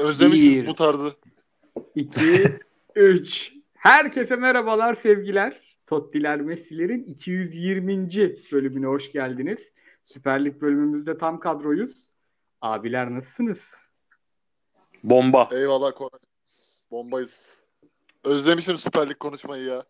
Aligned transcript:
Özlemişiz 0.00 0.54
Bir. 0.54 0.66
bu 0.66 0.74
tarzı. 0.74 1.12
2, 1.94 2.44
3. 2.94 3.52
Herkese 3.74 4.36
merhabalar 4.36 4.94
sevgiler. 4.94 5.76
Tottiler 5.86 6.40
Messi'lerin 6.40 7.04
220. 7.04 8.08
bölümüne 8.52 8.86
hoş 8.86 9.12
geldiniz. 9.12 9.72
Süper 10.04 10.44
Lig 10.44 10.60
bölümümüzde 10.60 11.18
tam 11.18 11.40
kadroyuz. 11.40 11.90
Abiler 12.60 13.14
nasılsınız? 13.14 13.60
Bomba. 15.04 15.48
Eyvallah 15.52 15.92
Koray. 15.92 16.20
Bombayız. 16.90 17.50
Özlemişim 18.24 18.76
Süper 18.76 19.10
Lig 19.10 19.18
konuşmayı 19.18 19.64
ya. 19.64 19.82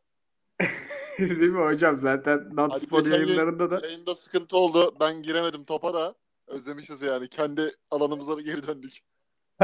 Değil 1.18 1.50
mi 1.50 1.64
hocam? 1.64 2.00
Zaten 2.00 2.48
Natspor 2.52 3.06
yayınlarında 3.06 3.70
da 3.70 3.86
yayında 3.86 4.14
sıkıntı 4.14 4.56
oldu. 4.56 4.96
Ben 5.00 5.22
giremedim 5.22 5.64
topa 5.64 5.94
da. 5.94 6.14
Özlemişiz 6.46 7.02
yani. 7.02 7.28
Kendi 7.28 7.72
alanımıza 7.90 8.40
geri 8.40 8.66
döndük. 8.66 9.00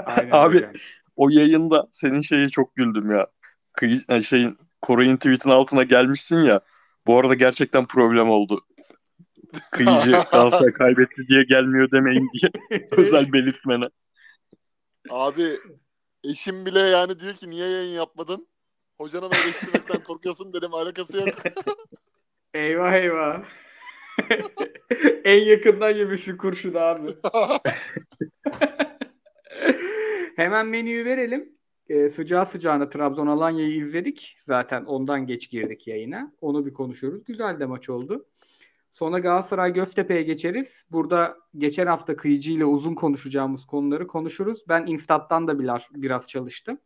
Aynen 0.04 0.30
Abi. 0.32 0.68
O 1.16 1.28
yayında 1.30 1.88
senin 1.92 2.20
şeye 2.20 2.48
çok 2.48 2.76
güldüm 2.76 3.10
ya. 3.10 3.26
Kıyı, 3.72 4.00
yani 4.08 4.24
şeyin 4.24 4.58
Koray'ın 4.82 5.16
tweetin 5.16 5.50
altına 5.50 5.82
gelmişsin 5.82 6.38
ya. 6.38 6.60
Bu 7.06 7.18
arada 7.18 7.34
gerçekten 7.34 7.86
problem 7.86 8.30
oldu. 8.30 8.66
Kıyıcı 9.70 10.10
Galatasaray 10.32 10.72
kaybetti 10.72 11.28
diye 11.28 11.42
gelmiyor 11.42 11.90
demeyin 11.90 12.30
diye 12.32 12.80
özel 12.90 13.32
belirtmene. 13.32 13.88
Abi 15.10 15.58
eşim 16.24 16.66
bile 16.66 16.80
yani 16.80 17.18
diyor 17.18 17.34
ki 17.34 17.50
niye 17.50 17.68
yayın 17.68 17.94
yapmadın? 17.96 18.48
Hocana 19.00 19.30
da 19.30 19.36
eleştirmekten 19.36 20.02
korkuyorsun 20.02 20.52
dedim 20.52 20.74
alakası 20.74 21.16
yok. 21.16 21.28
Eyvah 22.54 22.92
eyvah. 22.94 23.42
en 25.24 25.40
yakından 25.44 25.90
yemişsin 25.90 26.36
kurşun 26.36 26.74
abi. 26.74 27.08
Hemen 30.36 30.66
menüyü 30.66 31.04
verelim. 31.04 31.56
Ee, 31.88 32.10
sıcağı 32.10 32.46
sıcağına 32.46 32.90
Trabzon 32.90 33.26
Alanya'yı 33.26 33.76
izledik. 33.76 34.36
Zaten 34.44 34.84
ondan 34.84 35.26
geç 35.26 35.50
girdik 35.50 35.86
yayına. 35.86 36.32
Onu 36.40 36.66
bir 36.66 36.72
konuşuruz. 36.72 37.24
Güzel 37.24 37.60
de 37.60 37.66
maç 37.66 37.88
oldu. 37.88 38.26
Sonra 38.92 39.18
Galatasaray 39.18 39.72
Göztepe'ye 39.72 40.22
geçeriz. 40.22 40.84
Burada 40.90 41.36
geçen 41.58 41.86
hafta 41.86 42.16
Kıyıcı 42.16 42.52
ile 42.52 42.64
uzun 42.64 42.94
konuşacağımız 42.94 43.66
konuları 43.66 44.06
konuşuruz. 44.06 44.64
Ben 44.68 44.86
Instat'tan 44.86 45.48
da 45.48 45.58
biraz, 45.58 45.82
biraz 45.94 46.28
çalıştım. 46.28 46.78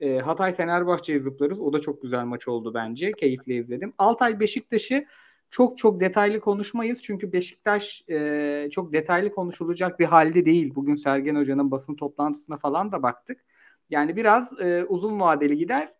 Ee, 0.00 0.18
Hatay 0.18 0.54
Fenerbahçe'ye 0.54 1.20
zıplarız. 1.20 1.60
O 1.60 1.72
da 1.72 1.80
çok 1.80 2.02
güzel 2.02 2.24
maç 2.24 2.48
oldu 2.48 2.74
bence. 2.74 3.12
Keyifle 3.12 3.54
izledim. 3.54 3.92
Altay 3.98 4.40
Beşiktaş'ı 4.40 5.06
çok 5.50 5.78
çok 5.78 6.00
detaylı 6.00 6.40
konuşmayız. 6.40 7.02
Çünkü 7.02 7.32
Beşiktaş 7.32 8.04
e, 8.10 8.68
çok 8.72 8.92
detaylı 8.92 9.30
konuşulacak 9.34 10.00
bir 10.00 10.04
halde 10.04 10.44
değil. 10.44 10.74
Bugün 10.74 10.96
Sergen 10.96 11.36
Hoca'nın 11.36 11.70
basın 11.70 11.94
toplantısına 11.94 12.56
falan 12.56 12.92
da 12.92 13.02
baktık. 13.02 13.44
Yani 13.90 14.16
biraz 14.16 14.60
e, 14.60 14.84
uzun 14.84 15.20
vadeli 15.20 15.56
gider. 15.56 15.92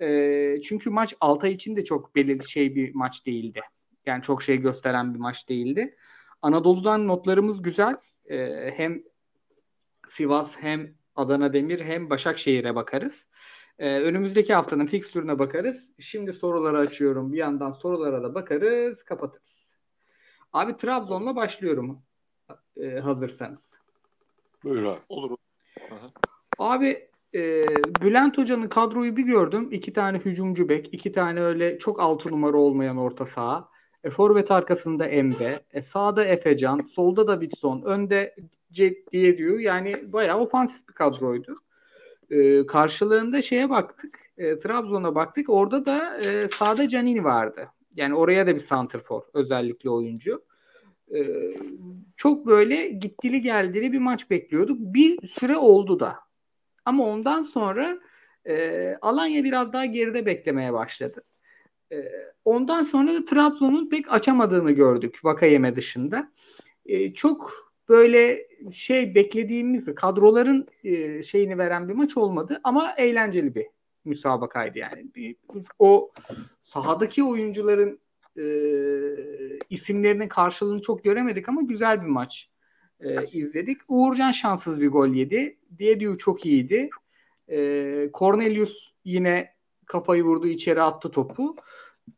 E, 0.00 0.62
çünkü 0.62 0.90
maç 0.90 1.14
Altay 1.20 1.52
için 1.52 1.76
de 1.76 1.84
çok 1.84 2.14
belirli 2.16 2.48
şey 2.48 2.74
bir 2.74 2.94
maç 2.94 3.26
değildi. 3.26 3.60
Yani 4.06 4.22
çok 4.22 4.42
şey 4.42 4.56
gösteren 4.56 5.14
bir 5.14 5.18
maç 5.18 5.48
değildi. 5.48 5.96
Anadolu'dan 6.42 7.08
notlarımız 7.08 7.62
güzel. 7.62 7.96
E, 8.30 8.70
hem 8.76 9.02
Sivas 10.08 10.56
hem 10.56 10.94
Adana 11.14 11.52
Demir 11.52 11.80
hem 11.80 12.10
Başakşehir'e 12.10 12.74
bakarız. 12.74 13.26
Ee, 13.80 14.00
önümüzdeki 14.00 14.54
haftanın 14.54 14.86
fikstürüne 14.86 15.38
bakarız. 15.38 15.76
Şimdi 15.98 16.32
soruları 16.32 16.78
açıyorum. 16.78 17.32
Bir 17.32 17.38
yandan 17.38 17.72
sorulara 17.72 18.22
da 18.22 18.34
bakarız, 18.34 19.02
kapatırız. 19.04 19.76
Abi 20.52 20.76
Trabzon'la 20.76 21.36
başlıyorum. 21.36 21.98
Ee, 22.76 22.90
hazırsanız. 22.90 23.72
Buyur 24.64 24.82
abi. 24.82 24.98
Olur. 25.08 25.36
Abi 26.58 27.08
e, 27.34 27.64
Bülent 28.02 28.38
Hoca'nın 28.38 28.68
kadroyu 28.68 29.16
bir 29.16 29.22
gördüm. 29.22 29.68
İki 29.72 29.92
tane 29.92 30.18
hücumcu 30.18 30.68
bek, 30.68 30.94
iki 30.94 31.12
tane 31.12 31.40
öyle 31.40 31.78
çok 31.78 32.00
altı 32.00 32.30
numara 32.30 32.56
olmayan 32.56 32.96
orta 32.96 33.26
saha. 33.26 33.68
E, 34.04 34.10
forvet 34.10 34.50
arkasında 34.50 35.06
Emre, 35.06 35.64
e, 35.72 35.82
sağda 35.82 36.24
Efecan, 36.24 36.88
solda 36.94 37.26
da 37.26 37.40
Bitson, 37.40 37.82
önde 37.82 38.34
Cek 38.72 39.12
diye 39.12 39.38
diyor. 39.38 39.58
Yani 39.58 40.12
bayağı 40.12 40.38
ofansif 40.38 40.88
bir 40.88 40.94
kadroydu. 40.94 41.56
E, 42.30 42.66
karşılığında 42.66 43.42
şeye 43.42 43.70
baktık. 43.70 44.18
E, 44.38 44.58
Trabzon'a 44.58 45.14
baktık. 45.14 45.50
Orada 45.50 45.86
da 45.86 46.20
e, 46.20 46.48
sağda 46.48 46.88
Canini 46.88 47.24
vardı. 47.24 47.68
Yani 47.96 48.14
oraya 48.14 48.46
da 48.46 48.54
bir 48.54 48.60
santrfor 48.60 49.22
özellikle 49.34 49.90
oyuncu. 49.90 50.42
E, 51.14 51.20
çok 52.16 52.46
böyle 52.46 52.88
gittili 52.88 53.42
geldili 53.42 53.92
bir 53.92 53.98
maç 53.98 54.30
bekliyorduk. 54.30 54.78
Bir 54.80 55.28
süre 55.28 55.56
oldu 55.56 56.00
da. 56.00 56.16
Ama 56.84 57.06
ondan 57.06 57.42
sonra 57.42 57.98
e, 58.48 58.94
Alanya 59.02 59.44
biraz 59.44 59.72
daha 59.72 59.84
geride 59.84 60.26
beklemeye 60.26 60.72
başladı. 60.72 61.22
E, 61.92 61.96
ondan 62.44 62.82
sonra 62.82 63.14
da 63.14 63.24
Trabzon'un 63.24 63.88
pek 63.88 64.12
açamadığını 64.12 64.72
gördük 64.72 65.24
Vakayeme 65.24 65.76
dışında. 65.76 66.32
E, 66.86 67.14
çok 67.14 67.69
böyle 67.90 68.46
şey 68.72 69.14
beklediğimiz 69.14 69.94
kadroların 69.94 70.66
e, 70.84 71.22
şeyini 71.22 71.58
veren 71.58 71.88
bir 71.88 71.94
maç 71.94 72.16
olmadı 72.16 72.60
ama 72.64 72.94
eğlenceli 72.96 73.54
bir 73.54 73.66
müsabakaydı 74.04 74.78
yani. 74.78 75.36
O 75.78 76.12
sahadaki 76.64 77.24
oyuncuların 77.24 78.00
e, 78.36 78.44
isimlerinin 79.70 80.28
karşılığını 80.28 80.82
çok 80.82 81.04
göremedik 81.04 81.48
ama 81.48 81.62
güzel 81.62 82.02
bir 82.02 82.06
maç 82.06 82.50
e, 83.00 83.26
izledik. 83.26 83.80
Uğurcan 83.88 84.32
şanssız 84.32 84.80
bir 84.80 84.88
gol 84.88 85.08
yedi. 85.08 85.56
Diediu 85.78 86.18
çok 86.18 86.46
iyiydi. 86.46 86.90
E, 87.48 87.58
Cornelius 88.14 88.92
yine 89.04 89.54
kafayı 89.86 90.24
vurdu 90.24 90.46
içeri 90.46 90.82
attı 90.82 91.10
topu. 91.10 91.56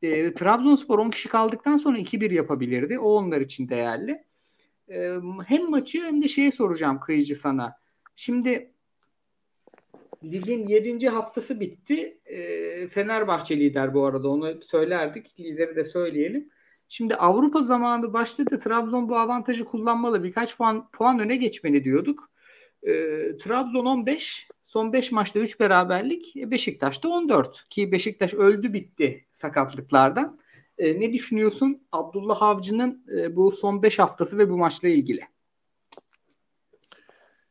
E, 0.02 0.34
Trabzonspor 0.34 0.98
10 0.98 1.10
kişi 1.10 1.28
kaldıktan 1.28 1.76
sonra 1.76 1.98
2-1 1.98 2.34
yapabilirdi. 2.34 2.98
O 2.98 3.12
onlar 3.12 3.40
için 3.40 3.68
değerli. 3.68 4.24
E, 4.90 5.18
hem 5.46 5.70
maçı 5.70 6.02
hem 6.02 6.22
de 6.22 6.28
şeye 6.28 6.52
soracağım 6.52 7.00
Kıyıcı 7.00 7.36
sana. 7.36 7.76
Şimdi 8.16 8.72
ligin 10.24 10.66
7. 10.66 11.08
haftası 11.08 11.60
bitti. 11.60 12.18
E, 12.26 12.88
Fenerbahçe 12.88 13.60
lider 13.60 13.94
bu 13.94 14.04
arada. 14.04 14.28
Onu 14.28 14.62
söylerdik. 14.62 15.40
Lideri 15.40 15.76
de 15.76 15.84
söyleyelim. 15.84 16.48
Şimdi 16.88 17.14
Avrupa 17.14 17.62
zamanı 17.62 18.12
başladı. 18.12 18.60
Trabzon 18.60 19.08
bu 19.08 19.16
avantajı 19.16 19.64
kullanmalı. 19.64 20.24
Birkaç 20.24 20.56
puan, 20.56 20.90
puan 20.90 21.18
öne 21.18 21.36
geçmeni 21.36 21.84
diyorduk. 21.84 22.30
E, 22.82 22.92
Trabzon 23.36 23.86
15. 23.86 24.48
Son 24.64 24.92
5 24.92 25.12
maçta 25.12 25.38
3 25.38 25.60
beraberlik. 25.60 26.36
Beşiktaş'ta 26.36 27.08
14. 27.08 27.68
Ki 27.70 27.92
Beşiktaş 27.92 28.34
öldü 28.34 28.72
bitti 28.72 29.24
sakatlıklardan. 29.32 30.38
E, 30.78 31.00
ne 31.00 31.12
düşünüyorsun 31.12 31.86
Abdullah 31.92 32.42
Avcı'nın 32.42 33.04
e, 33.16 33.36
bu 33.36 33.52
son 33.52 33.82
5 33.82 33.98
haftası 33.98 34.38
ve 34.38 34.50
bu 34.50 34.56
maçla 34.56 34.88
ilgili? 34.88 35.28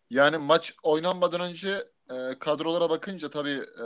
Yani 0.09 0.37
maç 0.37 0.73
oynanmadan 0.83 1.41
önce 1.41 1.69
e, 2.11 2.39
kadrolara 2.39 2.89
bakınca 2.89 3.29
tabii 3.29 3.59
e, 3.83 3.85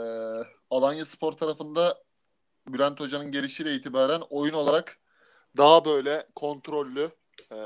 Alanya 0.70 1.04
Spor 1.04 1.32
tarafında 1.32 2.02
Bülent 2.68 3.00
Hoca'nın 3.00 3.32
gelişiyle 3.32 3.74
itibaren 3.74 4.22
oyun 4.30 4.54
olarak 4.54 4.98
daha 5.56 5.84
böyle 5.84 6.26
kontrollü 6.34 7.10
e, 7.50 7.56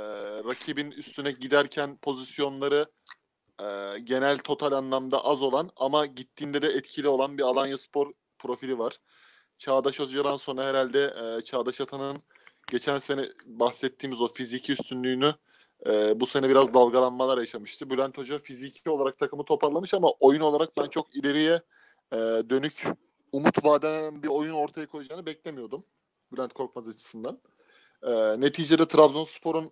rakibin 0.45 0.91
üstüne 0.91 1.31
giderken 1.31 1.97
pozisyonları 1.97 2.87
e, 3.61 3.99
genel 4.05 4.39
total 4.39 4.73
anlamda 4.73 5.25
az 5.25 5.43
olan 5.43 5.71
ama 5.77 6.07
gittiğinde 6.07 6.63
de 6.63 6.69
etkili 6.69 7.09
olan 7.09 7.39
bir 7.39 7.43
Alanya 7.43 7.79
Spor 7.79 8.13
profili 8.39 8.79
var. 8.79 9.01
Çağdaş 9.61 10.01
Hoca'dan 10.01 10.37
sonra 10.37 10.65
herhalde 10.65 11.15
e, 11.39 11.41
Çağdaş 11.45 11.81
Atan'ın 11.81 12.23
geçen 12.71 12.99
sene 12.99 13.25
bahsettiğimiz 13.47 14.21
o 14.21 14.29
fiziki 14.29 14.73
üstünlüğünü 14.73 15.35
e, 15.87 16.21
bu 16.21 16.27
sene 16.27 16.49
biraz 16.49 16.75
dalgalanmalar 16.75 17.39
yaşamıştı. 17.39 17.91
Bülent 17.91 18.19
Hoca 18.19 18.39
fiziki 18.39 18.91
olarak 18.91 19.19
takımı 19.19 19.45
toparlamış 19.45 19.95
ama 19.95 20.11
oyun 20.21 20.41
olarak 20.41 20.77
ben 20.77 20.89
çok 20.89 21.17
ileriye 21.17 21.61
e, 22.13 22.17
dönük 22.51 22.85
umut 23.33 23.65
vadeden 23.65 24.23
bir 24.23 24.29
oyun 24.29 24.55
ortaya 24.55 24.87
koyacağını 24.87 25.27
beklemiyordum. 25.27 25.85
Bülent 26.33 26.53
Korkmaz 26.53 26.89
açısından. 26.89 27.41
E, 28.03 28.41
neticede 28.41 28.85
Trabzonspor'un 28.89 29.71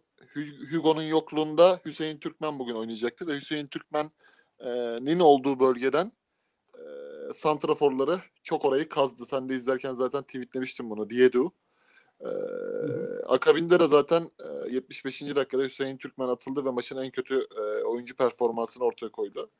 Hugo'nun 0.72 1.02
yokluğunda 1.02 1.80
Hüseyin 1.84 2.18
Türkmen 2.18 2.58
bugün 2.58 2.74
oynayacaktı 2.74 3.26
ve 3.26 3.36
Hüseyin 3.36 3.66
Türkmen'in 3.66 5.20
olduğu 5.20 5.60
bölgeden 5.60 6.12
santraforları 7.34 8.20
çok 8.44 8.64
orayı 8.64 8.88
kazdı. 8.88 9.26
Sen 9.26 9.48
de 9.48 9.54
izlerken 9.54 9.94
zaten 9.94 10.22
tweetlemiştin 10.22 10.90
bunu. 10.90 11.10
Diedu. 11.10 11.52
Ee, 12.20 12.26
akabinde 13.26 13.80
de 13.80 13.86
zaten 13.86 14.30
e, 14.66 14.74
75. 14.74 15.22
dakikada 15.22 15.62
Hüseyin 15.62 15.96
Türkmen 15.96 16.28
atıldı 16.28 16.64
ve 16.64 16.70
maçın 16.70 16.96
en 16.96 17.10
kötü 17.10 17.46
e, 17.56 17.84
oyuncu 17.84 18.16
performansını 18.16 18.84
ortaya 18.84 19.08
koydu. 19.08 19.50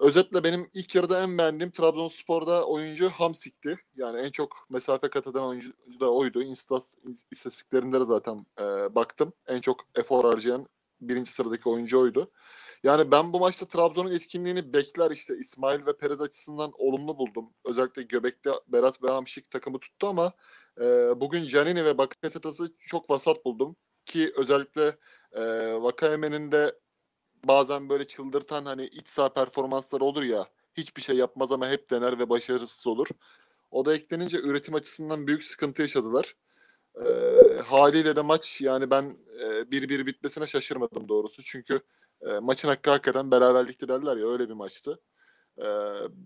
Özetle 0.00 0.44
benim 0.44 0.70
ilk 0.74 0.94
yarıda 0.94 1.22
en 1.22 1.38
beğendiğim 1.38 1.70
Trabzonspor'da 1.70 2.66
oyuncu 2.66 3.08
Hamsik'ti. 3.08 3.78
Yani 3.96 4.20
en 4.20 4.30
çok 4.30 4.66
mesafe 4.70 5.10
kat 5.10 5.26
eden 5.26 5.40
oyuncu 5.40 5.72
da 6.00 6.12
oydu. 6.12 6.42
Instas, 6.42 6.94
istatistiklerinde 7.30 8.00
de 8.00 8.04
zaten 8.04 8.46
e, 8.60 8.94
baktım. 8.94 9.32
En 9.46 9.60
çok 9.60 9.80
efor 9.94 10.24
harcayan 10.24 10.66
birinci 11.00 11.32
sıradaki 11.32 11.68
oyuncu 11.68 12.00
oydu. 12.00 12.30
Yani 12.84 13.10
ben 13.10 13.32
bu 13.32 13.40
maçta 13.40 13.66
Trabzon'un 13.66 14.10
etkinliğini 14.10 14.72
bekler 14.72 15.10
işte 15.10 15.36
İsmail 15.38 15.86
ve 15.86 15.96
Perez 15.96 16.20
açısından 16.20 16.72
olumlu 16.78 17.18
buldum. 17.18 17.50
Özellikle 17.64 18.02
Göbek'te 18.02 18.50
Berat 18.68 19.02
ve 19.02 19.10
Hamşik 19.10 19.50
takımı 19.50 19.78
tuttu 19.78 20.06
ama 20.06 20.32
e, 20.80 20.84
bugün 21.20 21.46
Canini 21.46 21.84
ve 21.84 21.98
Bakasetas'ı 21.98 22.72
çok 22.78 23.10
vasat 23.10 23.44
buldum. 23.44 23.76
Ki 24.06 24.32
özellikle 24.36 24.96
e, 25.32 25.42
Vakayeme'nin 25.82 26.52
de 26.52 26.78
bazen 27.44 27.88
böyle 27.88 28.08
çıldırtan 28.08 28.64
hani 28.66 28.86
iç 28.86 29.08
saha 29.08 29.32
performansları 29.32 30.04
olur 30.04 30.22
ya. 30.22 30.46
Hiçbir 30.76 31.02
şey 31.02 31.16
yapmaz 31.16 31.52
ama 31.52 31.68
hep 31.68 31.90
dener 31.90 32.18
ve 32.18 32.28
başarısız 32.28 32.86
olur. 32.86 33.08
O 33.70 33.84
da 33.84 33.94
eklenince 33.94 34.38
üretim 34.38 34.74
açısından 34.74 35.26
büyük 35.26 35.44
sıkıntı 35.44 35.82
yaşadılar. 35.82 36.36
E, 36.96 37.06
haliyle 37.66 38.16
de 38.16 38.22
maç 38.22 38.60
yani 38.60 38.90
ben 38.90 39.16
1-1 39.70 40.02
e, 40.02 40.06
bitmesine 40.06 40.46
şaşırmadım 40.46 41.08
doğrusu. 41.08 41.42
Çünkü 41.44 41.80
e, 42.20 42.38
maçın 42.38 42.68
hakkı 42.68 42.90
hakikaten 42.90 43.30
beraberlikti 43.30 43.88
derler 43.88 44.16
ya 44.16 44.26
öyle 44.26 44.48
bir 44.48 44.54
maçtı. 44.54 45.00
E, 45.58 45.66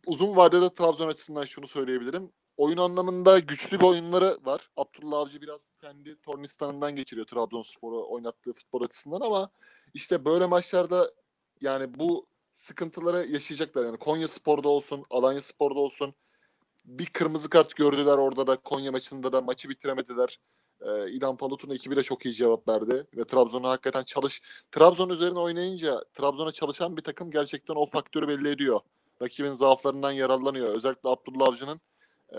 uzun 0.06 0.36
vadede 0.36 0.74
Trabzon 0.74 1.08
açısından 1.08 1.44
şunu 1.44 1.66
söyleyebilirim. 1.66 2.32
Oyun 2.56 2.76
anlamında 2.76 3.38
güçlü 3.38 3.80
bir 3.80 3.84
oyunları 3.84 4.38
var. 4.44 4.70
Abdullah 4.76 5.18
Avcı 5.18 5.40
biraz 5.40 5.68
kendi 5.80 6.20
tornistanından 6.20 6.96
geçiriyor 6.96 7.26
Trabzonspor'u 7.26 8.12
oynattığı 8.12 8.52
futbol 8.52 8.82
açısından 8.82 9.20
ama 9.20 9.50
işte 9.94 10.24
böyle 10.24 10.46
maçlarda 10.46 11.12
yani 11.60 11.98
bu 11.98 12.26
sıkıntıları 12.52 13.26
yaşayacaklar. 13.26 13.84
Yani 13.84 13.96
Konya 13.96 14.28
Spor'da 14.28 14.68
olsun, 14.68 15.04
Alanya 15.10 15.42
Spor'da 15.42 15.80
olsun 15.80 16.14
bir 16.84 17.06
kırmızı 17.06 17.50
kart 17.50 17.76
gördüler 17.76 18.18
orada 18.18 18.46
da 18.46 18.56
Konya 18.56 18.92
maçında 18.92 19.32
da 19.32 19.40
maçı 19.40 19.68
bitiremediler. 19.68 20.40
Ee, 20.80 21.10
İlhan 21.10 21.36
Palut'un 21.36 21.70
ekibi 21.70 21.96
de 21.96 22.02
çok 22.02 22.26
iyi 22.26 22.34
cevap 22.34 22.68
verdi 22.68 23.06
ve 23.16 23.24
Trabzon'a 23.24 23.68
hakikaten 23.70 24.04
çalış 24.04 24.42
Trabzon 24.72 25.08
üzerine 25.08 25.38
oynayınca 25.38 26.04
Trabzon'a 26.14 26.52
çalışan 26.52 26.96
bir 26.96 27.02
takım 27.02 27.30
gerçekten 27.30 27.74
o 27.74 27.86
faktörü 27.86 28.28
belli 28.28 28.48
ediyor. 28.48 28.80
Rakibin 29.22 29.52
zaaflarından 29.52 30.12
yararlanıyor. 30.12 30.74
Özellikle 30.74 31.08
Abdullah 31.08 31.48
Avcı'nın 31.48 31.80
e, 32.32 32.38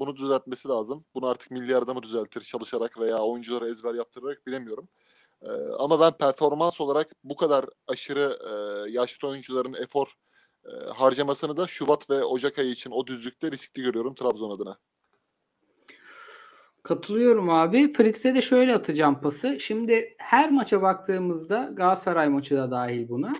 bunu 0.00 0.16
düzeltmesi 0.16 0.68
lazım. 0.68 1.04
Bunu 1.14 1.26
artık 1.26 1.50
milli 1.50 1.74
mı 1.74 2.02
düzeltir 2.02 2.40
çalışarak 2.40 2.98
veya 3.00 3.18
oyunculara 3.18 3.68
ezber 3.68 3.94
yaptırarak 3.94 4.46
bilemiyorum. 4.46 4.88
E, 5.42 5.50
ama 5.78 6.00
ben 6.00 6.12
performans 6.12 6.80
olarak 6.80 7.10
bu 7.24 7.36
kadar 7.36 7.64
aşırı 7.86 8.38
e, 8.50 8.90
yaşlı 8.90 9.28
oyuncuların 9.28 9.74
efor 9.74 10.16
e, 10.64 10.70
harcamasını 10.94 11.56
da 11.56 11.66
Şubat 11.66 12.10
ve 12.10 12.24
Ocak 12.24 12.58
ayı 12.58 12.70
için 12.70 12.90
o 12.90 13.06
düzlükte 13.06 13.50
riskli 13.50 13.82
görüyorum 13.82 14.14
Trabzon 14.14 14.50
adına. 14.50 14.78
Katılıyorum 16.82 17.50
abi. 17.50 17.92
Fritz'e 17.92 18.34
de 18.34 18.42
şöyle 18.42 18.74
atacağım 18.74 19.20
pası. 19.20 19.60
Şimdi 19.60 20.14
her 20.18 20.50
maça 20.50 20.82
baktığımızda 20.82 21.70
Galatasaray 21.74 22.28
maçı 22.28 22.56
da 22.56 22.70
dahil 22.70 23.08
buna. 23.08 23.32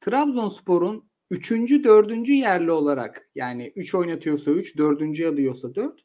Trabzonspor'un 0.00 1.04
3. 1.30 1.50
4. 1.50 2.28
yerli 2.28 2.70
olarak 2.70 3.28
yani 3.34 3.72
3 3.76 3.94
oynatıyorsa 3.94 4.50
3, 4.50 4.76
4. 4.78 5.02
alıyorsa 5.02 5.74
4. 5.74 6.00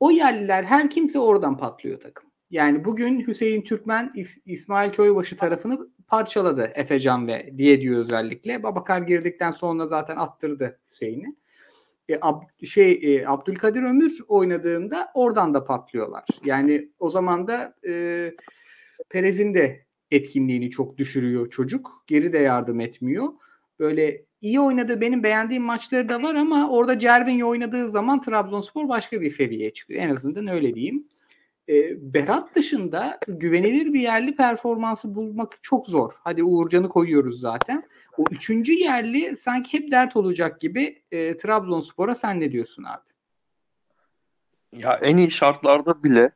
O 0.00 0.10
yerliler 0.10 0.64
her 0.64 0.90
kimse 0.90 1.18
oradan 1.18 1.56
patlıyor 1.56 2.00
takım. 2.00 2.30
Yani 2.50 2.84
bugün 2.84 3.26
Hüseyin 3.26 3.62
Türkmen 3.62 4.12
İs- 4.14 4.40
İsmail 4.46 4.92
Köybaşı 4.92 5.36
tarafını 5.36 5.88
parçaladı 6.08 6.72
Efecan 6.74 7.26
ve 7.28 7.52
diye 7.58 7.80
diyor 7.80 8.00
özellikle. 8.00 8.62
Babakar 8.62 9.02
girdikten 9.02 9.50
sonra 9.50 9.86
zaten 9.86 10.16
attırdı 10.16 10.78
Hüseyin'i 10.90 11.36
e, 12.08 12.18
Ab, 12.20 12.66
şey 12.66 13.00
e, 13.02 13.26
Abdülkadir 13.26 13.82
Ömür 13.82 14.18
oynadığında 14.28 15.10
oradan 15.14 15.54
da 15.54 15.64
patlıyorlar. 15.64 16.24
Yani 16.44 16.88
o 16.98 17.10
zaman 17.10 17.46
da 17.46 17.74
e, 17.88 17.92
Perez'in 19.10 19.54
de 19.54 19.84
etkinliğini 20.10 20.70
çok 20.70 20.98
düşürüyor 20.98 21.50
çocuk. 21.50 22.04
Geri 22.06 22.32
de 22.32 22.38
yardım 22.38 22.80
etmiyor. 22.80 23.28
Böyle 23.78 24.24
iyi 24.40 24.60
oynadığı 24.60 25.00
benim 25.00 25.22
beğendiğim 25.22 25.62
maçları 25.62 26.08
da 26.08 26.22
var 26.22 26.34
ama 26.34 26.70
orada 26.70 26.98
Cervinho 26.98 27.48
oynadığı 27.48 27.90
zaman 27.90 28.20
Trabzonspor 28.20 28.88
başka 28.88 29.20
bir 29.20 29.32
seviyeye 29.32 29.72
çıkıyor. 29.72 30.02
En 30.02 30.10
azından 30.10 30.46
öyle 30.46 30.74
diyeyim. 30.74 31.08
E, 31.72 31.96
Berat 32.14 32.54
dışında 32.54 33.18
güvenilir 33.28 33.92
bir 33.92 34.00
yerli 34.00 34.36
performansı 34.36 35.14
bulmak 35.14 35.58
çok 35.62 35.88
zor. 35.88 36.12
Hadi 36.24 36.44
Uğurcan'ı 36.44 36.88
koyuyoruz 36.88 37.40
zaten. 37.40 37.88
O 38.18 38.24
üçüncü 38.30 38.72
yerli 38.72 39.36
sanki 39.36 39.78
hep 39.78 39.90
dert 39.90 40.16
olacak 40.16 40.60
gibi 40.60 41.02
e, 41.12 41.38
Trabzonspor'a 41.38 42.14
sen 42.14 42.40
ne 42.40 42.52
diyorsun 42.52 42.84
abi? 42.84 43.12
Ya 44.72 44.98
en 45.02 45.16
iyi 45.16 45.30
şartlarda 45.30 46.04
bile 46.04 46.30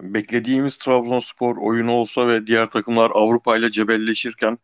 beklediğimiz 0.00 0.76
Trabzonspor 0.76 1.56
oyunu 1.56 1.92
olsa 1.92 2.28
ve 2.28 2.46
diğer 2.46 2.70
takımlar 2.70 3.10
Avrupa 3.14 3.56
ile 3.56 3.70
cebelleşirken 3.70 4.58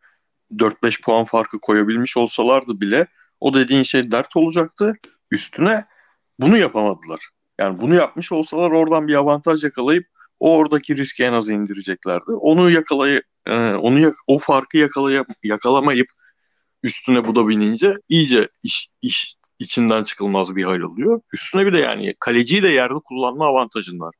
4-5 0.57 1.03
puan 1.03 1.25
farkı 1.25 1.61
koyabilmiş 1.61 2.17
olsalardı 2.17 2.81
bile 2.81 3.07
o 3.41 3.55
dediğin 3.55 3.83
şey 3.83 4.11
dert 4.11 4.37
olacaktı. 4.37 4.95
Üstüne 5.31 5.85
bunu 6.39 6.57
yapamadılar. 6.57 7.29
Yani 7.59 7.81
bunu 7.81 7.95
yapmış 7.95 8.33
olsalar 8.33 8.71
oradan 8.71 9.09
bir 9.09 9.15
avantaj 9.15 9.65
yakalayıp 9.65 10.07
o 10.39 10.57
oradaki 10.57 10.97
riski 10.97 11.25
en 11.25 11.33
az 11.33 11.49
indireceklerdi. 11.49 12.31
Onu 12.31 12.71
yakalayıp 12.71 13.25
e, 13.47 13.75
onu 13.75 14.15
o 14.27 14.39
farkı 14.39 14.77
yakalayıp 14.77 15.27
yakalamayıp 15.43 16.09
üstüne 16.83 17.27
bu 17.27 17.35
da 17.37 17.49
binince 17.49 17.97
iyice 18.09 18.49
iş, 18.65 18.89
iş 19.03 19.35
içinden 19.59 20.03
çıkılmaz 20.03 20.57
bir 20.57 20.65
hal 20.65 20.81
oluyor. 20.81 21.21
Üstüne 21.35 21.67
bir 21.67 21.73
de 21.73 21.79
yani 21.79 22.15
kaleciyi 22.21 22.63
de 22.63 22.69
yerde 22.69 22.95
kullanma 23.05 23.47
avantajın 23.47 24.01
var. 24.01 24.15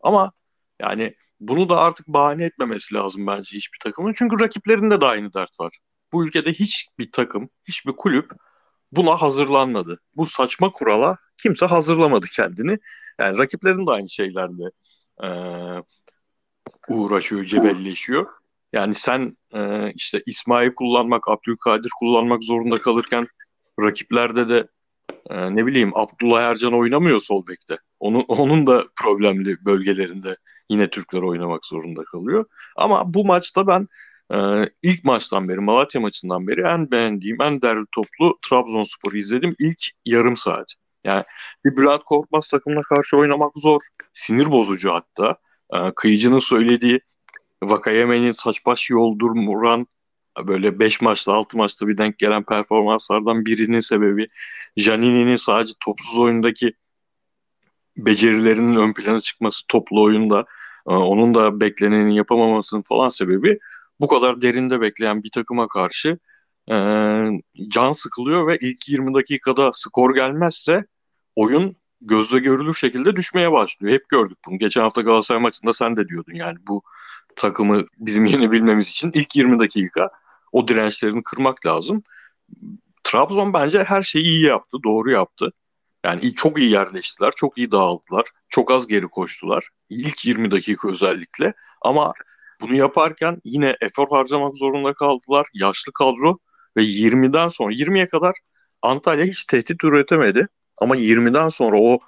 Ama 0.00 0.32
yani 0.80 1.14
bunu 1.40 1.68
da 1.68 1.80
artık 1.80 2.08
bahane 2.08 2.44
etmemesi 2.44 2.94
lazım 2.94 3.26
bence 3.26 3.56
hiçbir 3.56 3.78
takımın. 3.78 4.12
Çünkü 4.16 4.40
rakiplerinde 4.40 5.00
de 5.00 5.06
aynı 5.06 5.32
dert 5.34 5.60
var. 5.60 5.78
Bu 6.12 6.26
ülkede 6.26 6.52
hiçbir 6.52 7.12
takım, 7.12 7.50
hiçbir 7.68 7.92
kulüp 7.92 8.32
buna 8.92 9.22
hazırlanmadı. 9.22 9.98
Bu 10.16 10.26
saçma 10.26 10.72
kurala 10.72 11.16
kimse 11.42 11.66
hazırlamadı 11.66 12.26
kendini. 12.26 12.78
Yani 13.20 13.38
rakiplerin 13.38 13.86
de 13.86 13.90
aynı 13.90 14.08
şeylerle 14.08 14.64
e, 15.24 15.28
uğraşıyor, 16.88 17.44
cebelleşiyor. 17.44 18.26
Yani 18.72 18.94
sen 18.94 19.36
e, 19.54 19.92
işte 19.94 20.22
İsmail 20.26 20.74
kullanmak, 20.74 21.28
Abdülkadir 21.28 21.90
kullanmak 21.98 22.44
zorunda 22.44 22.78
kalırken 22.78 23.26
rakiplerde 23.80 24.48
de 24.48 24.68
e, 25.30 25.56
ne 25.56 25.66
bileyim 25.66 25.90
Abdullah 25.94 26.42
Ercan 26.42 26.74
oynamıyor 26.74 27.20
sol 27.20 27.46
bekte. 27.46 27.78
Onun, 28.00 28.24
onun 28.28 28.66
da 28.66 28.84
problemli 29.02 29.64
bölgelerinde 29.64 30.36
yine 30.68 30.90
Türkler 30.90 31.22
oynamak 31.22 31.66
zorunda 31.66 32.04
kalıyor. 32.04 32.44
Ama 32.76 33.14
bu 33.14 33.24
maçta 33.24 33.66
ben 33.66 33.88
e, 34.34 34.68
ilk 34.82 35.04
maçtan 35.04 35.48
beri, 35.48 35.60
Malatya 35.60 36.00
maçından 36.00 36.46
beri 36.46 36.60
en 36.60 36.90
beğendiğim, 36.90 37.42
en 37.42 37.62
değerli 37.62 37.86
toplu 37.94 38.38
Trabzonspor'u 38.48 39.16
izledim 39.16 39.54
ilk 39.58 39.82
yarım 40.04 40.36
saat. 40.36 40.74
Yani 41.04 41.24
bir 41.64 41.76
Bülent 41.76 42.04
Korkmaz 42.04 42.48
takımına 42.48 42.82
karşı 42.82 43.16
oynamak 43.16 43.52
zor. 43.56 43.80
Sinir 44.12 44.50
bozucu 44.50 44.92
hatta. 44.92 45.36
E, 45.72 45.94
kıyıcının 45.96 46.38
söylediği 46.38 47.00
Vakayeme'nin 47.62 48.32
saç 48.32 48.66
baş 48.66 48.90
yoldurmuran 48.90 49.86
böyle 50.46 50.78
5 50.78 51.00
maçta 51.00 51.32
6 51.32 51.56
maçta 51.56 51.88
bir 51.88 51.98
denk 51.98 52.18
gelen 52.18 52.42
performanslardan 52.42 53.46
birinin 53.46 53.80
sebebi 53.80 54.28
Janini'nin 54.76 55.36
sadece 55.36 55.72
topsuz 55.84 56.18
oyundaki 56.18 56.72
becerilerinin 57.98 58.76
ön 58.76 58.92
plana 58.92 59.20
çıkması 59.20 59.62
toplu 59.68 60.02
oyunda 60.02 60.44
e, 60.88 60.92
onun 60.92 61.34
da 61.34 61.60
bekleneni 61.60 62.16
yapamamasının 62.16 62.82
falan 62.82 63.08
sebebi 63.08 63.58
bu 64.00 64.08
kadar 64.08 64.42
derinde 64.42 64.80
bekleyen 64.80 65.22
bir 65.22 65.30
takıma 65.30 65.68
karşı 65.68 66.18
e, 66.70 66.74
can 67.68 67.92
sıkılıyor 67.92 68.46
ve 68.46 68.58
ilk 68.60 68.88
20 68.88 69.14
dakikada 69.14 69.70
skor 69.74 70.14
gelmezse 70.14 70.84
oyun 71.36 71.76
gözle 72.00 72.38
görülür 72.38 72.74
şekilde 72.74 73.16
düşmeye 73.16 73.52
başlıyor. 73.52 73.94
Hep 73.94 74.08
gördük 74.08 74.38
bunu. 74.46 74.58
Geçen 74.58 74.80
hafta 74.80 75.00
Galatasaray 75.00 75.42
maçında 75.42 75.72
sen 75.72 75.96
de 75.96 76.08
diyordun 76.08 76.34
yani 76.34 76.58
bu 76.68 76.82
takımı 77.36 77.84
bizim 77.98 78.24
yenebilmemiz 78.24 78.88
için 78.88 79.10
ilk 79.14 79.36
20 79.36 79.58
dakika 79.58 80.10
o 80.52 80.68
dirençlerini 80.68 81.22
kırmak 81.22 81.66
lazım. 81.66 82.02
Trabzon 83.04 83.52
bence 83.52 83.84
her 83.84 84.02
şeyi 84.02 84.24
iyi 84.24 84.44
yaptı, 84.44 84.78
doğru 84.84 85.10
yaptı. 85.10 85.52
Yani 86.04 86.34
çok 86.34 86.58
iyi 86.58 86.70
yerleştiler, 86.70 87.32
çok 87.36 87.58
iyi 87.58 87.70
dağıldılar, 87.70 88.26
çok 88.48 88.70
az 88.70 88.86
geri 88.86 89.08
koştular. 89.08 89.68
İlk 89.88 90.24
20 90.24 90.50
dakika 90.50 90.88
özellikle. 90.88 91.54
Ama 91.82 92.12
bunu 92.60 92.74
yaparken 92.74 93.40
yine 93.44 93.76
efor 93.80 94.08
harcamak 94.10 94.56
zorunda 94.56 94.94
kaldılar. 94.94 95.46
Yaşlı 95.54 95.92
kadro 95.92 96.38
ve 96.76 96.82
20'den 96.82 97.48
sonra 97.48 97.72
20'ye 97.72 98.08
kadar 98.08 98.34
Antalya 98.82 99.24
hiç 99.24 99.44
tehdit 99.44 99.84
üretemedi. 99.84 100.48
Ama 100.80 100.96
20'den 100.96 101.48
sonra 101.48 101.80
o 101.80 101.98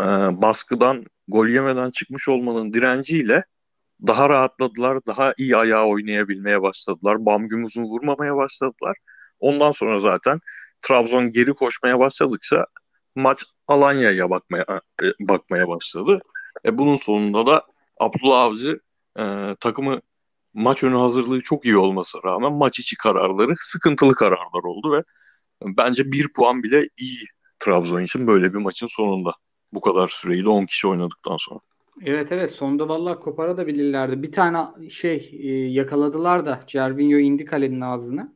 e, 0.00 0.04
baskıdan 0.42 1.04
gol 1.28 1.46
yemeden 1.46 1.90
çıkmış 1.90 2.28
olmanın 2.28 2.72
direnciyle 2.72 3.44
daha 4.06 4.28
rahatladılar. 4.28 4.98
Daha 5.06 5.34
iyi 5.38 5.56
ayağa 5.56 5.86
oynayabilmeye 5.86 6.62
başladılar. 6.62 7.26
Bam 7.26 7.48
güm 7.48 7.64
uzun 7.64 7.84
vurmamaya 7.84 8.36
başladılar. 8.36 8.96
Ondan 9.40 9.70
sonra 9.70 10.00
zaten 10.00 10.40
Trabzon 10.80 11.30
geri 11.30 11.54
koşmaya 11.54 11.98
başladıkça 11.98 12.66
maç 13.14 13.44
Alanya'ya 13.66 14.30
bakmaya 14.30 14.64
e, 15.02 15.06
bakmaya 15.20 15.68
başladı. 15.68 16.20
E 16.66 16.78
bunun 16.78 16.94
sonunda 16.94 17.46
da 17.46 17.62
Abdullah 18.00 18.40
Avcı 18.40 18.80
e, 19.18 19.54
takımı 19.60 20.00
maç 20.54 20.84
önü 20.84 20.96
hazırlığı 20.96 21.42
çok 21.42 21.64
iyi 21.64 21.76
olmasına 21.76 22.22
rağmen 22.24 22.52
maç 22.52 22.78
içi 22.80 22.96
kararları 22.96 23.54
sıkıntılı 23.60 24.14
kararlar 24.14 24.64
oldu 24.64 24.92
ve 24.92 25.02
bence 25.76 26.12
bir 26.12 26.32
puan 26.32 26.62
bile 26.62 26.88
iyi 26.96 27.26
Trabzon 27.58 28.02
için 28.02 28.26
böyle 28.26 28.52
bir 28.52 28.58
maçın 28.58 28.86
sonunda. 28.86 29.32
Bu 29.72 29.80
kadar 29.80 30.08
süreyi 30.08 30.44
de 30.44 30.48
10 30.48 30.66
kişi 30.66 30.88
oynadıktan 30.88 31.36
sonra. 31.36 31.60
Evet 32.04 32.32
evet 32.32 32.52
sonda 32.52 32.88
vallahi 32.88 33.20
kopara 33.20 33.56
da 33.56 33.66
bilirlerdi. 33.66 34.22
Bir 34.22 34.32
tane 34.32 34.90
şey 34.90 35.30
e, 35.42 35.48
yakaladılar 35.70 36.46
da 36.46 36.64
Cervinho 36.66 37.18
indi 37.18 37.44
kalenin 37.44 37.80
ağzına. 37.80 38.32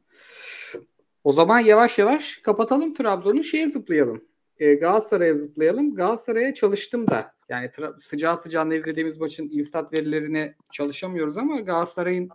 O 1.25 1.33
zaman 1.33 1.59
yavaş 1.59 1.99
yavaş 1.99 2.37
kapatalım 2.37 2.95
Trabzon'u 2.95 3.45
şeye 3.45 3.71
zıplayalım. 3.71 4.25
E, 4.59 4.75
Galatasaray'a 4.75 5.35
zıplayalım. 5.35 5.95
Galatasaray'a 5.95 6.55
çalıştım 6.55 7.09
da. 7.09 7.33
Yani 7.49 7.67
tra- 7.67 8.03
sıcağı 8.03 8.39
sıcağına 8.39 8.75
izlediğimiz 8.75 9.19
maçın 9.19 9.49
instat 9.53 9.93
verilerine 9.93 10.55
çalışamıyoruz 10.73 11.37
ama 11.37 11.61
Galatasaray'ın 11.61 12.29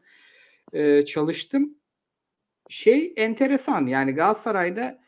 e, 0.73 1.05
çalıştım. 1.05 1.75
Şey 2.69 3.13
enteresan 3.17 3.87
yani 3.87 4.11
Galatasaray'da 4.11 4.99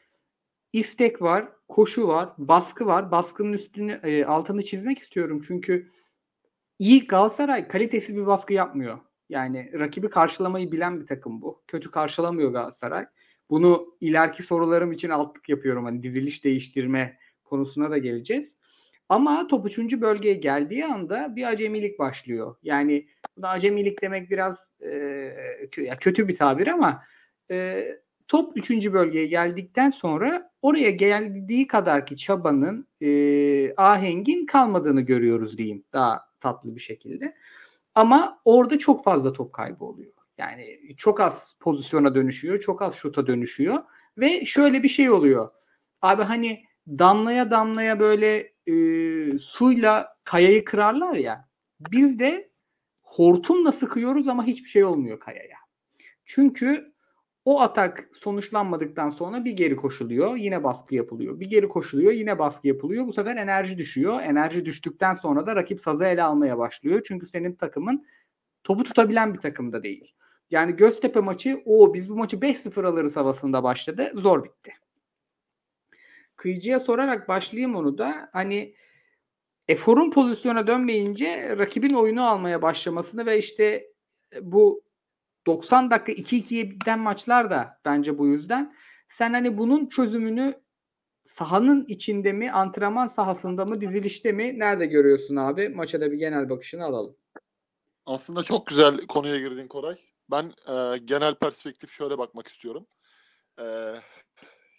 istek 0.74 1.22
var, 1.22 1.48
koşu 1.70 2.08
var, 2.08 2.30
baskı 2.38 2.86
var. 2.86 3.12
Baskının 3.12 3.54
üstünü 3.54 3.92
e, 4.04 4.26
altını 4.26 4.64
çizmek 4.64 5.00
istiyorum 5.00 5.42
çünkü 5.48 5.92
iyi 6.80 7.08
Galatasaray 7.08 7.68
kalitesiz 7.68 8.16
bir 8.16 8.26
baskı 8.26 8.54
yapmıyor. 8.54 9.00
Yani 9.30 9.72
rakibi 9.74 10.10
karşılamayı 10.10 10.72
bilen 10.72 11.02
bir 11.02 11.08
takım 11.08 11.42
bu. 11.42 11.64
Kötü 11.68 11.92
karşılamıyor 11.92 12.52
Galatasaray. 12.52 13.06
Bunu 13.50 13.96
ileriki 14.02 14.44
sorularım 14.44 14.92
için 14.92 15.10
altlık 15.10 15.50
yapıyorum. 15.50 15.86
Hani 15.86 16.04
diziliş 16.04 16.44
değiştirme 16.44 17.18
konusuna 17.44 17.92
da 17.92 17.98
geleceğiz. 17.98 18.56
Ama 19.10 19.48
top 19.48 19.66
3. 19.66 20.02
bölgeye 20.02 20.34
geldiği 20.34 20.86
anda 20.86 21.36
bir 21.36 21.48
acemilik 21.48 22.00
başlıyor. 22.00 22.56
Yani 22.64 23.08
buna 23.38 23.50
acemilik 23.50 24.02
demek 24.02 24.30
biraz 24.30 24.58
e, 24.82 26.00
kötü 26.00 26.28
bir 26.28 26.36
tabir 26.36 26.68
ama 26.68 27.04
e, 27.52 27.88
top 28.28 28.58
3. 28.58 28.94
bölgeye 28.94 29.26
geldikten 29.26 29.90
sonra 29.90 30.49
oraya 30.62 30.90
geldiği 30.90 31.68
kadarki 31.68 32.18
çabanın 32.18 32.88
e, 33.02 33.76
ahengin 33.76 34.46
kalmadığını 34.46 35.02
görüyoruz 35.02 35.58
diyeyim 35.58 35.84
daha 35.94 36.22
tatlı 36.42 36.76
bir 36.76 36.82
şekilde. 36.82 37.36
Ama 37.96 38.42
orada 38.46 38.80
çok 38.80 39.04
fazla 39.04 39.34
top 39.34 39.54
kaybı 39.54 39.86
oluyor. 39.86 40.14
Yani 40.38 40.80
çok 40.98 41.20
az 41.20 41.56
pozisyona 41.60 42.16
dönüşüyor, 42.16 42.60
çok 42.60 42.82
az 42.82 42.96
şuta 42.96 43.28
dönüşüyor 43.28 43.84
ve 44.18 44.46
şöyle 44.46 44.84
bir 44.84 44.90
şey 44.90 45.10
oluyor. 45.10 45.50
Abi 46.02 46.24
hani 46.24 46.64
damlaya 46.88 47.52
damlaya 47.52 48.00
böyle 48.00 48.54
e, 48.68 48.74
suyla 49.40 50.16
kayayı 50.24 50.66
kırarlar 50.66 51.14
ya. 51.14 51.50
Biz 51.92 52.20
de 52.20 52.50
hortumla 53.04 53.72
sıkıyoruz 53.72 54.28
ama 54.28 54.44
hiçbir 54.44 54.70
şey 54.70 54.84
olmuyor 54.84 55.20
kayaya. 55.20 55.58
Çünkü 56.26 56.94
o 57.50 57.60
atak 57.60 58.10
sonuçlanmadıktan 58.14 59.10
sonra 59.10 59.46
bir 59.46 59.52
geri 59.52 59.76
koşuluyor, 59.76 60.36
yine 60.36 60.64
baskı 60.64 60.96
yapılıyor. 60.96 61.40
Bir 61.40 61.46
geri 61.50 61.70
koşuluyor, 61.70 62.12
yine 62.12 62.40
baskı 62.40 62.68
yapılıyor. 62.68 63.08
Bu 63.08 63.14
sefer 63.14 63.36
enerji 63.36 63.78
düşüyor. 63.78 64.22
Enerji 64.22 64.66
düştükten 64.66 65.14
sonra 65.14 65.48
da 65.48 65.56
rakip 65.56 65.82
sazı 65.82 66.06
ele 66.06 66.24
almaya 66.24 66.58
başlıyor. 66.58 67.02
Çünkü 67.08 67.28
senin 67.28 67.56
takımın 67.56 68.06
topu 68.64 68.84
tutabilen 68.84 69.34
bir 69.34 69.40
takım 69.40 69.74
da 69.74 69.84
değil. 69.84 70.14
Yani 70.52 70.76
Göztepe 70.76 71.20
maçı 71.20 71.62
o 71.66 71.94
biz 71.94 72.10
bu 72.10 72.16
maçı 72.16 72.38
5-0 72.38 72.88
alırız 72.88 73.16
havasında 73.16 73.64
başladı. 73.64 74.12
Zor 74.16 74.44
bitti. 74.44 74.72
Kıyıcıya 76.36 76.80
sorarak 76.80 77.28
başlayayım 77.28 77.76
onu 77.76 77.98
da. 77.98 78.30
Hani 78.34 78.76
eforun 79.68 80.12
pozisyona 80.12 80.68
dönmeyince 80.68 81.58
rakibin 81.58 81.94
oyunu 81.94 82.28
almaya 82.28 82.62
başlamasını 82.62 83.26
ve 83.26 83.40
işte 83.40 83.88
bu 84.42 84.89
90 85.48 85.92
dakika 85.92 86.12
2-2'ye 86.12 86.70
biten 86.70 87.00
maçlar 87.00 87.50
da 87.50 87.80
bence 87.86 88.18
bu 88.18 88.28
yüzden. 88.28 88.76
Sen 89.08 89.34
hani 89.34 89.58
bunun 89.58 89.90
çözümünü 89.90 90.62
sahanın 91.28 91.86
içinde 91.86 92.34
mi, 92.34 92.52
antrenman 92.52 93.08
sahasında 93.08 93.66
mı, 93.66 93.82
dizilişte 93.82 94.32
mi? 94.32 94.60
Nerede 94.60 94.86
görüyorsun 94.86 95.36
abi? 95.36 95.70
Maça 95.70 96.02
da 96.02 96.12
bir 96.12 96.18
genel 96.18 96.50
bakışını 96.50 96.86
alalım. 96.86 97.16
Aslında 98.06 98.44
çok 98.44 98.68
güzel 98.68 98.98
konuya 98.98 99.38
girdin 99.40 99.68
Koray. 99.68 99.98
Ben 100.32 100.44
e, 100.68 100.98
genel 100.98 101.36
perspektif 101.36 101.92
şöyle 101.92 102.18
bakmak 102.18 102.48
istiyorum. 102.48 102.88
E, 103.60 103.96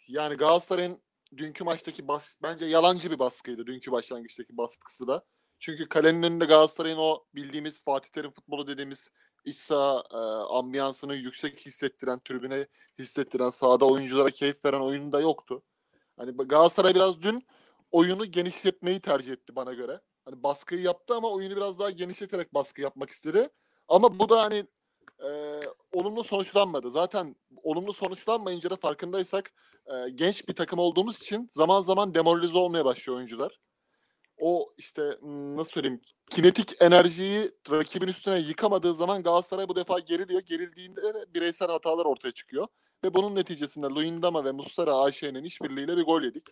yani 0.09 0.35
Galatasaray'ın 0.37 1.03
dünkü 1.37 1.65
maçtaki 1.65 2.09
bas 2.09 2.35
bence 2.43 2.65
yalancı 2.65 3.11
bir 3.11 3.19
baskıydı 3.19 3.67
dünkü 3.67 3.93
başlangıçtaki 3.93 4.57
baskısı 4.57 5.07
da. 5.07 5.25
Çünkü 5.59 5.89
kalenin 5.89 6.23
önünde 6.23 6.45
Galatasaray'ın 6.45 6.99
o 6.99 7.25
bildiğimiz 7.35 7.85
Fatih 7.85 8.11
Terim 8.11 8.31
futbolu 8.31 8.67
dediğimiz 8.67 9.11
iç 9.45 9.59
saha 9.59 10.03
e, 10.13 10.17
ambiyansını 10.59 11.15
yüksek 11.15 11.67
hissettiren, 11.67 12.21
tribüne 12.21 12.67
hissettiren, 12.99 13.51
sahada 13.51 13.87
oyunculara 13.87 14.31
keyif 14.31 14.65
veren 14.65 14.81
oyunu 14.81 15.13
da 15.13 15.21
yoktu. 15.21 15.63
Hani 16.17 16.33
Galatasaray 16.33 16.95
biraz 16.95 17.23
dün 17.23 17.47
oyunu 17.91 18.27
genişletmeyi 18.27 19.01
tercih 19.01 19.33
etti 19.33 19.57
bana 19.57 19.73
göre. 19.73 20.01
Hani 20.25 20.43
baskıyı 20.43 20.83
yaptı 20.83 21.15
ama 21.15 21.31
oyunu 21.31 21.57
biraz 21.57 21.79
daha 21.79 21.91
genişleterek 21.91 22.55
baskı 22.55 22.81
yapmak 22.81 23.11
istedi. 23.11 23.49
Ama 23.89 24.19
bu 24.19 24.29
da 24.29 24.43
hani 24.43 24.67
e, 25.25 25.61
olumlu 25.93 26.25
sonuçlanmadı. 26.25 26.91
Zaten 26.91 27.37
olumlu 27.63 27.93
sonuçlanmayınca 27.93 28.71
da 28.71 28.77
farkındaysak 28.77 29.53
e, 29.87 30.11
genç 30.11 30.49
bir 30.49 30.55
takım 30.55 30.79
olduğumuz 30.79 31.19
için 31.19 31.49
zaman 31.53 31.81
zaman 31.81 32.15
demoralize 32.15 32.59
olmaya 32.59 32.85
başlıyor 32.85 33.17
oyuncular. 33.19 33.61
O 34.41 34.73
işte 34.79 35.03
nasıl 35.57 35.71
söyleyeyim 35.71 36.01
kinetik 36.31 36.83
enerjiyi 36.83 37.53
rakibin 37.71 38.09
üstüne 38.09 38.39
yıkamadığı 38.39 38.95
zaman 38.95 39.23
Galatasaray 39.23 39.69
bu 39.69 39.77
defa 39.77 39.99
geriliyor. 39.99 40.41
Gerildiğinde 40.41 41.03
de 41.03 41.35
bireysel 41.35 41.69
hatalar 41.69 42.05
ortaya 42.05 42.33
çıkıyor. 42.33 42.67
Ve 43.05 43.15
bunun 43.15 43.35
neticesinde 43.35 43.87
Luyendama 43.87 44.45
ve 44.45 44.53
Mustara 44.53 44.95
AŞ'nin 44.95 45.45
işbirliğiyle 45.45 45.97
bir 45.97 46.03
gol 46.03 46.23
yedik. 46.23 46.47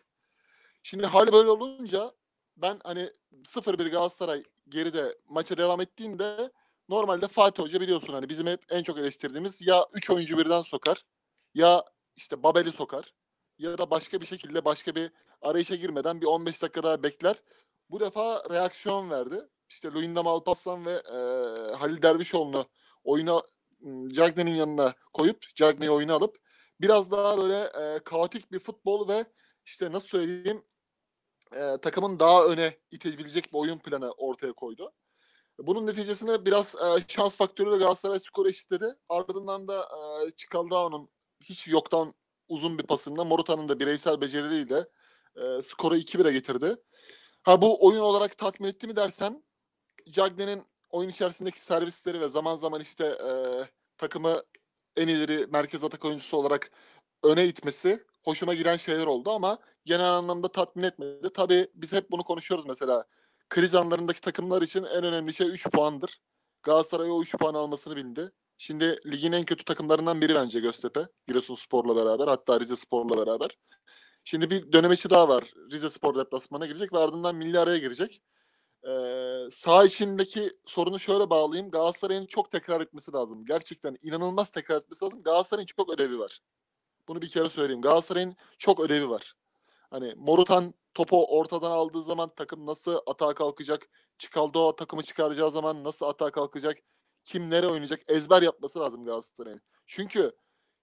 Şimdi 0.83 1.07
hal 1.07 1.33
böyle 1.33 1.51
olunca 1.51 2.13
ben 2.57 2.81
hani 2.85 3.11
0-1 3.45 3.91
Galatasaray 3.91 4.43
geride 4.69 5.19
maça 5.29 5.57
devam 5.57 5.81
ettiğinde 5.81 6.53
normalde 6.89 7.29
Fatih 7.29 7.63
Hoca 7.63 7.81
biliyorsun 7.81 8.13
hani 8.13 8.29
bizim 8.29 8.47
hep 8.47 8.61
en 8.71 8.83
çok 8.83 8.99
eleştirdiğimiz 8.99 9.67
ya 9.67 9.87
3 9.95 10.11
oyuncu 10.11 10.39
birden 10.39 10.63
sokar 10.63 11.05
ya 11.55 11.85
işte 12.17 12.43
Babel'i 12.43 12.73
sokar 12.73 13.15
ya 13.59 13.79
da 13.79 13.91
başka 13.91 14.21
bir 14.21 14.27
şekilde 14.27 14.65
başka 14.65 14.95
bir 14.95 15.11
arayışa 15.43 15.75
girmeden 15.75 16.21
bir 16.21 16.27
15 16.27 16.63
dakika 16.63 16.83
daha 16.83 17.03
bekler. 17.03 17.37
Bu 17.91 18.01
defa 18.01 18.43
reaksiyon 18.51 19.11
verdi. 19.11 19.49
İşte 19.69 19.93
Luyendam 19.93 20.27
Alpaslan 20.27 20.87
ve 20.87 20.93
e, 20.93 21.17
Halil 21.75 22.03
Dervişoğlu'nu 22.03 22.67
oyuna 23.05 23.43
Cagney'in 24.13 24.57
yanına 24.57 24.95
koyup 25.13 25.43
Cagney'i 25.57 25.91
oyuna 25.91 26.15
alıp 26.15 26.39
biraz 26.81 27.13
daha 27.13 27.39
böyle 27.39 27.59
e, 27.61 27.99
kaotik 27.99 28.53
bir 28.53 28.59
futbol 28.59 29.09
ve 29.09 29.25
işte 29.65 29.93
nasıl 29.93 30.09
söyleyeyim 30.09 30.65
e, 31.53 31.79
takımın 31.83 32.19
daha 32.21 32.45
öne 32.45 32.79
itebilecek 32.91 33.53
bir 33.53 33.59
oyun 33.59 33.79
planı 33.79 34.13
ortaya 34.13 34.53
koydu. 34.53 34.93
Bunun 35.59 35.87
neticesinde 35.87 36.45
biraz 36.45 36.75
e, 36.75 37.05
şans 37.09 37.37
faktörüyle 37.37 37.77
Galatasaray 37.77 38.19
skoru 38.19 38.49
eşitledi. 38.49 38.95
Ardından 39.09 39.69
da 39.69 39.83
e, 39.83 40.31
Çikaldao'nun 40.37 41.09
hiç 41.41 41.69
yoktan 41.69 42.15
uzun 42.49 42.79
bir 42.79 42.87
pasında 42.87 43.25
Morutan'ın 43.25 43.69
da 43.69 43.81
bireysel 43.81 44.21
becerileriyle 44.21 44.87
e, 45.37 45.63
skoru 45.63 45.97
2-1'e 45.97 46.33
getirdi. 46.33 46.77
Ha 47.49 47.63
bu 47.63 47.87
oyun 47.87 48.01
olarak 48.01 48.39
tatmin 48.39 48.69
etti 48.69 48.87
mi 48.87 48.97
dersen 48.97 49.45
Cagney'in 50.11 50.63
oyun 50.91 51.09
içerisindeki 51.09 51.61
servisleri 51.61 52.21
ve 52.21 52.29
zaman 52.29 52.57
zaman 52.57 52.81
işte 52.81 53.07
e, 53.07 53.31
takımı 53.99 54.43
en 54.97 55.09
ileri 55.09 55.47
merkez 55.47 55.85
atak 55.85 56.05
oyuncusu 56.05 56.37
olarak 56.37 56.71
öne 57.25 57.47
itmesi 57.47 58.05
hoşuma 58.23 58.55
giden 58.55 58.77
şeyler 58.77 59.07
oldu 59.07 59.31
ama 59.31 59.59
genel 59.85 60.11
anlamda 60.11 60.49
tatmin 60.49 60.83
etmedi. 60.83 61.31
Tabii 61.35 61.69
biz 61.75 61.93
hep 61.93 62.11
bunu 62.11 62.25
konuşuyoruz 62.25 62.67
mesela. 62.67 63.05
Kriz 63.49 63.75
anlarındaki 63.75 64.21
takımlar 64.21 64.63
için 64.63 64.85
en 64.85 65.05
önemli 65.05 65.35
şey 65.35 65.49
3 65.49 65.71
puandır. 65.71 66.21
Galatasaray 66.63 67.11
o 67.11 67.23
3 67.23 67.37
puan 67.37 67.55
almasını 67.55 67.97
bildi. 67.97 68.33
Şimdi 68.59 69.01
ligin 69.07 69.33
en 69.33 69.45
kötü 69.45 69.65
takımlarından 69.65 70.21
biri 70.21 70.35
bence 70.35 70.61
Göztepe. 70.61 71.09
Giresunspor'la 71.29 71.97
beraber 71.97 72.29
hatta 72.29 72.61
Rize 72.61 72.77
Spor'la 72.77 73.27
beraber. 73.27 73.59
Şimdi 74.29 74.51
bir 74.51 74.73
dönemeçi 74.73 75.11
daha 75.11 75.29
var. 75.29 75.53
Rize 75.71 75.89
Spor 75.91 76.15
deplasmana 76.15 76.67
girecek 76.67 76.93
ve 76.93 76.99
ardından 76.99 77.35
milli 77.35 77.59
araya 77.59 77.79
girecek. 77.79 78.23
Ee, 78.89 79.49
sağ 79.53 79.85
içindeki 79.85 80.51
sorunu 80.65 80.99
şöyle 80.99 81.31
bağlayayım. 81.31 81.71
Galatasaray'ın 81.71 82.27
çok 82.27 82.51
tekrar 82.51 82.81
etmesi 82.81 83.13
lazım. 83.13 83.45
Gerçekten 83.45 83.99
inanılmaz 84.03 84.51
tekrar 84.51 84.77
etmesi 84.77 85.05
lazım. 85.05 85.23
Galatasaray'ın 85.23 85.67
çok 85.67 85.95
ödevi 85.95 86.19
var. 86.19 86.41
Bunu 87.09 87.23
bir 87.23 87.29
kere 87.29 87.49
söyleyeyim. 87.49 87.83
Galatasaray'ın 87.83 88.37
çok 88.59 88.81
ödevi 88.81 89.09
var. 89.09 89.35
Hani 89.91 90.15
Morutan 90.17 90.75
topu 90.95 91.39
ortadan 91.39 91.71
aldığı 91.71 92.03
zaman 92.03 92.35
takım 92.37 92.67
nasıl 92.67 92.99
atağa 93.07 93.35
kalkacak? 93.35 93.89
Çikaldo 94.19 94.77
takımı 94.77 95.03
çıkaracağı 95.03 95.51
zaman 95.51 95.85
nasıl 95.85 96.07
atağa 96.07 96.31
kalkacak? 96.31 96.79
Kim 97.25 97.51
nereye 97.51 97.69
oynayacak? 97.69 98.01
Ezber 98.09 98.43
yapması 98.43 98.81
lazım 98.81 99.05
Galatasaray'ın. 99.05 99.61
Çünkü 99.87 100.33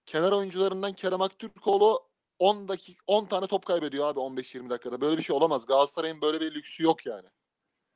kenar 0.06 0.32
oyuncularından 0.32 0.92
Kerem 0.92 1.22
Aktürkoğlu 1.22 2.15
10 2.38 2.68
dakika 2.68 3.02
10 3.06 3.24
tane 3.24 3.46
top 3.46 3.66
kaybediyor 3.66 4.08
abi 4.08 4.20
15-20 4.20 4.70
dakikada. 4.70 5.00
Böyle 5.00 5.18
bir 5.18 5.22
şey 5.22 5.36
olamaz. 5.36 5.66
Galatasaray'ın 5.66 6.20
böyle 6.20 6.40
bir 6.40 6.54
lüksü 6.54 6.84
yok 6.84 7.06
yani. 7.06 7.28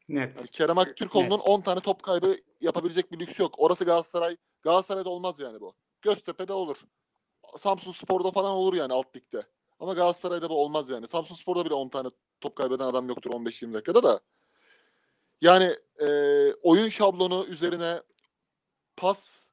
Net. 0.09 0.37
Yani 0.37 0.49
Kerem 0.49 0.79
Aktürkoğlu'nun 0.79 1.39
10 1.39 1.61
tane 1.61 1.81
top 1.81 2.03
kaybı 2.03 2.37
yapabilecek 2.61 3.13
bir 3.13 3.21
lüksü 3.21 3.43
yok. 3.43 3.55
Orası 3.59 3.85
Galatasaray. 3.85 4.37
Galatasaray'da 4.63 5.11
olmaz 5.11 5.41
yani 5.41 5.61
bu. 5.61 5.75
Göztepe'de 6.03 6.53
olur. 6.53 6.77
Samsun 7.57 7.93
Spor'da 7.93 8.31
falan 8.31 8.53
olur 8.53 8.75
yani 8.75 8.93
alt 8.93 9.17
ligde. 9.17 9.47
Ama 9.81 9.95
Galatasaray'da 9.95 10.51
bu 10.51 10.63
olmaz 10.63 10.89
yani. 10.89 11.09
Samsun 11.09 11.35
Spor'da 11.35 11.65
bile 11.65 11.75
10 11.75 11.89
tane 11.89 12.09
top 12.41 12.57
kaybeden 12.57 12.85
adam 12.85 13.09
yoktur 13.09 13.31
15-20 13.31 13.75
dakikada 13.75 14.03
da. 14.03 14.21
Yani 15.41 15.77
e, 16.03 16.07
oyun 16.63 16.89
şablonu 16.89 17.47
üzerine 17.49 18.03
pas, 18.97 19.49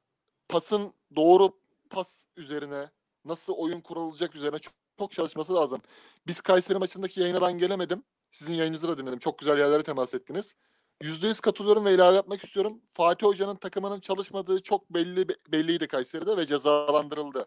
pasın 0.48 0.92
doğru 1.16 1.52
pas 1.90 2.24
üzerine 2.36 2.90
nasıl 3.24 3.52
oyun 3.52 3.80
kurulacak 3.80 4.36
üzerine 4.36 4.58
çok, 4.58 4.74
çok 4.98 5.12
çalışması 5.12 5.54
lazım. 5.54 5.80
Biz 6.26 6.40
Kayseri 6.40 6.78
maçındaki 6.78 7.20
yayına 7.20 7.40
ben 7.40 7.58
gelemedim. 7.58 8.04
Sizin 8.30 8.54
yayınınızı 8.54 8.88
da 8.88 8.98
dinledim. 8.98 9.18
Çok 9.18 9.38
güzel 9.38 9.58
yerlere 9.58 9.82
temas 9.82 10.14
ettiniz. 10.14 10.54
%100 11.02 11.40
katılıyorum 11.40 11.84
ve 11.84 11.94
ilave 11.94 12.16
yapmak 12.16 12.44
istiyorum. 12.44 12.80
Fatih 12.88 13.26
Hoca'nın 13.26 13.56
takımının 13.56 14.00
çalışmadığı 14.00 14.62
çok 14.62 14.90
belli 14.90 15.28
belliydi 15.28 15.86
Kayseri'de 15.86 16.36
ve 16.36 16.46
cezalandırıldı. 16.46 17.46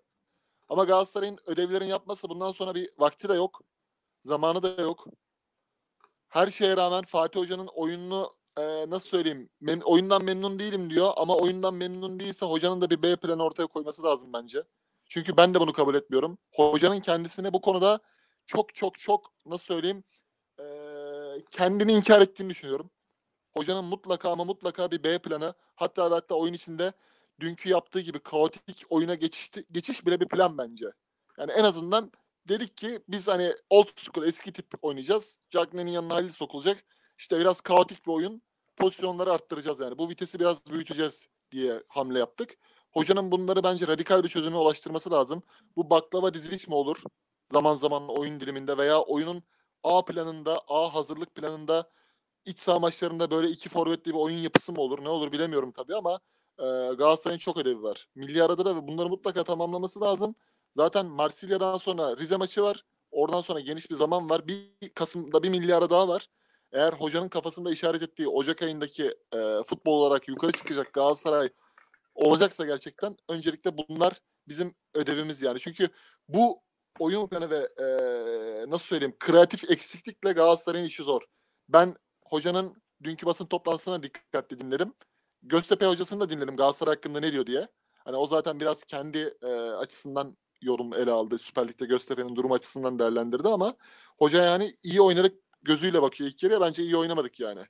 Ama 0.69 0.83
Galatasaray'ın 0.83 1.39
ödevlerini 1.45 1.89
yapması 1.89 2.29
bundan 2.29 2.51
sonra 2.51 2.75
bir 2.75 2.89
vakti 2.97 3.29
de 3.29 3.33
yok. 3.33 3.61
Zamanı 4.23 4.63
da 4.63 4.81
yok. 4.81 5.07
Her 6.27 6.47
şeye 6.47 6.77
rağmen 6.77 7.03
Fatih 7.03 7.39
Hoca'nın 7.39 7.67
oyununu 7.67 8.33
e, 8.57 8.89
nasıl 8.89 9.09
söyleyeyim 9.09 9.49
mem- 9.61 9.83
oyundan 9.83 10.23
memnun 10.23 10.59
değilim 10.59 10.89
diyor 10.89 11.13
ama 11.17 11.37
oyundan 11.37 11.73
memnun 11.73 12.19
değilse 12.19 12.45
hocanın 12.45 12.81
da 12.81 12.89
bir 12.89 13.01
B 13.01 13.15
planı 13.15 13.43
ortaya 13.43 13.67
koyması 13.67 14.03
lazım 14.03 14.33
bence. 14.33 14.63
Çünkü 15.11 15.37
ben 15.37 15.53
de 15.53 15.59
bunu 15.59 15.73
kabul 15.73 15.95
etmiyorum. 15.95 16.37
Hocanın 16.51 16.99
kendisine 16.99 17.53
bu 17.53 17.61
konuda 17.61 17.99
çok 18.47 18.75
çok 18.75 18.99
çok 18.99 19.33
nasıl 19.45 19.65
söyleyeyim 19.65 20.03
e, 20.59 20.65
kendini 21.51 21.91
inkar 21.91 22.21
ettiğini 22.21 22.49
düşünüyorum. 22.49 22.89
Hocanın 23.53 23.85
mutlaka 23.85 24.31
ama 24.31 24.43
mutlaka 24.43 24.91
bir 24.91 25.03
B 25.03 25.19
planı 25.19 25.53
hatta 25.75 26.11
hatta 26.11 26.35
oyun 26.35 26.53
içinde 26.53 26.93
dünkü 27.39 27.69
yaptığı 27.69 27.99
gibi 27.99 28.19
kaotik 28.19 28.83
oyuna 28.89 29.15
geçiş, 29.15 29.51
geçiş 29.71 30.05
bile 30.05 30.19
bir 30.19 30.27
plan 30.27 30.57
bence. 30.57 30.85
Yani 31.39 31.51
en 31.51 31.63
azından 31.63 32.11
dedik 32.49 32.77
ki 32.77 32.99
biz 33.07 33.27
hani 33.27 33.53
old 33.69 33.87
school 33.95 34.27
eski 34.27 34.53
tip 34.53 34.67
oynayacağız. 34.81 35.37
Cagney'in 35.49 35.87
yanına 35.87 36.15
Halil 36.15 36.29
sokulacak. 36.29 36.83
İşte 37.17 37.39
biraz 37.39 37.61
kaotik 37.61 38.05
bir 38.05 38.11
oyun. 38.11 38.41
Pozisyonları 38.77 39.33
arttıracağız 39.33 39.79
yani. 39.79 39.97
Bu 39.97 40.09
vitesi 40.09 40.39
biraz 40.39 40.71
büyüteceğiz 40.71 41.27
diye 41.51 41.83
hamle 41.87 42.19
yaptık. 42.19 42.57
Hocanın 42.91 43.31
bunları 43.31 43.63
bence 43.63 43.87
radikal 43.87 44.23
bir 44.23 44.29
çözüme 44.29 44.57
ulaştırması 44.57 45.11
lazım. 45.11 45.43
Bu 45.75 45.89
baklava 45.89 46.33
diziliş 46.33 46.67
mi 46.67 46.75
olur? 46.75 47.03
Zaman 47.51 47.75
zaman 47.75 48.09
oyun 48.09 48.39
diliminde 48.39 48.77
veya 48.77 49.01
oyunun 49.01 49.43
A 49.83 50.05
planında, 50.05 50.61
A 50.67 50.95
hazırlık 50.95 51.35
planında 51.35 51.89
iç 52.45 52.59
saha 52.59 52.79
maçlarında 52.79 53.31
böyle 53.31 53.49
iki 53.49 53.69
forvetli 53.69 54.13
bir 54.13 54.19
oyun 54.19 54.37
yapısı 54.37 54.71
mı 54.73 54.81
olur? 54.81 55.03
Ne 55.03 55.09
olur 55.09 55.31
bilemiyorum 55.31 55.71
tabii 55.71 55.95
ama 55.95 56.19
e, 56.59 56.63
Galatasaray'ın 56.97 57.39
çok 57.39 57.57
ödevi 57.57 57.83
var. 57.83 58.07
Milli 58.15 58.43
arada 58.43 58.65
da 58.65 58.87
bunları 58.87 59.09
mutlaka 59.09 59.43
tamamlaması 59.43 60.01
lazım. 60.01 60.35
Zaten 60.71 61.05
Marsilya'dan 61.05 61.77
sonra 61.77 62.17
Rize 62.17 62.37
maçı 62.37 62.63
var. 62.63 62.85
Oradan 63.11 63.41
sonra 63.41 63.59
geniş 63.59 63.89
bir 63.89 63.95
zaman 63.95 64.29
var. 64.29 64.47
Bir 64.47 64.89
Kasım'da 64.95 65.43
bir 65.43 65.49
milli 65.49 65.75
ara 65.75 65.89
daha 65.89 66.07
var. 66.07 66.27
Eğer 66.71 66.93
hocanın 66.93 67.29
kafasında 67.29 67.71
işaret 67.71 68.03
ettiği 68.03 68.27
Ocak 68.27 68.61
ayındaki 68.61 69.05
e, 69.33 69.63
futbol 69.65 70.01
olarak 70.01 70.27
yukarı 70.27 70.51
çıkacak 70.51 70.93
Galatasaray 70.93 71.49
olacaksa 72.15 72.65
gerçekten 72.65 73.17
öncelikle 73.29 73.77
bunlar 73.77 74.21
bizim 74.47 74.75
ödevimiz 74.93 75.41
yani. 75.41 75.59
Çünkü 75.59 75.89
bu 76.27 76.61
oyun 76.99 77.27
planı 77.27 77.49
ve 77.49 77.69
e, 77.77 77.85
nasıl 78.69 78.85
söyleyeyim 78.85 79.15
kreatif 79.19 79.71
eksiklikle 79.71 80.31
Galatasaray'ın 80.31 80.85
işi 80.85 81.03
zor. 81.03 81.21
Ben 81.69 81.95
hocanın 82.25 82.83
dünkü 83.03 83.25
basın 83.25 83.45
toplantısına 83.45 84.03
dikkatli 84.03 84.59
dinledim. 84.59 84.93
Göztepe 85.43 85.85
hocasını 85.85 86.19
da 86.19 86.29
dinledim 86.29 86.55
Galatasaray 86.55 86.95
hakkında 86.95 87.19
ne 87.19 87.31
diyor 87.31 87.45
diye. 87.45 87.67
Hani 87.93 88.15
o 88.15 88.27
zaten 88.27 88.59
biraz 88.59 88.83
kendi 88.83 89.37
e, 89.41 89.47
açısından 89.55 90.37
yorum 90.61 90.93
ele 90.93 91.11
aldı. 91.11 91.37
Süper 91.37 91.67
Lig'de 91.67 91.85
Göztepe'nin 91.85 92.35
durum 92.35 92.51
açısından 92.51 92.99
değerlendirdi 92.99 93.47
ama 93.47 93.75
hoca 94.17 94.43
yani 94.43 94.75
iyi 94.83 95.01
oynadık 95.01 95.41
gözüyle 95.61 96.01
bakıyor 96.01 96.29
ilk 96.29 96.43
yarıya. 96.43 96.61
Bence 96.61 96.83
iyi 96.83 96.97
oynamadık 96.97 97.39
yani. 97.39 97.65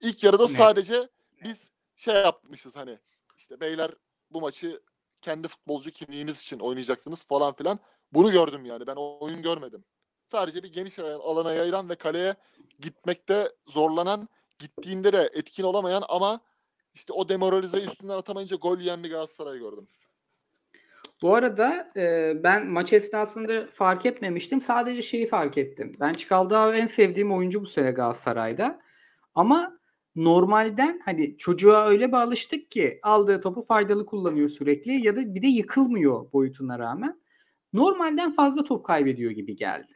İlk 0.00 0.24
yarıda 0.24 0.42
Evet. 0.42 0.56
sadece 0.56 1.08
biz 1.44 1.70
şey 1.96 2.14
yapmışız 2.14 2.76
hani 2.76 2.98
işte 3.40 3.60
beyler 3.60 3.90
bu 4.30 4.40
maçı 4.40 4.80
kendi 5.22 5.48
futbolcu 5.48 5.90
kimliğiniz 5.90 6.40
için 6.40 6.58
oynayacaksınız 6.58 7.24
falan 7.26 7.54
filan. 7.54 7.78
Bunu 8.12 8.32
gördüm 8.32 8.64
yani. 8.64 8.86
Ben 8.86 8.96
oyun 8.96 9.42
görmedim. 9.42 9.84
Sadece 10.24 10.62
bir 10.62 10.72
geniş 10.72 10.98
alana 10.98 11.52
yayılan 11.52 11.88
ve 11.88 11.94
kaleye 11.94 12.34
gitmekte 12.80 13.48
zorlanan, 13.66 14.28
gittiğinde 14.58 15.12
de 15.12 15.30
etkin 15.34 15.64
olamayan 15.64 16.02
ama 16.08 16.40
işte 16.94 17.12
o 17.12 17.28
demoralizeyi 17.28 17.86
üstünden 17.86 18.16
atamayınca 18.16 18.56
gol 18.56 18.78
yiyen 18.78 19.04
bir 19.04 19.10
Galatasaray 19.10 19.58
gördüm. 19.58 19.88
Bu 21.22 21.34
arada 21.34 21.92
e, 21.96 22.32
ben 22.44 22.66
maç 22.66 22.92
esnasında 22.92 23.66
fark 23.66 24.06
etmemiştim. 24.06 24.62
Sadece 24.62 25.02
şeyi 25.02 25.28
fark 25.28 25.58
ettim. 25.58 25.96
Ben 26.00 26.12
Çikaldağ 26.12 26.76
en 26.76 26.86
sevdiğim 26.86 27.32
oyuncu 27.32 27.62
bu 27.62 27.66
sene 27.66 27.90
Galatasaray'da. 27.90 28.80
Ama 29.34 29.79
normalden 30.16 31.00
hani 31.04 31.38
çocuğa 31.38 31.88
öyle 31.88 32.08
bir 32.08 32.16
alıştık 32.16 32.70
ki 32.70 32.98
aldığı 33.02 33.40
topu 33.40 33.66
faydalı 33.66 34.06
kullanıyor 34.06 34.48
sürekli 34.50 35.06
ya 35.06 35.16
da 35.16 35.34
bir 35.34 35.42
de 35.42 35.46
yıkılmıyor 35.46 36.32
boyutuna 36.32 36.78
rağmen. 36.78 37.20
Normalden 37.72 38.34
fazla 38.34 38.64
top 38.64 38.86
kaybediyor 38.86 39.30
gibi 39.30 39.56
geldi. 39.56 39.92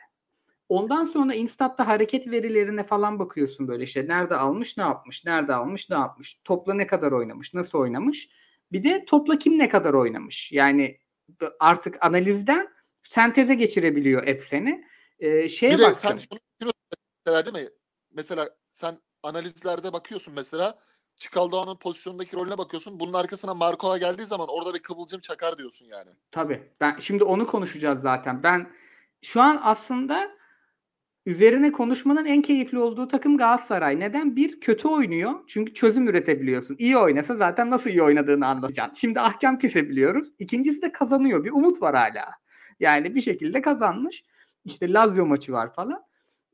Ondan 0.68 1.04
sonra 1.04 1.34
Instat'ta 1.34 1.86
hareket 1.86 2.30
verilerine 2.30 2.84
falan 2.84 3.18
bakıyorsun 3.18 3.68
böyle 3.68 3.84
işte 3.84 4.08
nerede 4.08 4.36
almış 4.36 4.76
ne 4.76 4.82
yapmış, 4.82 5.24
nerede 5.24 5.54
almış 5.54 5.90
ne 5.90 5.96
yapmış, 5.96 6.40
topla 6.44 6.74
ne 6.74 6.86
kadar 6.86 7.12
oynamış, 7.12 7.54
nasıl 7.54 7.78
oynamış. 7.78 8.28
Bir 8.72 8.84
de 8.84 9.04
topla 9.04 9.38
kim 9.38 9.58
ne 9.58 9.68
kadar 9.68 9.94
oynamış. 9.94 10.52
Yani 10.52 10.98
artık 11.60 11.96
analizden 12.00 12.68
senteze 13.04 13.54
geçirebiliyor 13.54 14.26
app 14.26 14.42
seni. 14.50 14.84
Ee, 15.18 15.48
şeye 15.48 15.78
bir 15.78 15.82
baktım. 15.82 16.18
sen 16.18 16.38
şunu 16.60 16.72
mesela 17.26 17.46
değil 17.46 17.64
mi? 17.64 17.70
Mesela 18.12 18.48
sen 18.68 18.96
analizlerde 19.24 19.92
bakıyorsun 19.92 20.34
mesela 20.34 20.78
Çikaldağ'ın 21.16 21.76
pozisyondaki 21.76 22.36
rolüne 22.36 22.58
bakıyorsun. 22.58 23.00
Bunun 23.00 23.12
arkasına 23.12 23.54
Marco'la 23.54 23.98
geldiği 23.98 24.24
zaman 24.24 24.48
orada 24.50 24.74
bir 24.74 24.78
kıvılcım 24.78 25.20
çakar 25.20 25.58
diyorsun 25.58 25.86
yani. 25.86 26.10
Tabii. 26.30 26.62
Ben 26.80 26.96
şimdi 27.00 27.24
onu 27.24 27.46
konuşacağız 27.46 28.02
zaten. 28.02 28.42
Ben 28.42 28.70
şu 29.22 29.40
an 29.40 29.60
aslında 29.62 30.30
üzerine 31.26 31.72
konuşmanın 31.72 32.26
en 32.26 32.42
keyifli 32.42 32.78
olduğu 32.78 33.08
takım 33.08 33.38
Galatasaray. 33.38 34.00
Neden? 34.00 34.36
Bir 34.36 34.60
kötü 34.60 34.88
oynuyor. 34.88 35.34
Çünkü 35.46 35.74
çözüm 35.74 36.08
üretebiliyorsun. 36.08 36.76
İyi 36.78 36.96
oynasa 36.98 37.36
zaten 37.36 37.70
nasıl 37.70 37.90
iyi 37.90 38.02
oynadığını 38.02 38.46
anlatacaksın. 38.46 38.94
Şimdi 38.94 39.20
ahkam 39.20 39.58
kesebiliyoruz. 39.58 40.28
İkincisi 40.38 40.82
de 40.82 40.92
kazanıyor. 40.92 41.44
Bir 41.44 41.50
umut 41.52 41.82
var 41.82 41.94
hala. 41.94 42.30
Yani 42.80 43.14
bir 43.14 43.22
şekilde 43.22 43.62
kazanmış. 43.62 44.24
İşte 44.64 44.92
Lazio 44.92 45.26
maçı 45.26 45.52
var 45.52 45.74
falan. 45.74 46.02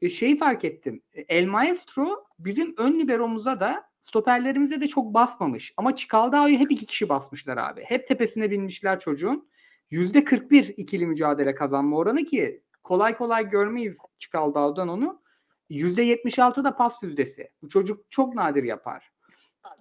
E, 0.02 0.10
şeyi 0.10 0.38
fark 0.38 0.64
ettim. 0.64 1.02
El 1.28 1.46
Maestro 1.46 2.24
bizim 2.38 2.74
ön 2.76 3.00
liberomuza 3.00 3.60
da 3.60 3.90
stoperlerimize 4.02 4.80
de 4.80 4.88
çok 4.88 5.14
basmamış. 5.14 5.74
Ama 5.76 5.96
Çikaldağ'ı 5.96 6.48
hep 6.48 6.72
iki 6.72 6.86
kişi 6.86 7.08
basmışlar 7.08 7.56
abi. 7.56 7.84
Hep 7.84 8.08
tepesine 8.08 8.50
binmişler 8.50 9.00
çocuğun. 9.00 9.50
%41 9.90 10.74
ikili 10.76 11.06
mücadele 11.06 11.54
kazanma 11.54 11.96
oranı 11.96 12.24
ki 12.24 12.62
kolay 12.82 13.16
kolay 13.16 13.50
görmeyiz 13.50 13.98
Çikaldağ'dan 14.18 14.88
onu. 14.88 15.22
%76 15.70 16.64
da 16.64 16.76
pas 16.76 17.02
yüzdesi. 17.02 17.50
Bu 17.62 17.68
çocuk 17.68 18.10
çok 18.10 18.34
nadir 18.34 18.62
yapar. 18.62 19.10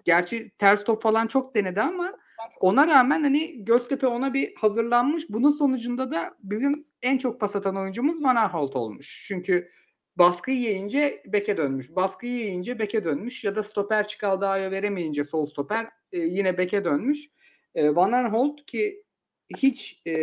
Gerçi 0.05 0.51
ters 0.57 0.83
top 0.83 1.03
falan 1.03 1.27
çok 1.27 1.55
denedi 1.55 1.81
ama 1.81 2.13
ona 2.59 2.87
rağmen 2.87 3.23
hani 3.23 3.65
Göztepe 3.65 4.07
ona 4.07 4.33
bir 4.33 4.55
hazırlanmış. 4.55 5.25
Bunun 5.29 5.51
sonucunda 5.51 6.11
da 6.11 6.35
bizim 6.43 6.85
en 7.01 7.17
çok 7.17 7.39
pas 7.39 7.55
atan 7.55 7.77
oyuncumuz 7.77 8.23
Van 8.23 8.35
Aanholt 8.35 8.75
olmuş. 8.75 9.25
Çünkü 9.27 9.69
baskıyı 10.19 10.57
yiyince 10.57 11.23
beke 11.25 11.57
dönmüş. 11.57 11.95
Baskıyı 11.95 12.33
yiyince 12.33 12.79
beke 12.79 13.03
dönmüş. 13.03 13.43
Ya 13.43 13.55
da 13.55 13.63
stoper 13.63 14.07
Çikaldağ'a 14.07 14.71
veremeyince 14.71 15.23
sol 15.23 15.47
stoper 15.47 15.89
e, 16.11 16.19
yine 16.19 16.57
beke 16.57 16.85
dönmüş. 16.85 17.29
E, 17.75 17.95
Van 17.95 18.11
Aanholt 18.11 18.65
ki 18.65 19.03
hiç 19.57 20.01
e, 20.07 20.13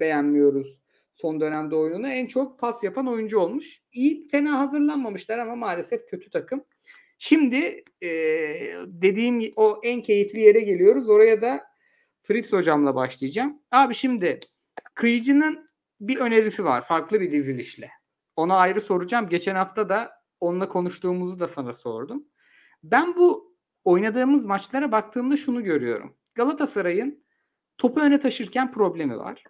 beğenmiyoruz 0.00 0.82
son 1.14 1.40
dönemde 1.40 1.76
oyununu. 1.76 2.08
En 2.08 2.26
çok 2.26 2.58
pas 2.58 2.82
yapan 2.82 3.06
oyuncu 3.06 3.38
olmuş. 3.38 3.82
İyi 3.92 4.28
fena 4.28 4.58
hazırlanmamışlar 4.58 5.38
ama 5.38 5.56
maalesef 5.56 6.06
kötü 6.10 6.30
takım. 6.30 6.64
Şimdi 7.18 7.84
e, 8.02 8.08
dediğim 8.86 9.52
o 9.56 9.80
en 9.82 10.02
keyifli 10.02 10.40
yere 10.40 10.60
geliyoruz. 10.60 11.08
Oraya 11.08 11.42
da 11.42 11.64
Fritz 12.22 12.52
hocamla 12.52 12.94
başlayacağım. 12.94 13.62
Abi 13.70 13.94
şimdi 13.94 14.40
kıyıcının 14.94 15.70
bir 16.00 16.16
önerisi 16.16 16.64
var. 16.64 16.86
Farklı 16.86 17.20
bir 17.20 17.32
dizilişle. 17.32 17.90
Ona 18.36 18.56
ayrı 18.56 18.80
soracağım. 18.80 19.28
Geçen 19.28 19.54
hafta 19.54 19.88
da 19.88 20.12
onunla 20.40 20.68
konuştuğumuzu 20.68 21.40
da 21.40 21.48
sana 21.48 21.74
sordum. 21.74 22.24
Ben 22.82 23.16
bu 23.16 23.56
oynadığımız 23.84 24.44
maçlara 24.44 24.92
baktığımda 24.92 25.36
şunu 25.36 25.64
görüyorum. 25.64 26.16
Galatasaray'ın 26.34 27.24
topu 27.78 28.00
öne 28.00 28.20
taşırken 28.20 28.72
problemi 28.72 29.18
var. 29.18 29.44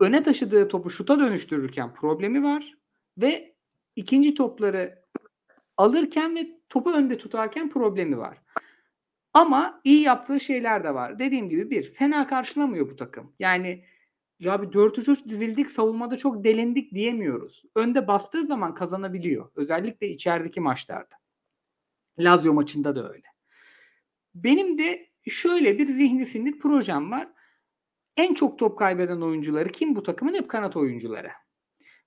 Öne 0.00 0.22
taşıdığı 0.22 0.68
topu 0.68 0.90
şuta 0.90 1.18
dönüştürürken 1.18 1.94
problemi 1.94 2.44
var. 2.44 2.74
Ve 3.18 3.54
ikinci 3.96 4.34
topları 4.34 5.04
alırken 5.76 6.36
ve 6.36 6.60
topu 6.68 6.92
önde 6.92 7.18
tutarken 7.18 7.70
problemi 7.70 8.18
var. 8.18 8.38
Ama 9.34 9.80
iyi 9.84 10.02
yaptığı 10.02 10.40
şeyler 10.40 10.84
de 10.84 10.94
var. 10.94 11.18
Dediğim 11.18 11.48
gibi 11.48 11.70
bir, 11.70 11.94
fena 11.94 12.26
karşılamıyor 12.26 12.90
bu 12.90 12.96
takım. 12.96 13.32
Yani 13.38 13.84
ya 14.40 14.62
bir 14.62 14.68
4-3-3 14.68 15.28
dizildik 15.28 15.72
savunmada 15.72 16.16
çok 16.16 16.44
delindik 16.44 16.94
diyemiyoruz. 16.94 17.62
Önde 17.74 18.06
bastığı 18.08 18.46
zaman 18.46 18.74
kazanabiliyor. 18.74 19.50
Özellikle 19.54 20.08
içerideki 20.08 20.60
maçlarda. 20.60 21.14
Lazio 22.18 22.52
maçında 22.52 22.96
da 22.96 23.12
öyle. 23.12 23.26
Benim 24.34 24.78
de 24.78 25.08
şöyle 25.28 25.78
bir 25.78 25.88
zihni 25.88 26.26
sinir 26.26 26.58
projem 26.58 27.10
var. 27.10 27.28
En 28.16 28.34
çok 28.34 28.58
top 28.58 28.78
kaybeden 28.78 29.20
oyuncuları 29.20 29.72
kim 29.72 29.96
bu 29.96 30.02
takımın? 30.02 30.34
Hep 30.34 30.50
kanat 30.50 30.76
oyuncuları. 30.76 31.30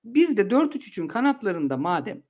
Biz 0.04 0.38
de 0.38 0.42
4-3-3'ün 0.42 1.08
kanatlarında 1.08 1.78
madem 1.78 2.24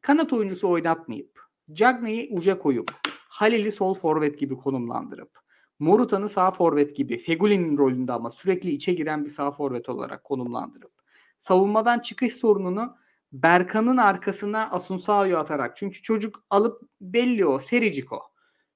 kanat 0.00 0.32
oyuncusu 0.32 0.68
oynatmayıp 0.70 1.40
Cagney'i 1.72 2.28
uca 2.32 2.58
koyup 2.58 2.90
Halil'i 3.28 3.72
sol 3.72 3.94
forvet 3.94 4.38
gibi 4.38 4.56
konumlandırıp 4.56 5.41
Morutan'ı 5.82 6.28
sağ 6.28 6.50
forvet 6.50 6.96
gibi 6.96 7.18
Feguli'nin 7.18 7.78
rolünde 7.78 8.12
ama 8.12 8.30
sürekli 8.30 8.70
içe 8.70 8.92
giren 8.92 9.24
bir 9.24 9.30
sağ 9.30 9.50
forvet 9.50 9.88
olarak 9.88 10.24
konumlandırıp 10.24 10.92
savunmadan 11.40 11.98
çıkış 11.98 12.36
sorununu 12.36 12.96
Berkan'ın 13.32 13.96
arkasına 13.96 14.70
Asunsao'yu 14.70 15.38
atarak 15.38 15.76
çünkü 15.76 16.02
çocuk 16.02 16.44
alıp 16.50 16.82
belli 17.00 17.46
o 17.46 17.58
sericik 17.58 18.12
o 18.12 18.20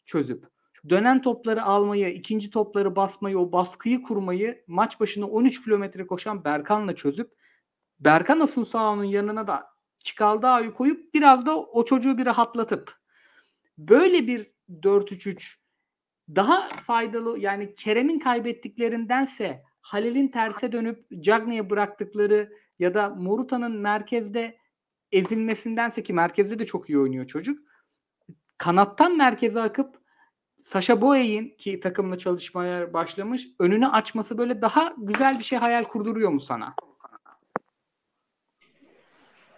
çözüp 0.05 0.47
dönen 0.89 1.23
topları 1.23 1.63
almayı, 1.63 2.09
ikinci 2.09 2.51
topları 2.51 2.97
basmayı, 2.97 3.39
o 3.39 3.53
baskıyı 3.53 4.03
kurmayı 4.03 4.65
maç 4.67 5.01
başına 5.01 5.27
13 5.27 5.65
kilometre 5.65 6.07
koşan 6.07 6.45
Berkan'la 6.45 6.95
çözüp 6.95 7.33
Berkan 8.01 8.41
Asunsao'nun 8.41 9.05
yanına 9.05 9.47
da 9.47 9.67
Çikaldao'yu 10.05 10.75
koyup 10.75 11.15
biraz 11.15 11.47
da 11.47 11.61
o 11.61 11.85
çocuğu 11.85 12.19
bir 12.19 12.27
rahatlatıp 12.27 12.93
böyle 13.79 14.27
bir 14.27 14.51
4-3-3 14.71 15.66
daha 16.35 16.69
faydalı 16.69 17.39
yani 17.39 17.75
Kerem'in 17.75 18.19
kaybettiklerindense 18.19 19.63
Halil'in 19.81 20.29
terse 20.29 20.73
dönüp 20.73 21.07
Cagney'e 21.21 21.71
bıraktıkları 21.71 22.53
ya 22.79 22.95
da 22.95 23.09
Moruta'nın 23.09 23.73
merkezde 23.73 24.59
ezilmesindense 25.13 26.03
ki 26.03 26.13
merkezde 26.13 26.59
de 26.59 26.67
çok 26.67 26.91
iyi 26.91 26.99
oynuyor 26.99 27.27
çocuk. 27.27 27.59
Kanattan 28.59 29.17
merkeze 29.17 29.61
akıp 29.61 29.97
Sasha 30.63 31.01
Boye'in 31.01 31.57
ki 31.59 31.81
takımla 31.81 32.19
çalışmaya 32.19 32.93
başlamış 32.93 33.47
önünü 33.59 33.87
açması 33.87 34.39
böyle 34.39 34.61
daha 34.61 34.95
güzel 34.99 35.39
bir 35.39 35.45
şey 35.45 35.59
hayal 35.59 35.85
kurduruyor 35.85 36.31
mu 36.31 36.41
sana? 36.41 36.75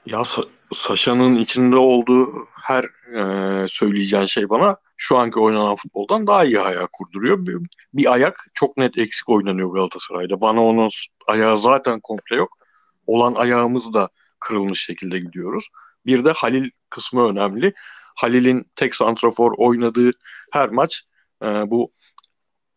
Ya 0.06 0.18
Sa- 0.18 0.48
Saşa'nın 0.72 1.34
içinde 1.34 1.76
olduğu 1.76 2.46
her 2.62 2.84
e, 3.14 3.68
söyleyeceğin 3.68 4.24
şey 4.24 4.48
bana 4.48 4.76
şu 5.00 5.18
anki 5.18 5.40
oynanan 5.40 5.76
futboldan 5.76 6.26
daha 6.26 6.44
iyi 6.44 6.58
hayal 6.58 6.86
kurduruyor. 6.92 7.46
Bir, 7.46 7.56
bir 7.94 8.12
ayak 8.12 8.46
çok 8.54 8.76
net 8.76 8.98
eksik 8.98 9.28
oynanıyor 9.28 9.72
Galatasaray'da. 9.72 10.40
Bana 10.40 10.64
onun 10.64 10.88
ayağı 11.28 11.58
zaten 11.58 12.00
komple 12.00 12.36
yok. 12.36 12.58
Olan 13.06 13.34
ayağımız 13.34 13.94
da 13.94 14.08
kırılmış 14.40 14.84
şekilde 14.84 15.18
gidiyoruz. 15.18 15.68
Bir 16.06 16.24
de 16.24 16.32
Halil 16.32 16.70
kısmı 16.90 17.28
önemli. 17.28 17.72
Halil'in 18.16 18.70
tek 18.76 18.94
santrafor 18.94 19.52
oynadığı 19.56 20.12
her 20.52 20.68
maç 20.68 21.04
e, 21.42 21.46
bu 21.46 21.92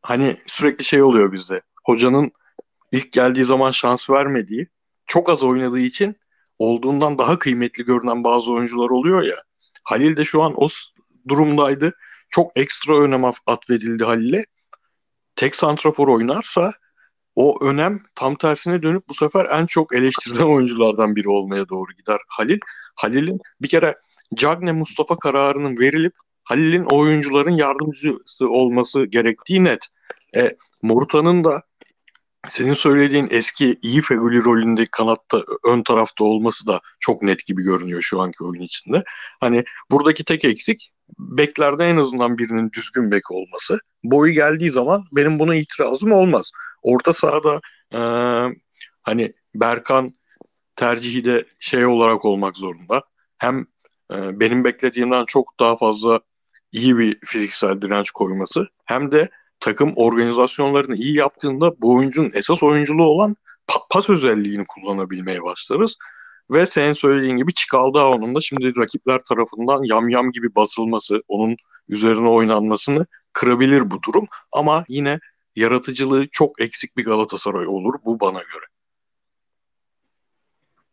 hani 0.01 0.37
sürekli 0.47 0.83
şey 0.83 1.03
oluyor 1.03 1.31
bizde. 1.31 1.61
Hocanın 1.85 2.31
ilk 2.91 3.11
geldiği 3.11 3.43
zaman 3.43 3.71
şans 3.71 4.09
vermediği, 4.09 4.67
çok 5.07 5.29
az 5.29 5.43
oynadığı 5.43 5.79
için 5.79 6.15
olduğundan 6.59 7.17
daha 7.17 7.39
kıymetli 7.39 7.83
görünen 7.85 8.23
bazı 8.23 8.51
oyuncular 8.51 8.89
oluyor 8.89 9.23
ya. 9.23 9.35
Halil 9.83 10.17
de 10.17 10.25
şu 10.25 10.43
an 10.43 10.53
o 10.57 10.67
durumdaydı. 11.27 11.93
Çok 12.31 12.51
ekstra 12.55 12.97
önem 12.97 13.25
atfedildi 13.47 14.03
Halil'e. 14.03 14.45
Tek 15.35 15.55
santrafor 15.55 16.07
oynarsa 16.07 16.73
o 17.35 17.65
önem 17.65 18.03
tam 18.15 18.35
tersine 18.35 18.81
dönüp 18.83 19.09
bu 19.09 19.13
sefer 19.13 19.45
en 19.45 19.65
çok 19.65 19.95
eleştirilen 19.95 20.43
oyunculardan 20.55 21.15
biri 21.15 21.29
olmaya 21.29 21.69
doğru 21.69 21.91
gider 21.97 22.17
Halil. 22.27 22.59
Halil'in 22.95 23.39
bir 23.61 23.67
kere 23.67 23.95
Cagne 24.35 24.71
Mustafa 24.71 25.19
kararının 25.19 25.79
verilip 25.79 26.13
Halil'in 26.43 26.85
oyuncuların 26.85 27.51
yardımcısı 27.51 28.49
olması 28.49 29.05
gerektiği 29.05 29.63
net. 29.63 29.87
E, 30.35 30.55
Moruta'nın 30.81 31.43
da 31.43 31.63
senin 32.47 32.73
söylediğin 32.73 33.27
eski 33.31 33.79
iyi 33.81 34.01
Feguli 34.01 34.43
rolünde 34.43 34.85
kanatta 34.91 35.43
ön 35.67 35.83
tarafta 35.83 36.23
olması 36.23 36.67
da 36.67 36.81
çok 36.99 37.21
net 37.21 37.45
gibi 37.45 37.63
görünüyor 37.63 38.01
şu 38.01 38.21
anki 38.21 38.43
oyun 38.43 38.61
içinde. 38.61 39.03
Hani 39.39 39.63
buradaki 39.91 40.23
tek 40.23 40.45
eksik 40.45 40.90
beklerde 41.19 41.85
en 41.85 41.97
azından 41.97 42.37
birinin 42.37 42.71
düzgün 42.71 43.11
bek 43.11 43.31
olması. 43.31 43.79
Boyu 44.03 44.33
geldiği 44.33 44.69
zaman 44.69 45.05
benim 45.11 45.39
buna 45.39 45.55
itirazım 45.55 46.11
olmaz. 46.11 46.51
Orta 46.83 47.13
sahada 47.13 47.61
e, 47.93 47.99
hani 49.01 49.33
Berkan 49.55 50.13
tercihi 50.75 51.25
de 51.25 51.45
şey 51.59 51.85
olarak 51.85 52.25
olmak 52.25 52.57
zorunda. 52.57 53.03
Hem 53.37 53.65
e, 54.13 54.39
benim 54.39 54.63
beklediğimden 54.63 55.25
çok 55.25 55.59
daha 55.59 55.77
fazla 55.77 56.19
iyi 56.71 56.97
bir 56.97 57.19
fiziksel 57.25 57.81
direnç 57.81 58.11
koyması 58.11 58.67
hem 58.85 59.11
de 59.11 59.29
takım 59.59 59.93
organizasyonlarını 59.95 60.95
iyi 60.95 61.17
yaptığında 61.17 61.81
bu 61.81 61.95
oyuncunun 61.95 62.31
esas 62.33 62.63
oyunculuğu 62.63 63.05
olan 63.05 63.35
pa- 63.67 63.85
pas 63.89 64.09
özelliğini 64.09 64.65
kullanabilmeye 64.65 65.43
başlarız. 65.43 65.97
Ve 66.51 66.65
senin 66.65 66.93
söylediğin 66.93 67.37
gibi 67.37 67.53
Çikaldao'nun 67.53 68.35
da 68.35 68.41
şimdi 68.41 68.75
rakipler 68.77 69.19
tarafından 69.19 69.83
yamyam 69.83 70.31
gibi 70.31 70.55
basılması, 70.55 71.23
onun 71.27 71.55
üzerine 71.89 72.29
oynanmasını 72.29 73.05
kırabilir 73.33 73.91
bu 73.91 74.03
durum. 74.03 74.27
Ama 74.51 74.85
yine 74.87 75.19
yaratıcılığı 75.55 76.27
çok 76.27 76.61
eksik 76.61 76.97
bir 76.97 77.05
Galatasaray 77.05 77.67
olur 77.67 77.93
bu 78.05 78.19
bana 78.19 78.39
göre. 78.39 78.65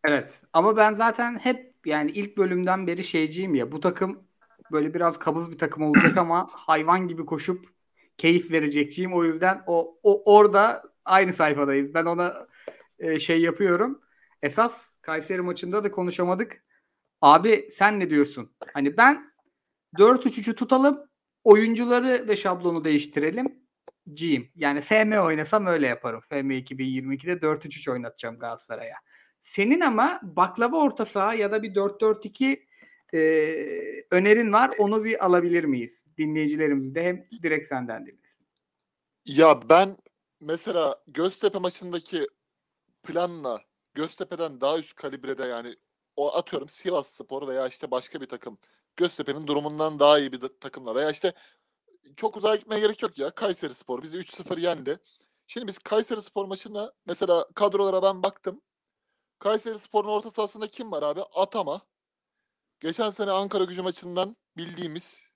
Evet 0.05 0.41
ama 0.53 0.77
ben 0.77 0.93
zaten 0.93 1.39
hep 1.39 1.75
yani 1.85 2.11
ilk 2.11 2.37
bölümden 2.37 2.87
beri 2.87 3.05
şeyciyim 3.05 3.55
ya 3.55 3.73
bu 3.73 3.81
takım 3.81 4.23
böyle 4.73 4.95
biraz 4.95 5.19
kabız 5.19 5.51
bir 5.51 5.59
takım 5.59 5.83
olacak 5.83 6.17
ama 6.17 6.49
hayvan 6.53 7.09
gibi 7.09 7.27
koşup 7.27 7.67
keyif 8.19 8.51
verecekçiyim. 8.51 9.15
O 9.15 9.25
yüzden 9.25 9.63
o, 9.67 9.99
o 10.03 10.35
orada 10.37 10.83
aynı 11.05 11.33
sayfadayız. 11.33 11.95
Ben 11.95 12.05
ona 12.05 12.47
e, 12.99 13.19
şey 13.19 13.41
yapıyorum. 13.41 14.01
Esas 14.43 14.89
Kayseri 15.09 15.43
maçında 15.43 15.85
da 15.85 15.91
konuşamadık. 15.91 16.65
Abi 17.21 17.71
sen 17.75 18.01
ne 18.01 18.11
diyorsun? 18.11 18.51
Hani 18.75 18.97
ben 18.97 19.33
4-3-3'ü 19.99 20.55
tutalım. 20.55 21.01
Oyuncuları 21.45 22.29
ve 22.29 22.37
şablonu 22.37 22.85
değiştirelim. 22.85 23.63
C'yim. 24.15 24.51
Yani 24.55 24.81
FM 24.81 25.13
oynasam 25.13 25.67
öyle 25.67 25.87
yaparım. 25.87 26.21
FM 26.29 26.51
2022'de 26.51 27.33
4-3-3 27.33 27.91
oynatacağım 27.91 28.39
Galatasaray'a. 28.39 28.97
Senin 29.43 29.81
ama 29.81 30.21
baklava 30.23 30.77
orta 30.77 31.05
saha 31.05 31.35
ya 31.35 31.53
da 31.53 31.63
bir 31.63 31.75
4-4-2 31.75 32.67
e, 33.15 33.19
önerin 34.11 34.53
var. 34.53 34.71
Onu 34.79 35.05
bir 35.05 35.25
alabilir 35.25 35.65
miyiz? 35.65 36.05
Dinleyicilerimiz 36.19 36.95
de 36.95 37.03
hem 37.03 37.27
direkt 37.43 37.69
senden 37.69 38.07
dinlesin. 38.07 38.47
Ya 39.27 39.69
ben 39.69 39.97
mesela 40.41 40.95
Göztepe 41.07 41.59
maçındaki 41.59 42.27
planla 43.03 43.68
Göztepe'den 43.99 44.61
daha 44.61 44.79
üst 44.79 44.95
kalibrede 44.95 45.47
yani 45.47 45.77
o 46.17 46.37
atıyorum 46.37 46.69
Sivas 46.69 47.09
Spor 47.09 47.49
veya 47.49 47.69
işte 47.69 47.91
başka 47.91 48.21
bir 48.21 48.27
takım 48.27 48.59
Göztepe'nin 48.97 49.47
durumundan 49.47 49.99
daha 50.01 50.19
iyi 50.19 50.33
bir 50.33 50.41
takımla 50.61 50.95
veya 50.95 51.11
işte 51.11 51.33
çok 52.17 52.37
uzağa 52.37 52.57
gitmeye 52.57 52.81
gerek 52.81 53.03
yok 53.03 53.19
ya. 53.19 53.31
Kayseri 53.31 53.75
Spor 53.75 54.03
bizi 54.03 54.19
3-0 54.19 54.61
yendi. 54.61 54.99
Şimdi 55.47 55.67
biz 55.67 55.79
Kayseri 55.79 56.23
Spor 56.23 56.45
maçına 56.45 56.93
mesela 57.07 57.49
kadrolara 57.55 58.03
ben 58.03 58.23
baktım. 58.23 58.63
Kayseri 59.39 59.79
Spor'un 59.79 60.09
orta 60.09 60.31
sahasında 60.31 60.67
kim 60.67 60.93
var 60.93 61.03
abi? 61.03 61.23
Atama. 61.23 61.87
Geçen 62.81 63.11
sene 63.11 63.31
Ankara 63.31 63.65
gücü 63.65 63.83
maçından 63.83 64.37
bildiğimiz 64.57 65.31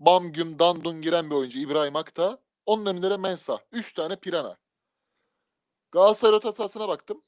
Bam 0.00 0.32
Güm 0.32 0.58
Dandun 0.58 1.02
giren 1.02 1.30
bir 1.30 1.34
oyuncu 1.34 1.58
İbrahim 1.58 1.96
Akta. 1.96 2.42
Onun 2.66 2.86
önünde 2.86 3.10
de 3.10 3.16
Mensa. 3.16 3.60
Üç 3.72 3.92
tane 3.92 4.16
Pirana. 4.16 4.56
Galatasaray 5.92 6.36
orta 6.36 6.52
sahasına 6.52 6.88
baktım. 6.88 7.22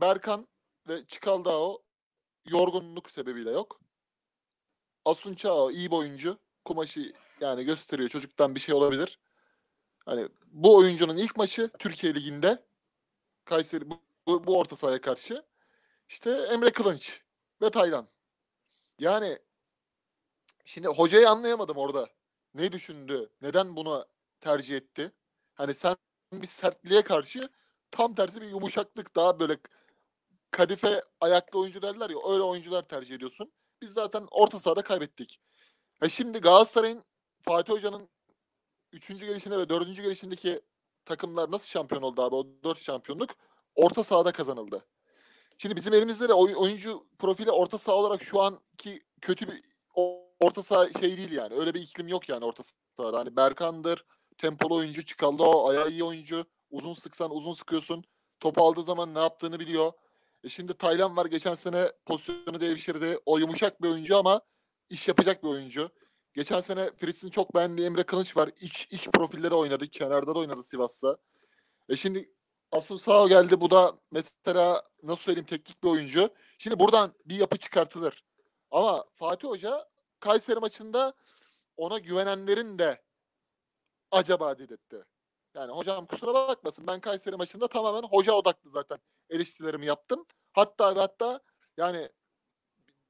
Berkan 0.00 0.48
ve 0.88 1.06
Çikaldao 1.06 1.82
yorgunluk 2.46 3.10
sebebiyle 3.10 3.50
yok. 3.50 3.80
Asun 5.04 5.34
Çao 5.34 5.70
iyi 5.70 5.90
bir 5.90 5.96
oyuncu. 5.96 6.38
Kumaşı 6.64 7.12
yani 7.40 7.64
gösteriyor. 7.64 8.08
Çocuktan 8.08 8.54
bir 8.54 8.60
şey 8.60 8.74
olabilir. 8.74 9.18
Hani 10.06 10.28
bu 10.46 10.76
oyuncunun 10.76 11.16
ilk 11.16 11.36
maçı 11.36 11.70
Türkiye 11.78 12.14
Ligi'nde 12.14 12.64
Kayseri 13.44 13.90
bu, 13.90 14.02
bu, 14.26 14.46
bu 14.46 14.58
orta 14.58 14.76
sahaya 14.76 15.00
karşı. 15.00 15.44
İşte 16.08 16.30
Emre 16.30 16.70
Kılınç 16.70 17.22
ve 17.62 17.70
Taylan. 17.70 18.08
Yani 18.98 19.38
şimdi 20.64 20.88
hocayı 20.88 21.30
anlayamadım 21.30 21.76
orada. 21.76 22.08
Ne 22.54 22.72
düşündü? 22.72 23.30
Neden 23.42 23.76
bunu 23.76 24.06
tercih 24.40 24.76
etti? 24.76 25.12
Hani 25.54 25.74
sen 25.74 25.96
bir 26.32 26.46
sertliğe 26.46 27.02
karşı 27.02 27.48
tam 27.90 28.14
tersi 28.14 28.40
bir 28.40 28.48
yumuşaklık 28.48 29.16
daha 29.16 29.40
böyle 29.40 29.56
kadife 30.50 31.02
ayaklı 31.20 31.58
oyuncu 31.58 31.82
derler 31.82 32.10
ya 32.10 32.16
öyle 32.28 32.42
oyuncular 32.42 32.88
tercih 32.88 33.14
ediyorsun. 33.14 33.52
Biz 33.82 33.92
zaten 33.92 34.26
orta 34.30 34.58
sahada 34.58 34.82
kaybettik. 34.82 35.40
E 36.02 36.08
şimdi 36.08 36.38
Galatasaray'ın 36.38 37.02
Fatih 37.42 37.72
Hoca'nın 37.72 38.08
3. 38.92 39.08
gelişinde 39.08 39.58
ve 39.58 39.68
4. 39.68 39.96
gelişindeki 39.96 40.60
takımlar 41.04 41.50
nasıl 41.50 41.68
şampiyon 41.68 42.02
oldu 42.02 42.22
abi? 42.22 42.34
O 42.34 42.46
4 42.64 42.82
şampiyonluk 42.82 43.30
orta 43.74 44.04
sahada 44.04 44.32
kazanıldı. 44.32 44.86
Şimdi 45.58 45.76
bizim 45.76 45.94
elimizde 45.94 46.28
de 46.28 46.34
oyuncu 46.34 47.04
profili 47.18 47.50
orta 47.50 47.78
saha 47.78 47.96
olarak 47.96 48.22
şu 48.22 48.40
anki 48.40 49.02
kötü 49.20 49.48
bir 49.48 49.62
orta 50.40 50.62
saha 50.62 50.92
şey 51.00 51.16
değil 51.16 51.32
yani. 51.32 51.54
Öyle 51.54 51.74
bir 51.74 51.80
iklim 51.80 52.08
yok 52.08 52.28
yani 52.28 52.44
orta 52.44 52.62
sahada. 52.96 53.18
Hani 53.18 53.36
Berkan'dır, 53.36 54.04
tempolu 54.38 54.74
oyuncu, 54.74 55.06
çıkaldı 55.06 55.42
o 55.42 55.68
ayağı 55.68 55.90
iyi 55.90 56.04
oyuncu. 56.04 56.44
Uzun 56.70 56.92
sıksan 56.92 57.30
uzun 57.30 57.52
sıkıyorsun. 57.52 58.04
Top 58.40 58.58
aldığı 58.58 58.82
zaman 58.82 59.14
ne 59.14 59.18
yaptığını 59.18 59.60
biliyor. 59.60 59.92
E 60.44 60.48
şimdi 60.48 60.74
Taylan 60.74 61.16
var 61.16 61.26
geçen 61.26 61.54
sene 61.54 61.92
pozisyonu 62.06 62.60
devşirdi. 62.60 63.18
O 63.26 63.38
yumuşak 63.38 63.82
bir 63.82 63.88
oyuncu 63.88 64.16
ama 64.18 64.40
iş 64.90 65.08
yapacak 65.08 65.42
bir 65.42 65.48
oyuncu. 65.48 65.90
Geçen 66.34 66.60
sene 66.60 66.90
Fritz'in 66.96 67.30
çok 67.30 67.54
beğendiği 67.54 67.86
Emre 67.86 68.02
Kılıç 68.02 68.36
var. 68.36 68.50
İç, 68.60 68.88
iç 68.90 69.08
profilleri 69.08 69.54
oynadı. 69.54 69.88
Kenarda 69.88 70.34
da 70.34 70.38
oynadı 70.38 70.62
Sivas'ta. 70.62 71.16
E 71.88 71.96
şimdi 71.96 72.32
Asun 72.72 72.96
Sao 72.96 73.28
geldi. 73.28 73.60
Bu 73.60 73.70
da 73.70 73.98
mesela 74.10 74.82
nasıl 75.02 75.22
söyleyeyim 75.22 75.46
teknik 75.46 75.82
bir 75.82 75.88
oyuncu. 75.88 76.28
Şimdi 76.58 76.78
buradan 76.78 77.12
bir 77.24 77.36
yapı 77.36 77.56
çıkartılır. 77.56 78.24
Ama 78.70 79.04
Fatih 79.14 79.48
Hoca 79.48 79.88
Kayseri 80.20 80.60
maçında 80.60 81.14
ona 81.76 81.98
güvenenlerin 81.98 82.78
de 82.78 83.02
acaba 84.10 84.58
dedirtti. 84.58 85.04
Yani 85.54 85.72
hocam 85.72 86.06
kusura 86.06 86.34
bakmasın 86.34 86.86
ben 86.86 87.00
Kayseri 87.00 87.36
maçında 87.36 87.68
tamamen 87.68 88.08
hoca 88.08 88.32
odaklı 88.32 88.70
zaten 88.70 88.98
eleştirilerimi 89.30 89.86
yaptım. 89.86 90.26
Hatta 90.52 90.96
ve 90.96 91.00
hatta 91.00 91.40
yani 91.76 92.08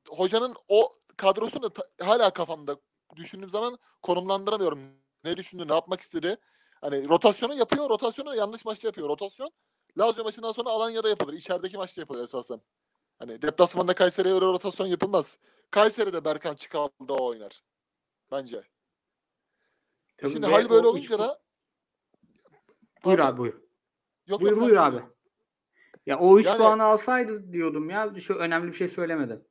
hocanın 0.09 0.55
o 0.69 0.93
kadrosunu 1.17 1.71
hala 2.01 2.31
kafamda 2.31 2.77
düşündüğüm 3.17 3.51
zaman 3.51 3.79
konumlandıramıyorum. 4.03 4.81
Ne 5.25 5.37
düşündü, 5.37 5.69
ne 5.69 5.75
yapmak 5.75 6.01
istedi. 6.01 6.37
Hani 6.81 7.09
rotasyonu 7.09 7.55
yapıyor, 7.55 7.91
rotasyonu 7.91 8.37
yanlış 8.37 8.65
maçta 8.65 8.89
yapıyor. 8.89 9.09
Rotasyon 9.09 9.51
Lazio 9.99 10.25
maçından 10.25 10.53
sonra 10.53 10.71
Alanya'da 10.71 11.09
yapılır. 11.09 11.33
İçerideki 11.33 11.77
maçta 11.77 12.01
yapılır 12.01 12.25
esasen. 12.25 12.61
Hani 13.19 13.43
deplasmanda 13.43 13.95
Kayseri'ye 13.95 14.35
öyle 14.35 14.47
rotasyon 14.47 14.87
yapılmaz. 14.87 15.39
Kayseri'de 15.71 16.25
Berkan 16.25 16.55
Çıkal'da 16.55 17.15
oynar. 17.15 17.63
Bence. 18.33 18.63
Tabii 20.19 20.31
Şimdi 20.31 20.47
hal 20.47 20.71
böyle 20.71 20.87
olunca 20.87 21.19
da 21.19 21.41
Buyur 23.05 23.19
abi 23.19 23.39
buyur. 23.39 23.61
Yok, 24.27 24.41
buyur 24.41 24.57
buyur 24.57 24.77
abi. 24.77 25.03
Ya 26.09 26.19
o 26.19 26.39
3 26.39 26.47
yani, 26.47 26.59
puanı 26.59 26.85
alsaydı 26.85 27.53
diyordum 27.53 27.91
ya. 27.91 28.15
Şu 28.21 28.35
önemli 28.35 28.73
bir 28.73 28.77
şey 28.77 28.89
söylemedim. 28.89 29.45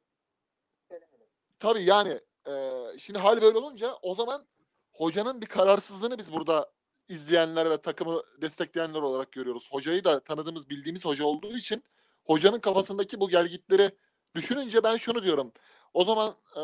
Tabii 1.60 1.84
yani 1.84 2.20
e, 2.48 2.54
şimdi 2.98 3.20
hal 3.20 3.42
böyle 3.42 3.58
olunca 3.58 3.94
o 4.02 4.16
zaman 4.16 4.46
hocanın 4.92 5.42
bir 5.42 5.46
kararsızlığını 5.46 6.18
biz 6.18 6.34
burada 6.34 6.72
izleyenler 7.10 7.70
ve 7.70 7.78
takımı 7.78 8.22
destekleyenler 8.42 9.00
olarak 9.00 9.32
görüyoruz. 9.32 9.70
Hocayı 9.72 10.04
da 10.04 10.20
tanıdığımız, 10.20 10.70
bildiğimiz 10.70 11.06
hoca 11.06 11.26
olduğu 11.26 11.58
için 11.58 11.84
hocanın 12.26 12.60
kafasındaki 12.60 13.20
bu 13.20 13.30
gelgitleri 13.30 13.92
düşününce 14.36 14.84
ben 14.84 14.98
şunu 14.98 15.24
diyorum. 15.24 15.52
O 15.94 16.04
zaman 16.04 16.34
e, 16.56 16.64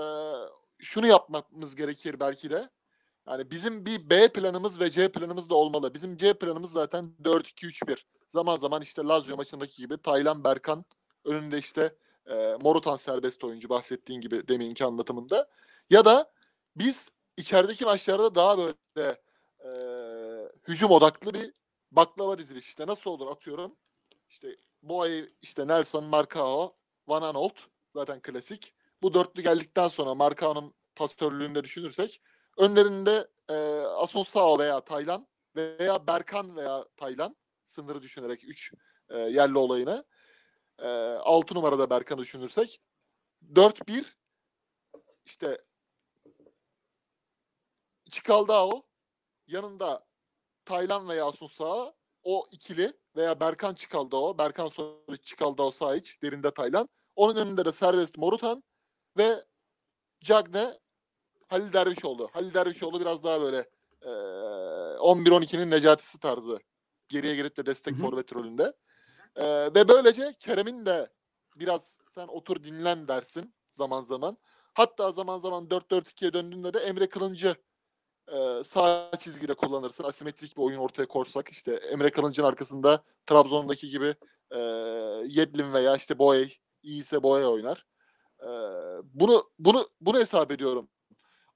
şunu 0.79 1.07
yapmamız 1.07 1.75
gerekir 1.75 2.19
belki 2.19 2.51
de. 2.51 2.69
Yani 3.27 3.51
bizim 3.51 3.85
bir 3.85 4.09
B 4.09 4.27
planımız 4.27 4.79
ve 4.79 4.91
C 4.91 5.11
planımız 5.11 5.49
da 5.49 5.55
olmalı. 5.55 5.93
Bizim 5.93 6.17
C 6.17 6.33
planımız 6.33 6.71
zaten 6.71 7.13
4-2-3-1. 7.23 8.12
Zaman 8.27 8.55
zaman 8.55 8.81
işte 8.81 9.01
Lazio 9.01 9.37
maçındaki 9.37 9.81
gibi 9.81 9.97
Taylan 9.97 10.43
Berkan 10.43 10.85
önünde 11.25 11.57
işte 11.57 11.95
e, 12.29 12.57
Morutan 12.61 12.95
serbest 12.95 13.43
oyuncu 13.43 13.69
bahsettiğin 13.69 14.21
gibi 14.21 14.47
deminki 14.47 14.85
anlatımında. 14.85 15.49
Ya 15.89 16.05
da 16.05 16.31
biz 16.75 17.11
içerideki 17.37 17.85
maçlarda 17.85 18.35
daha 18.35 18.57
böyle 18.57 19.21
e, 19.65 19.69
hücum 20.67 20.91
odaklı 20.91 21.33
bir 21.33 21.53
baklava 21.91 22.37
diziliş. 22.37 22.67
İşte 22.67 22.87
nasıl 22.87 23.11
olur 23.11 23.27
atıyorum. 23.27 23.75
İşte 24.29 24.55
Boy, 24.83 25.29
işte 25.41 25.67
Nelson, 25.67 26.03
Marcao, 26.03 26.75
Van 27.07 27.21
Aanholt 27.21 27.59
zaten 27.93 28.21
klasik. 28.21 28.73
Bu 29.01 29.13
dörtlü 29.13 29.43
geldikten 29.43 29.87
sonra 29.87 30.15
Marcao'nun 30.15 30.73
pasörlüğünde 30.95 31.63
düşünürsek 31.63 32.21
önlerinde 32.57 33.27
e, 33.49 33.53
Asonsao 33.81 34.59
veya 34.59 34.79
Taylan 34.79 35.27
veya 35.55 36.07
Berkan 36.07 36.55
veya 36.55 36.85
Taylan 36.97 37.35
sınırı 37.73 38.01
düşünerek 38.01 38.43
3 38.43 38.73
e, 39.09 39.19
yerli 39.19 39.57
olayını 39.57 40.05
e, 40.79 40.87
6 40.87 41.55
numarada 41.55 41.89
Berkan'ı 41.89 42.21
düşünürsek 42.21 42.81
4-1 43.53 44.05
işte 45.25 45.61
Çikaldao 48.11 48.83
yanında 49.47 50.05
Taylan 50.65 51.09
veya 51.09 51.25
Asunsao 51.25 51.95
o 52.23 52.47
ikili 52.51 52.93
veya 53.15 53.39
Berkan 53.39 53.73
Çikaldao, 53.73 54.37
Berkan 54.37 54.67
sonra 54.67 55.17
Çikaldao 55.23 55.71
sağ 55.71 55.95
iç, 55.95 56.21
derinde 56.21 56.51
Taylan. 56.51 56.89
Onun 57.15 57.35
önünde 57.35 57.65
de 57.65 57.71
serbest 57.71 58.17
Morutan 58.17 58.63
ve 59.17 59.45
Cagne 60.23 60.79
Halil 61.47 61.73
Dervişoğlu. 61.73 62.29
Halil 62.33 62.53
Dervişoğlu 62.53 62.99
biraz 62.99 63.23
daha 63.23 63.41
böyle 63.41 63.69
e, 64.01 64.09
11-12'nin 64.09 65.71
Necati'si 65.71 66.19
tarzı. 66.19 66.59
Geriye 67.13 67.35
gelip 67.35 67.57
de 67.57 67.65
destek 67.65 67.97
forvet 67.97 68.33
rolünde. 68.33 68.73
E, 69.35 69.45
ve 69.45 69.87
böylece 69.87 70.33
Kerem'in 70.39 70.85
de 70.85 71.09
biraz 71.55 71.99
sen 72.09 72.27
otur 72.27 72.63
dinlen 72.63 73.07
dersin 73.07 73.55
zaman 73.71 74.03
zaman. 74.03 74.37
Hatta 74.73 75.11
zaman 75.11 75.39
zaman 75.39 75.63
4-4-2'ye 75.67 76.33
döndüğünde 76.33 76.73
de 76.73 76.79
Emre 76.79 77.09
Kılıncı 77.09 77.55
e, 78.31 78.63
sağ 78.65 79.11
çizgide 79.19 79.53
kullanırsın. 79.53 80.03
Asimetrik 80.03 80.57
bir 80.57 80.61
oyun 80.61 80.77
ortaya 80.77 81.05
korsak 81.05 81.49
işte 81.49 81.73
Emre 81.73 82.09
Kılıncı'nın 82.09 82.47
arkasında 82.47 83.03
Trabzon'daki 83.25 83.89
gibi 83.89 84.15
e, 84.51 84.59
Yedlin 85.27 85.73
veya 85.73 85.95
işte 85.95 86.19
Boye 86.19 86.49
iyiyse 86.83 87.23
Boye 87.23 87.47
oynar. 87.47 87.85
E, 88.41 88.47
bunu 89.03 89.51
bunu 89.59 89.89
bunu 90.01 90.19
hesap 90.19 90.51
ediyorum. 90.51 90.89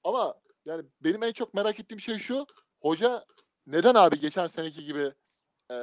Ama 0.04 0.34
yani 0.64 0.84
benim 1.00 1.22
en 1.22 1.32
çok 1.32 1.54
merak 1.54 1.80
ettiğim 1.80 2.00
şey 2.00 2.18
şu. 2.18 2.46
Hoca 2.80 3.24
neden 3.66 3.94
abi 3.94 4.20
geçen 4.20 4.46
seneki 4.46 4.84
gibi 4.84 5.12
e, 5.70 5.76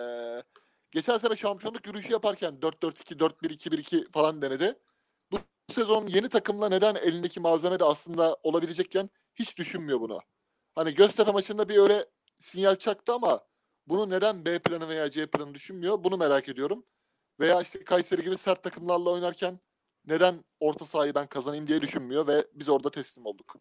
geçen 0.91 1.17
sene 1.17 1.35
şampiyonluk 1.35 1.87
yürüyüşü 1.87 2.13
yaparken 2.13 2.53
4-4-2, 2.53 3.17
4-1-2-1-2 3.19 4.11
falan 4.11 4.41
denedi. 4.41 4.79
Bu 5.31 5.37
sezon 5.69 6.07
yeni 6.07 6.29
takımla 6.29 6.69
neden 6.69 6.95
elindeki 6.95 7.39
malzeme 7.39 7.79
de 7.79 7.83
aslında 7.83 8.37
olabilecekken 8.43 9.09
hiç 9.35 9.57
düşünmüyor 9.57 9.99
bunu. 9.99 10.19
Hani 10.75 10.93
Göztepe 10.93 11.31
maçında 11.31 11.69
bir 11.69 11.77
öyle 11.77 12.05
sinyal 12.39 12.75
çaktı 12.75 13.13
ama 13.13 13.41
bunu 13.87 14.09
neden 14.09 14.45
B 14.45 14.59
planı 14.59 14.89
veya 14.89 15.11
C 15.11 15.27
planı 15.27 15.53
düşünmüyor? 15.53 16.03
Bunu 16.03 16.17
merak 16.17 16.49
ediyorum. 16.49 16.85
Veya 17.39 17.61
işte 17.61 17.83
Kayseri 17.83 18.23
gibi 18.23 18.37
sert 18.37 18.63
takımlarla 18.63 19.09
oynarken 19.09 19.59
neden 20.05 20.35
orta 20.59 20.85
sahayı 20.85 21.15
ben 21.15 21.27
kazanayım 21.27 21.67
diye 21.67 21.81
düşünmüyor 21.81 22.27
ve 22.27 22.45
biz 22.53 22.69
orada 22.69 22.91
teslim 22.91 23.25
olduk. 23.25 23.55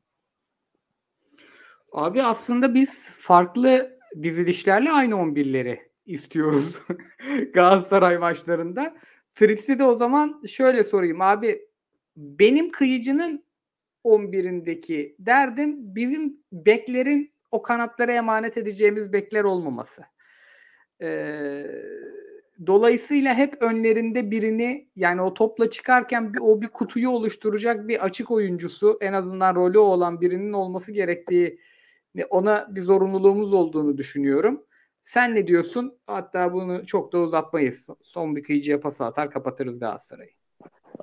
Abi 1.92 2.22
aslında 2.22 2.74
biz 2.74 3.08
farklı 3.18 3.98
dizilişlerle 4.22 4.92
aynı 4.92 5.14
11'leri 5.14 5.93
istiyoruz 6.07 6.79
Galatasaray 7.55 8.19
maçlarında. 8.19 8.97
Fritz'i 9.35 9.79
de 9.79 9.85
o 9.85 9.95
zaman 9.95 10.43
şöyle 10.47 10.85
sorayım 10.85 11.21
abi. 11.21 11.69
Benim 12.17 12.71
kıyıcının 12.71 13.45
11'indeki 14.05 15.17
derdim 15.19 15.95
bizim 15.95 16.37
beklerin 16.53 17.33
o 17.51 17.62
kanatlara 17.62 18.12
emanet 18.12 18.57
edeceğimiz 18.57 19.12
bekler 19.12 19.45
olmaması. 19.45 20.03
Ee, 21.03 21.67
dolayısıyla 22.67 23.35
hep 23.35 23.62
önlerinde 23.62 24.31
birini 24.31 24.88
yani 24.97 25.23
o 25.23 25.35
topla 25.35 25.71
çıkarken 25.71 26.35
bir, 26.35 26.38
o 26.43 26.61
bir 26.61 26.69
kutuyu 26.69 27.11
oluşturacak 27.11 27.88
bir 27.88 28.05
açık 28.05 28.31
oyuncusu 28.31 28.99
en 29.01 29.12
azından 29.12 29.55
rolü 29.55 29.79
olan 29.79 30.21
birinin 30.21 30.53
olması 30.53 30.93
gerektiği 30.93 31.59
ona 32.31 32.69
bir 32.71 32.83
zorunluluğumuz 32.83 33.53
olduğunu 33.53 33.99
düşünüyorum. 33.99 34.62
Sen 35.05 35.35
ne 35.35 35.47
diyorsun? 35.47 35.99
Hatta 36.07 36.53
bunu 36.53 36.87
çok 36.87 37.12
da 37.12 37.19
uzatmayız. 37.19 37.87
Son 38.03 38.37
bir 38.37 38.43
kıyıcıya 38.43 38.81
pas 38.81 39.01
atar 39.01 39.31
kapatırız 39.31 39.79
Galatasaray'ı. 39.79 40.33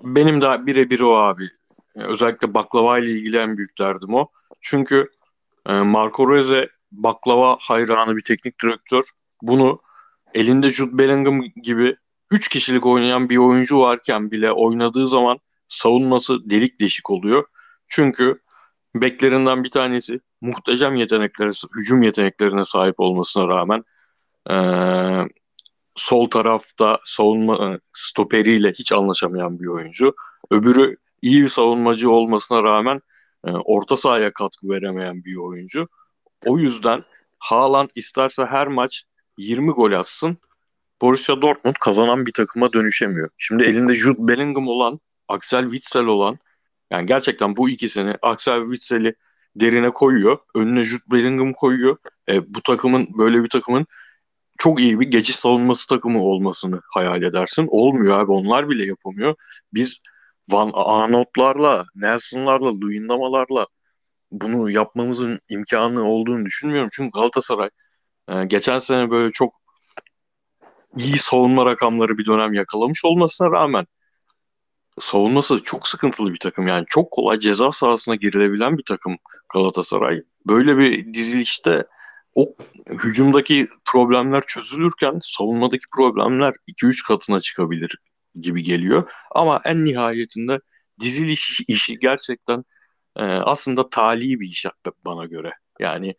Benim 0.03 0.41
de 0.41 0.65
birebir 0.65 0.99
o 0.99 1.15
abi. 1.15 1.49
Özellikle 1.95 2.53
baklava 2.53 2.99
ile 2.99 3.11
ilgili 3.11 3.37
en 3.37 3.57
büyük 3.57 3.79
derdim 3.79 4.13
o. 4.13 4.27
Çünkü 4.61 5.09
e, 5.69 5.73
Marco 5.73 6.27
Rose 6.27 6.69
baklava 6.91 7.57
hayranı 7.59 8.17
bir 8.17 8.23
teknik 8.23 8.61
direktör. 8.63 9.03
Bunu 9.41 9.81
elinde 10.33 10.69
Jude 10.69 10.97
Bellingham 10.97 11.41
gibi 11.63 11.95
3 12.31 12.47
kişilik 12.47 12.85
oynayan 12.85 13.29
bir 13.29 13.37
oyuncu 13.37 13.79
varken 13.79 14.31
bile 14.31 14.51
oynadığı 14.51 15.07
zaman 15.07 15.39
savunması 15.69 16.49
delik 16.49 16.81
deşik 16.81 17.09
oluyor. 17.09 17.45
Çünkü 17.87 18.41
beklerinden 18.95 19.63
bir 19.63 19.71
tanesi 19.71 20.19
muhteşem 20.41 20.95
yeteneklere, 20.95 21.49
hücum 21.77 22.01
yeteneklerine 22.01 22.65
sahip 22.65 22.99
olmasına 22.99 23.47
rağmen 23.47 23.83
e, 24.49 24.55
sol 25.95 26.29
tarafta 26.29 26.99
savunma 27.05 27.73
e, 27.73 27.79
stoperiyle 27.93 28.71
hiç 28.71 28.91
anlaşamayan 28.91 29.59
bir 29.59 29.67
oyuncu. 29.67 30.15
Öbürü 30.51 30.97
iyi 31.21 31.43
bir 31.43 31.49
savunmacı 31.49 32.11
olmasına 32.11 32.63
rağmen 32.63 33.01
e, 33.47 33.51
orta 33.51 33.97
sahaya 33.97 34.33
katkı 34.33 34.69
veremeyen 34.69 35.23
bir 35.25 35.35
oyuncu. 35.35 35.87
O 36.45 36.57
yüzden 36.57 37.03
Haaland 37.39 37.89
isterse 37.95 38.45
her 38.45 38.67
maç 38.67 39.03
20 39.37 39.71
gol 39.71 39.91
atsın. 39.91 40.37
Borussia 41.01 41.41
Dortmund 41.41 41.75
kazanan 41.81 42.25
bir 42.25 42.33
takıma 42.33 42.73
dönüşemiyor. 42.73 43.29
Şimdi 43.37 43.63
elinde 43.63 43.95
Jude 43.95 44.27
Bellingham 44.27 44.67
olan, 44.67 44.99
Axel 45.27 45.63
Witsel 45.63 46.05
olan 46.05 46.39
yani 46.91 47.05
gerçekten 47.05 47.57
bu 47.57 47.69
ikisini 47.69 48.15
Axel 48.21 48.61
Witsel'i 48.61 49.15
derine 49.55 49.89
koyuyor. 49.89 50.37
Önüne 50.55 50.83
Jude 50.83 51.11
Bellingham 51.11 51.53
koyuyor. 51.53 51.97
E, 52.29 52.53
bu 52.55 52.61
takımın 52.61 53.07
böyle 53.17 53.43
bir 53.43 53.49
takımın 53.49 53.85
çok 54.61 54.79
iyi 54.79 54.99
bir 54.99 55.07
geçiş 55.07 55.35
savunması 55.35 55.87
takımı 55.87 56.23
olmasını 56.23 56.81
hayal 56.89 57.23
edersin. 57.23 57.67
Olmuyor 57.71 58.19
abi 58.19 58.31
onlar 58.31 58.69
bile 58.69 58.85
yapamıyor. 58.85 59.35
Biz 59.73 60.01
Van 60.49 60.71
Aanholt'larla, 60.73 61.85
Nelson'larla, 61.95 62.71
Luyendama'larla 62.81 63.67
bunu 64.31 64.71
yapmamızın 64.71 65.39
imkanı 65.49 66.03
olduğunu 66.03 66.45
düşünmüyorum. 66.45 66.89
Çünkü 66.93 67.11
Galatasaray 67.11 67.69
e, 68.29 68.45
geçen 68.45 68.79
sene 68.79 69.11
böyle 69.11 69.31
çok 69.31 69.53
iyi 70.97 71.17
savunma 71.17 71.65
rakamları 71.65 72.17
bir 72.17 72.25
dönem 72.25 72.53
yakalamış 72.53 73.05
olmasına 73.05 73.51
rağmen 73.51 73.87
savunması 74.99 75.63
çok 75.63 75.87
sıkıntılı 75.87 76.33
bir 76.33 76.39
takım. 76.39 76.67
Yani 76.67 76.85
çok 76.87 77.11
kolay 77.11 77.39
ceza 77.39 77.71
sahasına 77.71 78.15
girilebilen 78.15 78.77
bir 78.77 78.83
takım 78.83 79.17
Galatasaray. 79.53 80.23
Böyle 80.47 80.77
bir 80.77 81.13
dizilişte 81.13 81.85
o 82.35 82.55
hücumdaki 82.89 83.67
problemler 83.85 84.43
çözülürken 84.47 85.19
savunmadaki 85.23 85.85
problemler 85.95 86.53
2-3 86.67 87.07
katına 87.07 87.41
çıkabilir 87.41 87.97
gibi 88.39 88.63
geliyor. 88.63 89.11
Ama 89.31 89.61
en 89.65 89.85
nihayetinde 89.85 90.59
diziliş 90.99 91.61
işi 91.67 91.99
gerçekten 91.99 92.63
e, 93.15 93.23
aslında 93.23 93.89
tali 93.89 94.39
bir 94.39 94.47
iş 94.47 94.65
bana 95.05 95.25
göre. 95.25 95.51
Yani 95.79 96.15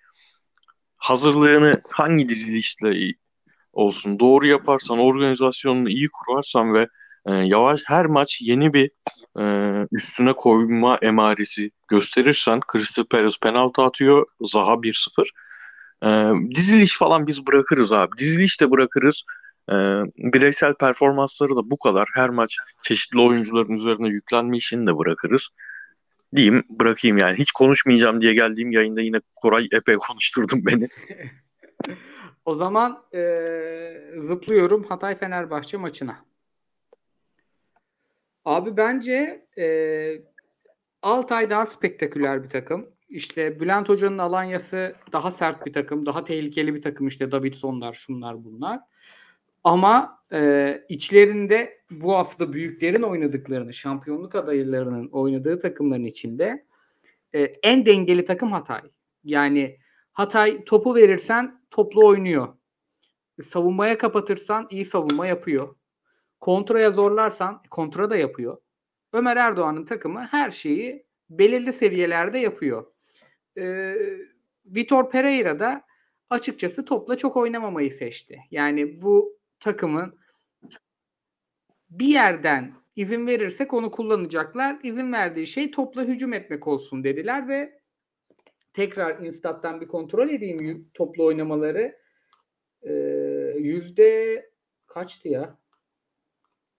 hazırlığını 0.96 1.72
hangi 1.90 2.29
dizilişle 2.29 3.14
olsun 3.72 4.20
doğru 4.20 4.46
yaparsan, 4.46 4.98
organizasyonunu 4.98 5.88
iyi 5.88 6.09
kurarsan 6.12 6.75
ve 6.75 6.88
e, 7.27 7.33
yavaş 7.33 7.81
her 7.87 8.07
maç 8.07 8.40
yeni 8.40 8.72
bir 8.72 8.90
e, 9.40 9.44
üstüne 9.92 10.33
koyma 10.33 10.98
emaresi 11.03 11.70
gösterirsen 11.88 12.61
Crystal 12.72 13.05
Palace 13.05 13.37
penaltı 13.42 13.83
atıyor. 13.83 14.27
Zaha 14.40 14.83
1-0. 14.83 15.29
E, 16.02 16.08
diziliş 16.54 16.98
falan 16.98 17.26
biz 17.26 17.46
bırakırız 17.46 17.92
abi. 17.92 18.18
Diziliş 18.18 18.60
de 18.60 18.70
bırakırız. 18.70 19.22
E, 19.68 19.74
bireysel 20.18 20.74
performansları 20.74 21.56
da 21.56 21.70
bu 21.70 21.78
kadar. 21.78 22.08
Her 22.14 22.30
maç 22.30 22.56
çeşitli 22.82 23.20
oyuncuların 23.20 23.72
üzerine 23.72 24.08
yüklenme 24.08 24.56
işini 24.56 24.86
de 24.86 24.98
bırakırız. 24.98 25.48
Diyeyim 26.36 26.64
bırakayım 26.70 27.18
yani. 27.18 27.38
Hiç 27.38 27.52
konuşmayacağım 27.52 28.20
diye 28.20 28.34
geldiğim 28.34 28.70
yayında 28.70 29.00
yine 29.00 29.20
Koray 29.36 29.68
epey 29.72 29.96
konuşturdum 29.96 30.60
beni. 30.66 30.88
o 32.44 32.54
zaman 32.54 33.04
e, 33.14 33.22
zıplıyorum 34.20 34.84
Hatay 34.84 35.18
Fenerbahçe 35.18 35.76
maçına. 35.76 36.24
Abi 38.44 38.76
bence 38.76 39.46
e, 39.58 39.66
Altay 41.02 41.50
daha 41.50 41.66
spektaküler 41.66 42.44
bir 42.44 42.48
takım. 42.50 42.88
İşte 43.12 43.61
Bülent 43.61 43.88
Hoca'nın 43.88 44.18
Alanya'sı 44.18 44.94
daha 45.12 45.31
sert 45.31 45.66
bir 45.66 45.72
takım, 45.72 46.07
daha 46.07 46.25
tehlikeli 46.25 46.75
bir 46.75 46.83
takım. 46.83 47.09
İşte 47.09 47.33
Davidsonlar, 47.33 47.94
şunlar 47.94 48.44
bunlar. 48.44 48.81
Ama 49.64 50.18
e, 50.33 50.83
içlerinde 50.88 51.79
bu 51.90 52.12
hafta 52.12 52.53
büyüklerin 52.53 53.03
oynadıklarını, 53.03 53.75
şampiyonluk 53.75 54.35
adaylarının 54.35 55.09
oynadığı 55.09 55.61
takımların 55.61 56.05
içinde 56.05 56.64
e, 57.35 57.40
en 57.42 57.87
dengeli 57.87 58.25
takım 58.25 58.53
Hatay. 58.53 58.81
Yani 59.25 59.79
Hatay 60.12 60.64
topu 60.64 60.94
verirsen 60.94 61.61
toplu 61.70 62.07
oynuyor. 62.07 62.48
Savunmaya 63.51 63.98
kapatırsan 63.98 64.66
iyi 64.70 64.87
savunma 64.87 65.27
yapıyor. 65.27 65.75
Kontraya 66.40 66.90
zorlarsan 66.90 67.62
kontra 67.70 68.11
da 68.11 68.16
yapıyor. 68.16 68.57
Ömer 69.12 69.37
Erdoğan'ın 69.37 69.85
takımı 69.85 70.20
her 70.20 70.51
şeyi 70.51 71.07
belirli 71.31 71.72
seviyelerde 71.72 72.38
yapıyor. 72.38 72.92
Ee, 73.58 73.96
Vitor 74.66 75.10
Pereira 75.10 75.58
da 75.58 75.82
açıkçası 76.30 76.84
topla 76.84 77.16
çok 77.16 77.36
oynamamayı 77.36 77.92
seçti. 77.92 78.38
Yani 78.50 79.02
bu 79.02 79.38
takımın 79.60 80.18
bir 81.90 82.06
yerden 82.06 82.72
izin 82.96 83.26
verirsek 83.26 83.74
onu 83.74 83.90
kullanacaklar. 83.90 84.78
İzin 84.82 85.12
verdiği 85.12 85.46
şey 85.46 85.70
topla 85.70 86.02
hücum 86.02 86.32
etmek 86.32 86.68
olsun 86.68 87.04
dediler 87.04 87.48
ve 87.48 87.80
tekrar 88.72 89.24
Instat'tan 89.24 89.80
bir 89.80 89.88
kontrol 89.88 90.28
edeyim 90.28 90.90
toplu 90.94 91.24
oynamaları. 91.24 91.98
Ee, 92.82 92.92
yüzde 93.58 94.50
kaçtı 94.86 95.28
ya? 95.28 95.58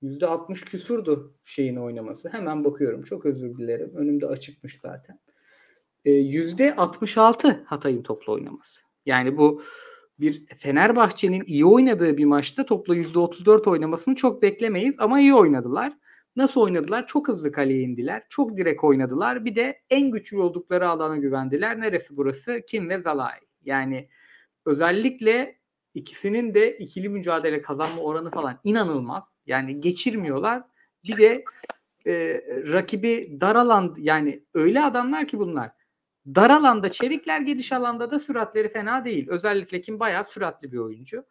Yüzde 0.02 0.28
60 0.28 0.62
küsurdu 0.66 1.36
şeyin 1.46 1.76
oynaması. 1.76 2.30
Hemen 2.30 2.64
bakıyorum. 2.64 3.04
Çok 3.04 3.26
özür 3.26 3.58
dilerim. 3.58 3.92
Önümde 3.96 4.28
açıkmış 4.28 4.80
zaten. 4.82 5.20
Ee, 6.06 6.12
yüzde 6.12 6.76
66 6.76 7.64
Hatay'ın 7.66 8.04
toplu 8.04 8.34
oynaması. 8.34 8.82
Yani 9.06 9.38
bu 9.38 9.64
bir 10.20 10.46
Fenerbahçe'nin 10.58 11.44
iyi 11.46 11.66
oynadığı 11.66 12.18
bir 12.18 12.26
maçta 12.26 12.66
topla 12.66 12.96
%34 12.96 13.70
oynamasını 13.70 14.16
çok 14.16 14.42
beklemeyiz 14.42 14.96
ama 15.00 15.20
iyi 15.20 15.34
oynadılar. 15.34 15.94
Nasıl 16.36 16.62
oynadılar? 16.62 17.08
Çok 17.08 17.28
hızlı 17.28 17.52
kaleye 17.52 17.82
indiler. 17.82 18.24
Çok 18.30 18.58
direk 18.58 18.84
oynadılar. 18.84 19.46
Bir 19.46 19.56
de 19.56 19.80
en 19.90 20.12
güçlü 20.12 20.38
oldukları 20.38 20.90
alana 20.90 21.18
güvendiler. 21.18 21.82
Neresi 21.82 22.18
burası? 22.18 22.62
Kim 22.68 22.90
ve 22.90 23.02
Zalai. 23.02 23.40
Yani 23.64 24.10
özellikle 24.66 25.56
ikisinin 25.94 26.54
de 26.54 26.78
ikili 26.78 27.10
mücadele 27.10 27.62
kazanma 27.62 28.02
oranı 28.02 28.32
falan 28.32 28.60
inanılmaz. 28.64 29.24
Yani 29.46 29.82
geçirmiyorlar. 29.82 30.64
Bir 31.04 31.18
de 31.18 31.44
e, 32.08 32.44
rakibi 32.72 33.38
dar 33.42 33.56
alan 33.56 33.96
yani 33.98 34.44
öyle 34.54 34.82
adamlar 34.82 35.28
ki 35.28 35.40
bunlar 35.40 35.72
Dar 36.28 36.50
alanda 36.50 36.92
çevikler, 36.92 37.42
geniş 37.42 37.72
alanda 37.72 38.12
da 38.12 38.20
süratleri 38.20 38.70
fena 38.70 39.06
değil. 39.06 39.28
Özellikle 39.30 39.82
kim 39.82 40.00
bayağı 40.00 40.26
süratli 40.26 40.72
bir 40.72 40.78
oyuncu. 40.78 41.26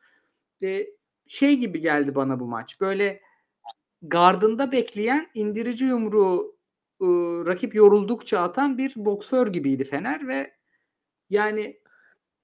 E, 0.62 0.86
şey 1.28 1.56
gibi 1.56 1.80
geldi 1.80 2.14
bana 2.14 2.40
bu 2.40 2.46
maç. 2.46 2.80
Böyle 2.80 3.20
gardında 4.02 4.72
bekleyen 4.72 5.28
indirici 5.34 5.84
yumruğu 5.84 6.56
e, 7.00 7.06
rakip 7.46 7.74
yoruldukça 7.74 8.40
atan 8.40 8.78
bir 8.78 8.92
boksör 8.96 9.46
gibiydi 9.46 9.84
Fener 9.84 10.28
ve 10.28 10.54
yani 11.30 11.80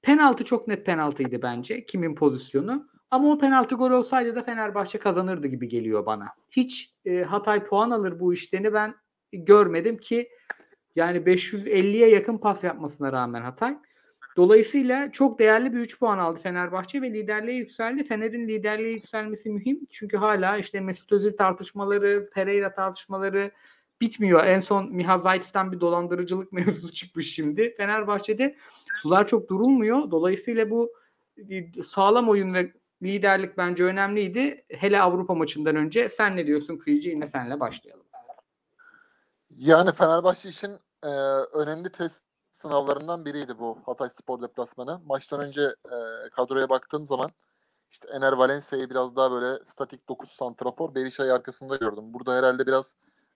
penaltı 0.02 0.44
çok 0.44 0.68
net 0.68 0.86
penaltıydı 0.86 1.42
bence. 1.42 1.86
Kimin 1.86 2.14
pozisyonu. 2.14 2.88
Ama 3.10 3.32
o 3.32 3.38
penaltı 3.38 3.74
gol 3.74 3.90
olsaydı 3.90 4.34
da 4.34 4.42
Fenerbahçe 4.42 4.98
kazanırdı 4.98 5.46
gibi 5.46 5.68
geliyor 5.68 6.06
bana. 6.06 6.28
Hiç 6.50 6.94
e, 7.04 7.22
Hatay 7.22 7.64
puan 7.64 7.90
alır 7.90 8.20
bu 8.20 8.34
işlerini 8.34 8.72
ben 8.72 8.94
görmedim 9.32 9.98
ki 9.98 10.28
yani 10.98 11.18
550'ye 11.18 12.08
yakın 12.08 12.38
pas 12.38 12.64
yapmasına 12.64 13.12
rağmen 13.12 13.42
Hatay. 13.42 13.78
Dolayısıyla 14.36 15.12
çok 15.12 15.38
değerli 15.38 15.72
bir 15.72 15.78
3 15.78 15.98
puan 15.98 16.18
aldı 16.18 16.40
Fenerbahçe 16.42 17.02
ve 17.02 17.12
liderliğe 17.12 17.56
yükseldi. 17.56 18.04
Fener'in 18.04 18.48
liderliğe 18.48 18.92
yükselmesi 18.92 19.50
mühim. 19.50 19.80
Çünkü 19.92 20.16
hala 20.16 20.56
işte 20.56 20.80
Mesut 20.80 21.12
Özil 21.12 21.36
tartışmaları, 21.36 22.30
Pereira 22.34 22.74
tartışmaları 22.74 23.50
bitmiyor. 24.00 24.44
En 24.44 24.60
son 24.60 24.92
Miha 24.92 25.18
Zayt'ten 25.18 25.72
bir 25.72 25.80
dolandırıcılık 25.80 26.52
mevzusu 26.58 26.92
çıkmış 26.92 27.34
şimdi. 27.34 27.74
Fenerbahçe'de 27.76 28.56
sular 29.02 29.28
çok 29.28 29.48
durulmuyor. 29.48 30.10
Dolayısıyla 30.10 30.70
bu 30.70 30.92
sağlam 31.86 32.28
oyun 32.28 32.54
ve 32.54 32.72
liderlik 33.02 33.56
bence 33.56 33.84
önemliydi. 33.84 34.64
Hele 34.68 35.00
Avrupa 35.00 35.34
maçından 35.34 35.76
önce. 35.76 36.08
Sen 36.08 36.36
ne 36.36 36.46
diyorsun 36.46 36.76
Kıyıcı? 36.76 37.08
Yine 37.08 37.28
senle 37.28 37.60
başlayalım. 37.60 38.06
Yani 39.56 39.92
Fenerbahçe 39.92 40.48
için 40.48 40.70
e, 41.02 41.08
önemli 41.52 41.92
test 41.92 42.24
sınavlarından 42.52 43.24
biriydi 43.24 43.58
bu 43.58 43.78
Hatay 43.86 44.08
Spor 44.08 44.42
deplasmanı. 44.42 45.00
Maçtan 45.06 45.40
önce 45.40 45.62
e, 45.62 46.28
kadroya 46.30 46.68
baktığım 46.68 47.06
zaman 47.06 47.30
işte 47.90 48.08
Ener 48.08 48.32
Valencia'yı 48.32 48.90
biraz 48.90 49.16
daha 49.16 49.30
böyle 49.30 49.64
statik 49.64 50.08
9 50.08 50.30
santrafor 50.30 50.94
Berisha'yı 50.94 51.34
arkasında 51.34 51.76
gördüm. 51.76 52.14
Burada 52.14 52.34
herhalde 52.34 52.66
biraz 52.66 52.94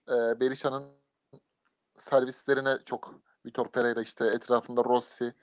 e, 0.09 0.39
Berisha'nın 0.39 0.83
servislerine 1.97 2.77
çok 2.85 3.15
Vitor 3.45 3.71
Pereira 3.71 4.01
işte 4.01 4.25
etrafında 4.25 4.83
Rossi, 4.83 5.33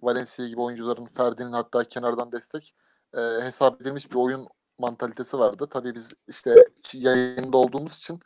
Valencia 0.00 0.46
gibi 0.46 0.60
oyuncuların 0.60 1.06
Ferdi'nin 1.06 1.52
hatta 1.52 1.84
kenardan 1.84 2.32
destek 2.32 2.74
e, 3.14 3.20
hesap 3.20 3.80
edilmiş 3.80 4.10
bir 4.10 4.16
oyun 4.16 4.48
mantalitesi 4.78 5.38
vardı. 5.38 5.66
Tabii 5.70 5.94
biz 5.94 6.10
işte 6.28 6.54
yayında 6.92 7.56
olduğumuz 7.56 7.96
için 7.96 8.20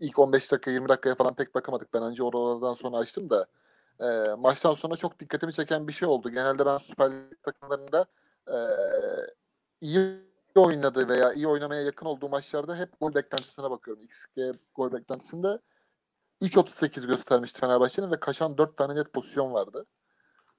ilk 0.00 0.18
15 0.18 0.52
dakika 0.52 0.70
20 0.70 0.88
dakikaya 0.88 1.14
falan 1.14 1.34
pek 1.34 1.54
bakamadık. 1.54 1.94
Ben 1.94 2.02
önce 2.02 2.22
oralardan 2.22 2.74
sonra 2.74 2.96
açtım 2.96 3.30
da 3.30 3.46
e, 4.00 4.34
maçtan 4.38 4.74
sonra 4.74 4.96
çok 4.96 5.18
dikkatimi 5.18 5.52
çeken 5.52 5.88
bir 5.88 5.92
şey 5.92 6.08
oldu. 6.08 6.30
Genelde 6.30 6.66
ben 6.66 6.78
Süper 6.78 7.10
Lig 7.12 7.42
takımlarında 7.42 8.06
e, 8.48 8.56
iyi 9.80 10.28
oynadığı 10.54 11.08
veya 11.08 11.32
iyi 11.32 11.48
oynamaya 11.48 11.82
yakın 11.82 12.06
olduğu 12.06 12.28
maçlarda 12.28 12.76
hep 12.76 13.00
gol 13.00 13.14
beklentisine 13.14 13.70
bakıyorum. 13.70 14.02
XG 14.02 14.58
gol 14.74 14.92
beklentisinde 14.92 15.58
3.38 16.42 17.06
göstermişti 17.06 17.60
Fenerbahçe'nin 17.60 18.10
ve 18.10 18.20
kaçan 18.20 18.58
4 18.58 18.76
tane 18.76 18.94
net 18.94 19.12
pozisyon 19.12 19.52
vardı. 19.52 19.86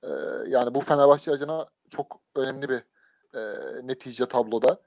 Ee, 0.03 0.07
yani 0.47 0.73
bu 0.73 0.81
Fenerbahçe 0.81 1.31
adına 1.31 1.69
çok 1.89 2.21
önemli 2.35 2.69
bir 2.69 2.83
e, 3.33 3.41
netice 3.87 4.25
tabloda. 4.27 4.81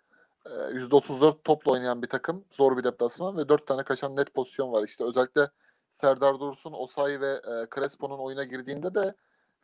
E, 0.47 0.51
%34 0.51 1.43
topla 1.45 1.73
oynayan 1.73 2.03
bir 2.03 2.09
takım. 2.09 2.45
Zor 2.51 2.77
bir 2.77 2.85
deplasman 2.85 3.37
ve 3.37 3.49
4 3.49 3.67
tane 3.67 3.85
kaçan 3.85 4.17
net 4.17 4.35
pozisyon 4.35 4.73
var. 4.73 4.83
İşte 4.83 5.05
özellikle 5.05 5.51
Serdar 5.91 6.41
Dursun, 6.41 6.73
Osay 6.73 7.21
ve 7.21 7.33
e, 7.33 7.67
Crespo'nun 7.75 8.19
oyuna 8.19 8.45
girdiğinde 8.45 8.95
de 8.95 9.15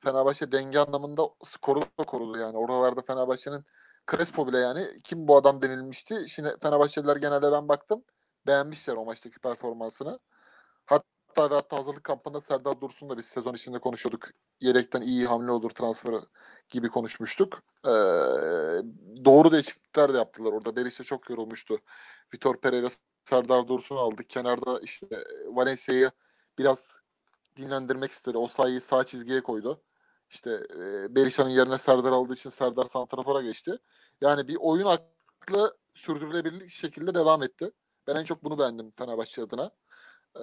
Fenerbahçe 0.01 0.53
denge 0.53 0.79
anlamında 0.79 1.29
skoru 1.45 1.81
da 1.81 2.05
korudu 2.05 2.39
yani. 2.39 2.57
Oralarda 2.57 3.03
Fenerbahçe'nin 3.03 3.65
Crespo 4.11 4.47
bile 4.47 4.59
yani 4.59 5.01
kim 5.05 5.29
bu 5.29 5.37
adam 5.37 5.63
denilmişti. 5.63 6.29
Şimdi 6.29 6.57
Fenerbahçeliler 6.63 7.17
genelde 7.17 7.53
ben 7.53 7.69
baktım 7.69 8.05
beğenmişler 8.47 8.97
o 8.97 9.05
maçtaki 9.05 9.39
performansını. 9.39 10.19
Hatta 10.87 11.51
ve 11.51 11.55
hatta 11.55 11.79
hazırlık 11.79 12.05
kampında 12.05 12.41
Serdar 12.41 12.81
Dursun 12.81 13.11
da 13.11 13.19
biz 13.19 13.27
sezon 13.27 13.55
içinde 13.55 13.79
konuşuyorduk. 13.79 14.29
Yedekten 14.61 15.01
iyi 15.03 15.27
hamle 15.27 15.51
olur 15.51 15.71
transfer 15.71 16.15
gibi 16.71 16.89
konuşmuştuk. 16.89 17.63
Ee, 17.85 17.91
doğru 19.25 19.53
değişiklikler 19.53 20.15
de 20.15 20.19
yaptılar 20.19 20.53
orada. 20.53 20.77
Berisha 20.77 21.05
çok 21.05 21.31
yorulmuştu. 21.31 21.79
Vitor 22.35 22.57
Pereira 22.61 22.89
Serdar 23.25 23.69
Dursun 23.69 23.97
aldı. 23.97 24.25
Kenarda 24.25 24.81
işte 24.81 25.07
Valencia'yı 25.47 26.11
biraz 26.59 27.01
dinlendirmek 27.57 28.13
istedi. 28.13 28.39
O 28.39 28.49
sayıyı 28.49 28.81
sağ 28.81 29.05
çizgiye 29.05 29.41
koydu. 29.41 29.83
İşte 30.31 30.51
e, 30.51 31.15
Berisha'nın 31.15 31.49
yerine 31.49 31.79
Serdar 31.79 32.13
aldığı 32.13 32.35
için 32.35 32.51
Serdar 32.51 32.89
Santrafor'a 32.89 33.43
geçti. 33.43 33.79
Yani 34.21 34.49
bir 34.49 34.57
oyun 34.61 34.87
aklı 34.87 35.77
sürdürülebilir 35.95 36.69
şekilde 36.69 37.15
devam 37.15 37.43
etti. 37.43 37.71
Ben 38.07 38.17
en 38.17 38.25
çok 38.25 38.45
bunu 38.45 38.59
beğendim 38.59 38.91
Fenerbahçe 38.99 39.43
adına. 39.43 39.71
Ee, 40.37 40.41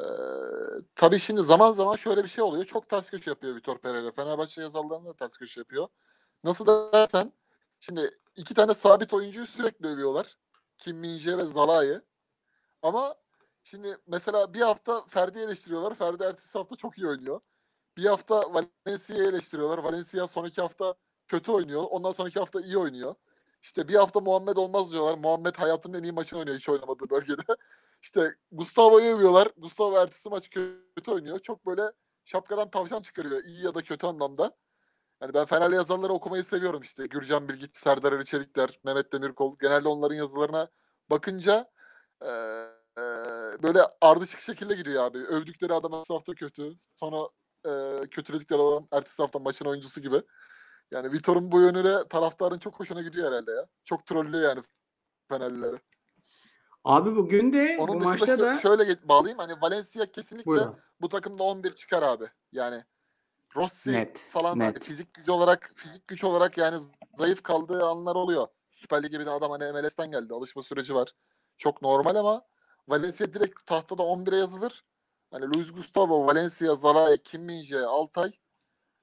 tabii 0.95 1.19
şimdi 1.19 1.43
zaman 1.43 1.71
zaman 1.71 1.95
şöyle 1.95 2.23
bir 2.23 2.29
şey 2.29 2.43
oluyor. 2.43 2.65
Çok 2.65 2.89
ters 2.89 3.09
köşe 3.09 3.29
yapıyor 3.29 3.55
Vitor 3.55 3.77
Pereira. 3.77 4.11
Fenerbahçe 4.11 4.61
yazarlarında 4.61 5.09
da 5.09 5.13
ters 5.13 5.37
köşe 5.37 5.59
yapıyor. 5.59 5.87
Nasıl 6.43 6.91
dersen 6.93 7.31
şimdi 7.79 8.11
iki 8.35 8.53
tane 8.53 8.73
sabit 8.73 9.13
oyuncuyu 9.13 9.45
sürekli 9.47 9.87
övüyorlar. 9.87 10.37
Kim 10.77 10.97
Minje 10.97 11.37
ve 11.37 11.43
Zalai. 11.43 12.01
Ama 12.81 13.15
şimdi 13.63 13.97
mesela 14.07 14.53
bir 14.53 14.61
hafta 14.61 15.05
Ferdi 15.05 15.39
eleştiriyorlar. 15.39 15.95
Ferdi 15.95 16.23
ertesi 16.23 16.57
hafta 16.57 16.75
çok 16.75 16.97
iyi 16.97 17.07
oynuyor. 17.07 17.41
Bir 17.97 18.05
hafta 18.05 18.53
Valencia'yı 18.53 19.23
eleştiriyorlar. 19.23 19.77
Valencia 19.77 20.27
son 20.27 20.45
iki 20.45 20.61
hafta 20.61 20.95
kötü 21.27 21.51
oynuyor. 21.51 21.83
Ondan 21.89 22.11
sonraki 22.11 22.39
hafta 22.39 22.61
iyi 22.61 22.77
oynuyor. 22.77 23.15
İşte 23.61 23.87
bir 23.87 23.95
hafta 23.95 24.19
Muhammed 24.19 24.57
olmaz 24.57 24.91
diyorlar. 24.91 25.17
Muhammed 25.17 25.55
hayatının 25.55 25.99
en 25.99 26.03
iyi 26.03 26.11
maçını 26.11 26.39
oynuyor 26.39 26.57
hiç 26.57 26.69
oynamadığı 26.69 27.09
bölgede. 27.09 27.41
İşte 28.01 28.35
Gustavo'yu 28.51 29.15
övüyorlar. 29.15 29.51
Gustavo 29.57 29.97
ertesi 29.97 30.29
maç 30.29 30.49
kötü 30.49 31.11
oynuyor. 31.11 31.39
Çok 31.39 31.65
böyle 31.65 31.81
şapkadan 32.25 32.69
tavşan 32.69 33.01
çıkarıyor. 33.01 33.43
iyi 33.43 33.65
ya 33.65 33.75
da 33.75 33.81
kötü 33.83 34.07
anlamda. 34.07 34.57
Yani 35.21 35.33
ben 35.33 35.45
Fenerli 35.45 35.75
yazarları 35.75 36.13
okumayı 36.13 36.43
seviyorum 36.43 36.81
işte. 36.81 37.07
Gürcan 37.07 37.49
Bilgiç, 37.49 37.75
Serdar 37.75 38.13
Ali 38.13 38.25
Çelikler, 38.25 38.79
Mehmet 38.83 39.13
Demirkol. 39.13 39.57
Genelde 39.61 39.87
onların 39.87 40.15
yazılarına 40.15 40.69
bakınca 41.09 41.69
e, 42.21 42.29
e, 42.97 43.03
böyle 43.63 43.81
ardışık 44.01 44.41
şekilde 44.41 44.75
gidiyor 44.75 45.03
abi. 45.03 45.17
Övdükleri 45.17 45.73
adam 45.73 45.93
ertesi 45.93 46.13
hafta 46.13 46.33
kötü. 46.33 46.73
Sonra 46.95 47.29
e, 47.65 48.01
kötüledikleri 48.07 48.61
adam 48.61 48.87
ertesi 48.91 49.21
hafta 49.21 49.39
maçın 49.39 49.65
oyuncusu 49.65 50.01
gibi. 50.01 50.21
Yani 50.91 51.11
Vitor'un 51.11 51.51
bu 51.51 51.61
yönüyle 51.61 52.07
taraftarın 52.07 52.59
çok 52.59 52.79
hoşuna 52.79 53.01
gidiyor 53.01 53.31
herhalde 53.31 53.51
ya. 53.51 53.67
Çok 53.85 54.05
trollüyor 54.05 54.43
yani 54.43 54.63
Fenerlileri. 55.29 55.77
Abi 56.83 57.15
bugün 57.15 57.53
de 57.53 57.77
Onun 57.79 57.99
bu 57.99 58.03
maçta 58.03 58.39
da 58.39 58.59
şöyle 58.59 59.07
bağlayayım. 59.09 59.39
Hani 59.39 59.61
Valencia 59.61 60.05
kesinlikle 60.05 60.45
Buyurun. 60.45 60.77
bu 61.01 61.09
takımda 61.09 61.43
11 61.43 61.71
çıkar 61.71 62.03
abi. 62.03 62.25
Yani 62.51 62.83
Rossi 63.55 63.93
Net, 63.93 64.17
falan 64.17 64.59
hani 64.59 64.73
net. 64.73 64.83
fizik 64.83 65.13
gücü 65.13 65.31
olarak 65.31 65.73
fizik 65.75 66.07
güç 66.07 66.23
olarak 66.23 66.57
yani 66.57 66.83
zayıf 67.17 67.43
kaldığı 67.43 67.85
anlar 67.85 68.15
oluyor. 68.15 68.47
Süper 68.71 69.03
Lig 69.03 69.11
gibi 69.11 69.25
bir 69.25 69.31
adam 69.31 69.51
hani 69.51 69.71
MLS'ten 69.71 70.11
geldi. 70.11 70.33
Alışma 70.33 70.63
süreci 70.63 70.95
var. 70.95 71.09
Çok 71.57 71.81
normal 71.81 72.15
ama 72.15 72.41
Valencia 72.87 73.33
direkt 73.33 73.65
tahtada 73.65 74.03
11'e 74.03 74.37
yazılır. 74.37 74.83
Hani 75.31 75.45
Luis 75.45 75.71
Gustavo, 75.71 76.27
Valencia, 76.27 76.75
Zalai, 76.75 77.17
Kim 77.17 77.41
Min-jae, 77.41 77.85
Altay 77.85 78.31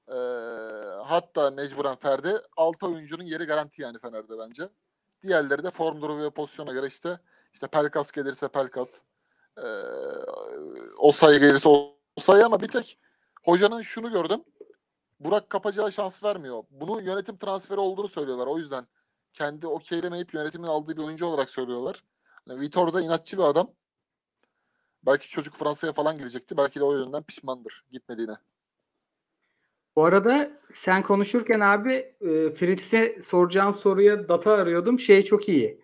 ee, 0.07 0.13
hatta 1.03 1.51
mecburen 1.51 1.95
Ferdi 1.95 2.41
6 2.57 2.87
oyuncunun 2.87 3.23
yeri 3.23 3.45
garanti 3.45 3.81
yani 3.81 3.99
Fener'de 3.99 4.39
bence. 4.39 4.69
Diğerleri 5.21 5.63
de 5.63 5.71
form 5.71 6.01
durumu 6.01 6.23
ve 6.23 6.29
pozisyona 6.29 6.71
göre 6.71 6.87
işte 6.87 7.19
işte 7.53 7.67
Pelkas 7.67 8.11
gelirse 8.11 8.47
Pelkas 8.47 9.01
ee, 9.57 9.63
Osay 10.97 11.39
gelirse 11.39 11.69
Osay 12.15 12.43
ama 12.43 12.61
bir 12.61 12.67
tek 12.67 12.99
hocanın 13.43 13.81
şunu 13.81 14.11
gördüm. 14.11 14.43
Burak 15.19 15.49
Kapacağı 15.49 15.91
şans 15.91 16.23
vermiyor. 16.23 16.63
Bunun 16.71 17.01
yönetim 17.01 17.37
transferi 17.37 17.79
olduğunu 17.79 18.09
söylüyorlar. 18.09 18.47
O 18.47 18.57
yüzden 18.57 18.87
kendi 19.33 19.67
okeylemeyip 19.67 20.33
yönetimin 20.33 20.67
aldığı 20.67 20.97
bir 20.97 21.03
oyuncu 21.03 21.25
olarak 21.25 21.49
söylüyorlar. 21.49 22.03
Yani 22.47 22.59
Vitor 22.59 22.93
da 22.93 23.01
inatçı 23.01 23.37
bir 23.37 23.43
adam. 23.43 23.67
Belki 25.05 25.29
çocuk 25.29 25.55
Fransa'ya 25.55 25.93
falan 25.93 26.17
gidecekti. 26.17 26.57
Belki 26.57 26.79
de 26.79 26.83
o 26.83 26.97
yönden 26.97 27.23
pişmandır 27.23 27.83
gitmediğine. 27.91 28.35
Bu 29.95 30.05
arada 30.05 30.51
sen 30.73 31.03
konuşurken 31.03 31.59
abi 31.59 31.93
e, 32.21 32.53
Fritz'e 32.53 33.21
soracağım 33.23 33.73
soruya 33.73 34.29
data 34.29 34.51
arıyordum. 34.51 34.99
Şey 34.99 35.25
çok 35.25 35.49
iyi. 35.49 35.83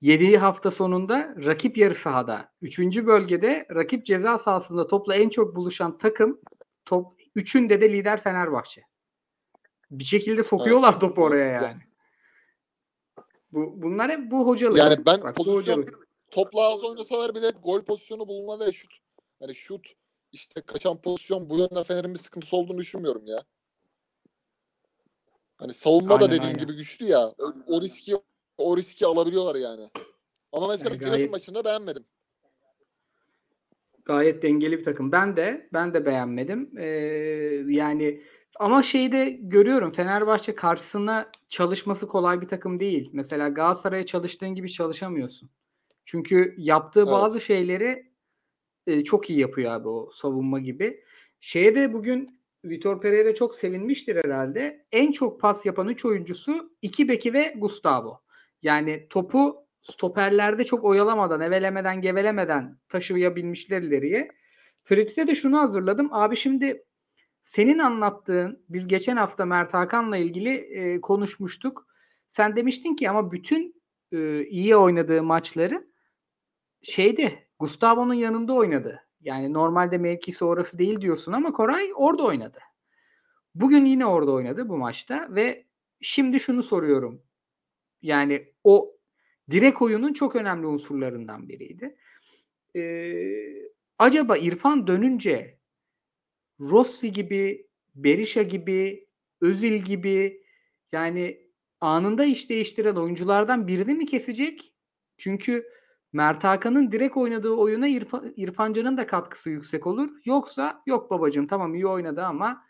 7 0.00 0.38
hafta 0.38 0.70
sonunda 0.70 1.34
rakip 1.44 1.78
yarı 1.78 1.94
sahada 1.94 2.52
3. 2.62 2.78
bölgede 2.78 3.66
rakip 3.74 4.06
ceza 4.06 4.38
sahasında 4.38 4.86
topla 4.86 5.14
en 5.14 5.28
çok 5.28 5.56
buluşan 5.56 5.98
takım 5.98 6.40
top 6.84 7.20
üçünde 7.34 7.80
de 7.80 7.92
lider 7.92 8.22
Fenerbahçe. 8.22 8.82
Bir 9.90 10.04
şekilde 10.04 10.44
sokuyorlar 10.44 10.90
Evet, 10.92 11.00
topu 11.00 11.22
oraya 11.22 11.44
mantıklı. 11.60 11.66
yani. 11.66 11.82
Bu 13.52 13.82
bunlar 13.82 14.10
hep 14.10 14.30
bu 14.30 14.46
hocalık. 14.46 14.78
Yani 14.78 15.06
ben 15.06 15.22
Bak, 15.22 15.36
pozisyon 15.36 15.78
hocalık. 15.78 16.08
topla 16.30 16.62
az 16.72 16.84
oynasalar 16.84 17.34
bile 17.34 17.50
gol 17.50 17.82
pozisyonu 17.84 18.28
bulma 18.28 18.60
ve 18.60 18.72
şut. 18.72 18.92
Yani 19.40 19.54
şut 19.54 19.92
işte 20.32 20.60
kaçan 20.60 21.00
pozisyon 21.00 21.50
bu 21.50 21.58
yönden 21.58 21.82
Fener'in 21.82 22.14
bir 22.14 22.18
sıkıntısı 22.18 22.56
olduğunu 22.56 22.78
düşünmüyorum 22.78 23.26
ya. 23.26 23.44
Hani 25.56 25.74
savunma 25.74 26.08
da 26.10 26.14
Aynen, 26.24 26.30
dediğin 26.36 26.42
aynen. 26.54 26.66
gibi 26.66 26.76
güçlü 26.76 27.06
ya. 27.06 27.26
O, 27.38 27.52
o 27.66 27.80
riski 27.80 28.14
o 28.58 28.76
riski 28.76 29.06
alabiliyorlar 29.06 29.54
yani. 29.54 29.90
Ama 30.52 30.68
mesela 30.68 30.88
Yani 30.90 30.98
Giresun 30.98 31.16
gayet- 31.16 31.30
maçında 31.30 31.64
beğenmedim. 31.64 32.04
Gayet 34.04 34.42
dengeli 34.42 34.78
bir 34.78 34.84
takım. 34.84 35.12
Ben 35.12 35.36
de 35.36 35.68
ben 35.72 35.94
de 35.94 36.06
beğenmedim. 36.06 36.70
Ee, 36.78 36.86
yani 37.66 38.20
ama 38.60 38.82
şeyde 38.82 39.30
görüyorum 39.30 39.92
Fenerbahçe 39.92 40.54
karşısına 40.54 41.30
çalışması 41.48 42.08
kolay 42.08 42.40
bir 42.40 42.48
takım 42.48 42.80
değil. 42.80 43.10
Mesela 43.12 43.48
Galatasaray'a 43.48 44.06
çalıştığın 44.06 44.54
gibi 44.54 44.72
çalışamıyorsun. 44.72 45.50
Çünkü 46.04 46.54
yaptığı 46.58 47.00
Evet. 47.00 47.08
bazı 47.12 47.40
şeyleri 47.40 48.06
e, 48.86 49.04
çok 49.04 49.30
iyi 49.30 49.38
yapıyor 49.38 49.72
abi 49.72 49.88
o 49.88 50.10
savunma 50.14 50.60
gibi. 50.60 51.04
Şeye 51.40 51.74
de 51.74 51.92
bugün 51.92 52.40
Vitor 52.64 53.00
Pereira 53.00 53.34
çok 53.34 53.54
sevinmiştir 53.54 54.16
herhalde. 54.16 54.84
En 54.92 55.12
çok 55.12 55.40
pas 55.40 55.66
yapan 55.66 55.88
3 55.88 56.04
oyuncusu 56.04 56.70
iki 56.82 57.08
beki 57.08 57.32
ve 57.32 57.54
Gustavo. 57.58 58.20
Yani 58.62 59.06
topu 59.10 59.61
stoperlerde 59.82 60.64
çok 60.64 60.84
oyalamadan, 60.84 61.40
evelemeden, 61.40 62.00
gevelemeden 62.00 62.78
taşıyabilmişler 62.88 63.82
ileriye. 63.82 64.28
Fritz'e 64.84 65.26
de 65.26 65.34
şunu 65.34 65.58
hazırladım. 65.58 66.08
Abi 66.12 66.36
şimdi 66.36 66.84
senin 67.44 67.78
anlattığın, 67.78 68.64
biz 68.68 68.88
geçen 68.88 69.16
hafta 69.16 69.44
Mert 69.44 69.74
Hakan'la 69.74 70.16
ilgili 70.16 70.50
e, 70.54 71.00
konuşmuştuk. 71.00 71.86
Sen 72.28 72.56
demiştin 72.56 72.96
ki 72.96 73.10
ama 73.10 73.32
bütün 73.32 73.82
e, 74.12 74.44
iyi 74.44 74.76
oynadığı 74.76 75.22
maçları 75.22 75.86
şeyde 76.82 77.48
Gustavo'nun 77.58 78.14
yanında 78.14 78.52
oynadı. 78.52 79.00
Yani 79.20 79.52
normalde 79.52 79.98
mevkisi 79.98 80.44
orası 80.44 80.78
değil 80.78 81.00
diyorsun 81.00 81.32
ama 81.32 81.52
Koray 81.52 81.92
orada 81.94 82.22
oynadı. 82.22 82.58
Bugün 83.54 83.84
yine 83.84 84.06
orada 84.06 84.32
oynadı 84.32 84.68
bu 84.68 84.76
maçta 84.76 85.28
ve 85.30 85.66
şimdi 86.00 86.40
şunu 86.40 86.62
soruyorum. 86.62 87.22
Yani 88.02 88.52
o 88.64 88.91
direkt 89.50 89.82
oyunun 89.82 90.12
çok 90.12 90.36
önemli 90.36 90.66
unsurlarından 90.66 91.48
biriydi. 91.48 91.96
Ee, 92.76 93.70
acaba 93.98 94.36
İrfan 94.36 94.86
dönünce 94.86 95.58
Rossi 96.60 97.12
gibi, 97.12 97.66
Berisha 97.94 98.42
gibi, 98.42 99.08
Özil 99.40 99.72
gibi 99.72 100.42
yani 100.92 101.40
anında 101.80 102.24
iş 102.24 102.50
değiştiren 102.50 102.96
oyunculardan 102.96 103.66
birini 103.66 103.94
mi 103.94 104.06
kesecek? 104.06 104.74
Çünkü 105.16 105.64
Mert 106.12 106.44
Hakan'ın 106.44 106.92
direkt 106.92 107.16
oynadığı 107.16 107.50
oyuna 107.52 107.88
İrfan, 107.88 108.32
İrfan 108.36 108.72
Can'ın 108.72 108.96
da 108.96 109.06
katkısı 109.06 109.50
yüksek 109.50 109.86
olur. 109.86 110.10
Yoksa 110.24 110.82
yok 110.86 111.10
babacığım 111.10 111.46
tamam 111.46 111.74
iyi 111.74 111.86
oynadı 111.86 112.24
ama 112.24 112.64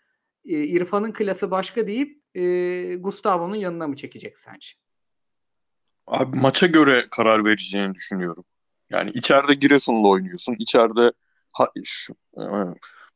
e, 0.45 0.65
İrfan'ın 0.65 1.13
klası 1.13 1.51
başka 1.51 1.87
deyip 1.87 2.23
e, 2.35 2.95
Gustavo'nun 2.95 3.57
yanına 3.57 3.87
mı 3.87 3.97
çekecek 3.97 4.39
sence? 4.39 4.82
Abi 6.07 6.37
maça 6.39 6.67
göre 6.67 7.07
karar 7.11 7.45
vereceğini 7.45 7.95
düşünüyorum. 7.95 8.45
Yani 8.91 9.11
içeride 9.15 9.55
Giresun'la 9.55 10.09
oynuyorsun. 10.09 10.57
İçeride 10.59 11.13
ha, 11.53 11.67
şu, 11.85 12.13
e, 12.37 12.43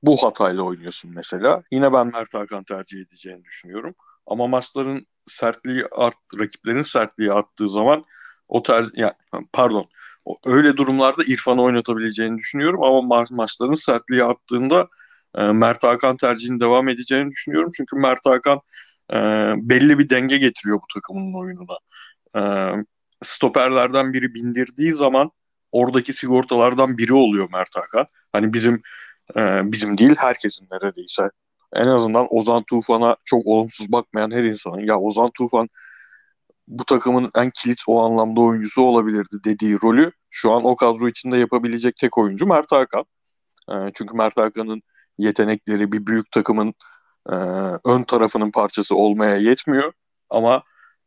bu 0.03 0.17
hatayla 0.17 0.63
oynuyorsun 0.63 1.11
mesela. 1.15 1.63
Yine 1.73 1.93
ben 1.93 2.07
Mert 2.07 2.35
Hakan 2.35 2.65
tercih 2.65 3.01
edeceğini 3.01 3.45
düşünüyorum. 3.45 3.95
Ama 4.27 4.47
maçların 4.47 5.07
sertliği 5.27 5.85
art, 5.97 6.17
rakiplerin 6.39 6.83
sertliği 6.83 7.33
arttığı 7.33 7.69
zaman 7.69 8.05
o 8.49 8.63
ter 8.63 8.87
yani 8.95 9.13
pardon 9.53 9.85
öyle 10.47 10.77
durumlarda 10.77 11.25
İrfan'ı 11.25 11.63
oynatabileceğini 11.63 12.39
düşünüyorum 12.39 12.83
ama 12.83 12.99
ma- 13.17 13.35
maçların 13.35 13.75
sertliği 13.75 14.25
arttığında 14.25 14.89
e, 15.35 15.43
Mert 15.53 15.83
Hakan 15.83 16.17
tercihinin 16.17 16.61
devam 16.61 16.89
edeceğini 16.89 17.31
düşünüyorum. 17.31 17.71
Çünkü 17.77 17.97
Mert 17.97 18.27
Hakan 18.27 18.61
e, 19.13 19.17
belli 19.57 19.99
bir 19.99 20.11
denge 20.11 20.39
getiriyor 20.39 20.77
bu 20.79 20.87
takımın 20.95 21.35
oyununa. 21.35 21.77
E, 22.37 22.41
stoperlerden 23.23 24.13
biri 24.13 24.35
bindirdiği 24.35 24.93
zaman 24.93 25.31
oradaki 25.73 26.13
sigortalardan 26.13 26.99
biri 26.99 27.15
oluyor 27.15 27.49
Mert 27.53 27.77
Hakan. 27.77 28.07
Hani 28.33 28.53
bizim 28.53 28.83
e, 29.37 29.61
bizim 29.73 29.99
değil 29.99 30.15
herkesin 30.19 30.69
neredeyse 30.73 31.31
en 31.75 31.87
azından 31.87 32.27
Ozan 32.31 32.63
Tufan'a 32.63 33.17
çok 33.25 33.47
olumsuz 33.47 33.93
bakmayan 33.93 34.31
her 34.31 34.45
insanın 34.45 34.79
ya 34.79 34.99
Ozan 35.01 35.31
Tufan 35.35 35.69
bu 36.69 36.85
takımın 36.85 37.31
en 37.37 37.51
kilit 37.51 37.79
o 37.87 38.05
anlamda 38.05 38.41
oyuncusu 38.41 38.83
olabilirdi 38.83 39.37
dediği 39.45 39.79
rolü 39.83 40.13
şu 40.31 40.53
an 40.53 40.65
o 40.65 40.77
kadro 40.77 41.09
içinde 41.09 41.37
yapabilecek 41.39 41.97
tek 41.97 42.19
oyuncu 42.19 42.47
Mert 42.47 42.73
Hakan. 42.73 43.05
E, 43.71 43.75
çünkü 43.95 44.17
Mert 44.17 44.37
Hakan'ın 44.37 44.83
yetenekleri 45.19 45.93
bir 45.93 46.07
büyük 46.07 46.31
takımın 46.31 46.75
e, 47.31 47.35
ön 47.85 48.03
tarafının 48.03 48.51
parçası 48.51 48.97
olmaya 48.97 49.37
yetmiyor. 49.37 49.93
Ama 50.31 50.63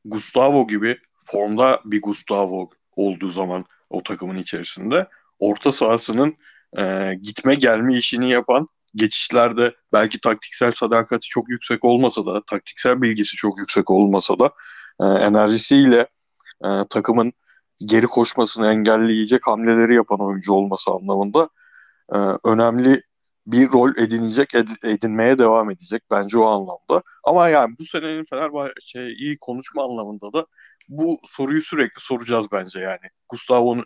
Gustavo 0.06 0.68
gibi 0.68 0.98
formda 1.32 1.82
bir 1.86 2.02
Gustavo 2.02 2.70
olduğu 2.96 3.30
zaman 3.30 3.66
o 3.90 4.04
takımın 4.04 4.38
içerisinde 4.38 5.08
orta 5.40 5.72
sahasının 5.72 6.36
e, 6.78 7.14
gitme 7.22 7.56
gelme 7.56 7.96
işini 7.96 8.30
yapan 8.30 8.68
geçişlerde 8.96 9.76
belki 9.94 10.22
taktiksel 10.22 10.72
sadakati 10.72 11.28
çok 11.28 11.50
yüksek 11.50 11.86
olmasa 11.86 12.26
da 12.26 12.44
taktiksel 12.44 13.02
bilgisi 13.02 13.36
çok 13.36 13.58
yüksek 13.58 13.90
olmasa 13.90 14.40
da 14.40 14.52
e, 15.02 15.06
enerjisiyle 15.06 16.08
e, 16.66 16.70
takımın 16.90 17.34
geri 17.86 18.08
koşmasını 18.08 18.68
engelleyecek 18.68 19.48
hamleleri 19.48 19.96
yapan 19.96 20.20
oyuncu 20.20 20.54
olması 20.54 20.92
anlamında 20.92 21.50
e, 22.14 22.18
önemli 22.44 23.04
bir 23.48 23.72
rol 23.72 23.92
edinecek, 23.98 24.50
ed- 24.54 24.90
edinmeye 24.90 25.38
devam 25.38 25.72
edecek 25.72 26.04
bence 26.12 26.38
o 26.38 26.46
anlamda. 26.46 27.04
Ama 27.24 27.50
yani 27.50 27.76
bu 27.80 27.86
senenin 27.86 28.24
Fenerbahçe 28.24 28.74
şey, 28.82 29.38
konuşma 29.42 29.84
anlamında 29.84 30.34
da 30.34 30.46
bu 30.90 31.18
soruyu 31.24 31.62
sürekli 31.62 32.02
soracağız 32.02 32.48
bence 32.52 32.80
yani. 32.80 33.10
Gustavo'nun 33.30 33.86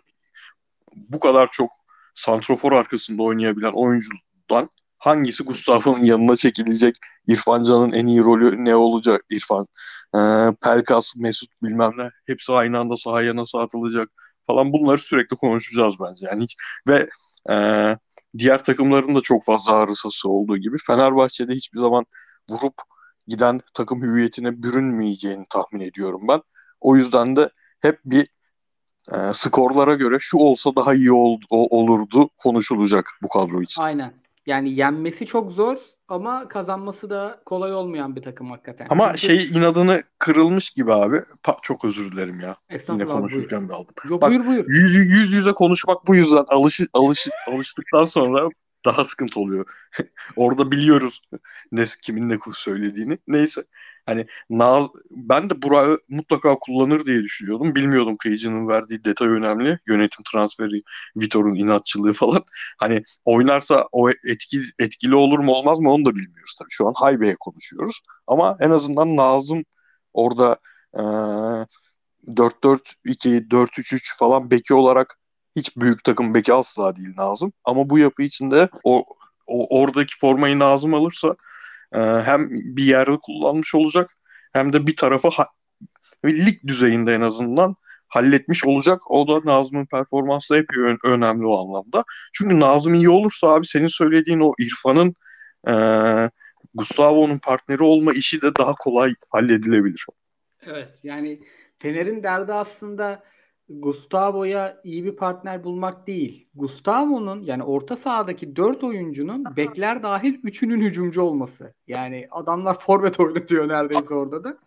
bu 0.96 1.20
kadar 1.20 1.50
çok 1.50 1.70
santrofor 2.14 2.72
arkasında 2.72 3.22
oynayabilen 3.22 3.72
oyuncudan 3.72 4.70
hangisi 4.98 5.44
Gustavo'nun 5.44 6.04
yanına 6.04 6.36
çekilecek? 6.36 6.94
İrfan 7.28 7.62
Can'ın 7.62 7.92
en 7.92 8.06
iyi 8.06 8.20
rolü 8.20 8.64
ne 8.64 8.76
olacak? 8.76 9.22
İrfan, 9.30 9.66
e, 10.16 10.18
Pelkas, 10.62 11.16
Mesut 11.16 11.50
bilmem 11.62 11.92
ne 11.96 12.10
hepsi 12.26 12.52
aynı 12.52 12.78
anda 12.78 12.96
sahaya 12.96 13.36
nasıl 13.36 13.58
atılacak 13.58 14.08
falan 14.46 14.72
bunları 14.72 14.98
sürekli 14.98 15.36
konuşacağız 15.36 15.94
bence. 16.00 16.26
Yani 16.26 16.42
hiç 16.44 16.56
ve 16.88 17.08
e, 17.50 17.54
diğer 18.38 18.64
takımların 18.64 19.14
da 19.14 19.20
çok 19.20 19.44
fazla 19.44 19.72
arızası 19.72 20.28
olduğu 20.28 20.56
gibi 20.56 20.76
Fenerbahçe'de 20.86 21.54
hiçbir 21.54 21.78
zaman 21.78 22.06
vurup 22.50 22.74
giden 23.26 23.60
takım 23.74 24.02
hüviyetine 24.02 24.62
bürünmeyeceğini 24.62 25.46
tahmin 25.50 25.80
ediyorum 25.80 26.28
ben. 26.28 26.42
O 26.84 26.96
yüzden 26.96 27.36
de 27.36 27.50
hep 27.80 27.98
bir 28.04 28.26
e, 29.12 29.16
skorlara 29.32 29.94
göre 29.94 30.16
şu 30.20 30.38
olsa 30.38 30.70
daha 30.76 30.94
iyi 30.94 31.12
ol, 31.12 31.40
o, 31.50 31.78
olurdu 31.78 32.30
konuşulacak 32.38 33.10
bu 33.22 33.28
kadro 33.28 33.62
için. 33.62 33.82
Aynen. 33.82 34.14
Yani 34.46 34.74
yenmesi 34.74 35.26
çok 35.26 35.52
zor 35.52 35.76
ama 36.08 36.48
kazanması 36.48 37.10
da 37.10 37.42
kolay 37.46 37.74
olmayan 37.74 38.16
bir 38.16 38.22
takım 38.22 38.50
hakikaten. 38.50 38.86
Ama 38.90 39.16
Çünkü- 39.16 39.38
şey 39.38 39.58
inadını 39.58 40.02
kırılmış 40.18 40.70
gibi 40.70 40.92
abi. 40.92 41.16
Pa- 41.16 41.58
çok 41.62 41.84
özür 41.84 42.12
dilerim 42.12 42.40
ya. 42.40 42.56
Yine 42.88 43.06
konuşurken 43.06 43.68
de 43.68 43.72
aldım. 43.72 43.94
Yok 44.10 44.22
Bak, 44.22 44.30
buyur 44.30 44.46
buyur. 44.46 44.64
Yüz, 44.68 44.94
yüz 44.94 45.32
yüze 45.32 45.52
konuşmak 45.52 46.06
bu 46.06 46.14
yüzden 46.14 46.44
alış, 46.48 46.80
alış, 46.92 47.28
alıştıktan 47.48 48.04
sonra 48.04 48.48
daha 48.84 49.04
sıkıntı 49.04 49.40
oluyor. 49.40 49.66
Orada 50.36 50.70
biliyoruz 50.70 51.20
ne 51.72 51.84
kimin 52.02 52.28
ne 52.28 52.38
söylediğini. 52.54 53.18
Neyse. 53.28 53.64
Hani 54.06 54.26
Naz, 54.50 54.88
ben 55.10 55.50
de 55.50 55.62
Burak'ı 55.62 55.98
mutlaka 56.08 56.54
kullanır 56.58 57.06
diye 57.06 57.22
düşünüyordum. 57.22 57.74
Bilmiyordum 57.74 58.16
kıyıcının 58.16 58.68
verdiği 58.68 59.04
detay 59.04 59.28
önemli. 59.28 59.78
Yönetim 59.88 60.24
transferi, 60.32 60.82
Vitor'un 61.16 61.54
inatçılığı 61.54 62.12
falan. 62.12 62.44
Hani 62.78 63.02
oynarsa 63.24 63.88
o 63.92 64.10
etkili, 64.10 64.64
etkili 64.78 65.14
olur 65.14 65.38
mu 65.38 65.52
olmaz 65.52 65.78
mı 65.78 65.92
onu 65.92 66.04
da 66.04 66.14
bilmiyoruz 66.14 66.54
tabii. 66.58 66.70
Şu 66.70 66.88
an 66.88 66.92
Haybe'ye 66.96 67.36
konuşuyoruz. 67.40 68.00
Ama 68.26 68.56
en 68.60 68.70
azından 68.70 69.16
Nazım 69.16 69.64
orada 70.12 70.56
eee 70.98 71.66
4-4-2, 72.36 73.50
4-3-3 73.50 74.18
falan 74.18 74.50
beki 74.50 74.74
olarak 74.74 75.18
hiç 75.56 75.76
büyük 75.76 76.04
takım 76.04 76.34
beki 76.34 76.52
asla 76.52 76.96
değil 76.96 77.08
Nazım. 77.16 77.52
Ama 77.64 77.90
bu 77.90 77.98
yapı 77.98 78.22
içinde 78.22 78.68
o, 78.84 79.04
o 79.46 79.80
oradaki 79.80 80.18
formayı 80.20 80.58
Nazım 80.58 80.94
alırsa 80.94 81.36
e, 81.94 81.98
hem 81.98 82.50
bir 82.50 82.84
yerde 82.84 83.18
kullanmış 83.22 83.74
olacak 83.74 84.10
hem 84.52 84.72
de 84.72 84.86
bir 84.86 84.96
tarafa 84.96 85.30
ha- 85.30 85.48
lig 86.24 86.58
düzeyinde 86.66 87.14
en 87.14 87.20
azından 87.20 87.76
halletmiş 88.08 88.64
olacak. 88.64 89.10
O 89.10 89.28
da 89.28 89.52
Nazım'ın 89.52 89.86
performansı 89.86 90.56
hep 90.56 90.66
önemli 91.04 91.46
o 91.46 91.58
anlamda. 91.64 92.04
Çünkü 92.32 92.60
Nazım 92.60 92.94
iyi 92.94 93.08
olursa 93.08 93.48
abi 93.48 93.66
senin 93.66 93.86
söylediğin 93.86 94.40
o 94.40 94.52
İrfan'ın 94.58 95.14
e, 95.68 95.74
Gustavo'nun 96.74 97.38
partneri 97.38 97.82
olma 97.82 98.12
işi 98.12 98.42
de 98.42 98.56
daha 98.56 98.74
kolay 98.74 99.14
halledilebilir. 99.30 100.06
Evet 100.66 100.88
yani 101.02 101.40
Fener'in 101.78 102.22
derdi 102.22 102.52
aslında 102.52 103.22
Gustavo'ya 103.68 104.80
iyi 104.84 105.04
bir 105.04 105.16
partner 105.16 105.64
bulmak 105.64 106.06
değil. 106.06 106.46
Gustavo'nun 106.54 107.42
yani 107.42 107.62
orta 107.62 107.96
sahadaki 107.96 108.56
4 108.56 108.84
oyuncunun 108.84 109.56
bekler 109.56 110.02
dahil 110.02 110.38
üçünün 110.42 110.80
hücumcu 110.80 111.22
olması. 111.22 111.74
Yani 111.86 112.28
adamlar 112.30 112.80
forvet 112.80 113.20
oynatıyor 113.20 113.68
neredeyse 113.68 114.14
orada 114.14 114.44
da. 114.44 114.58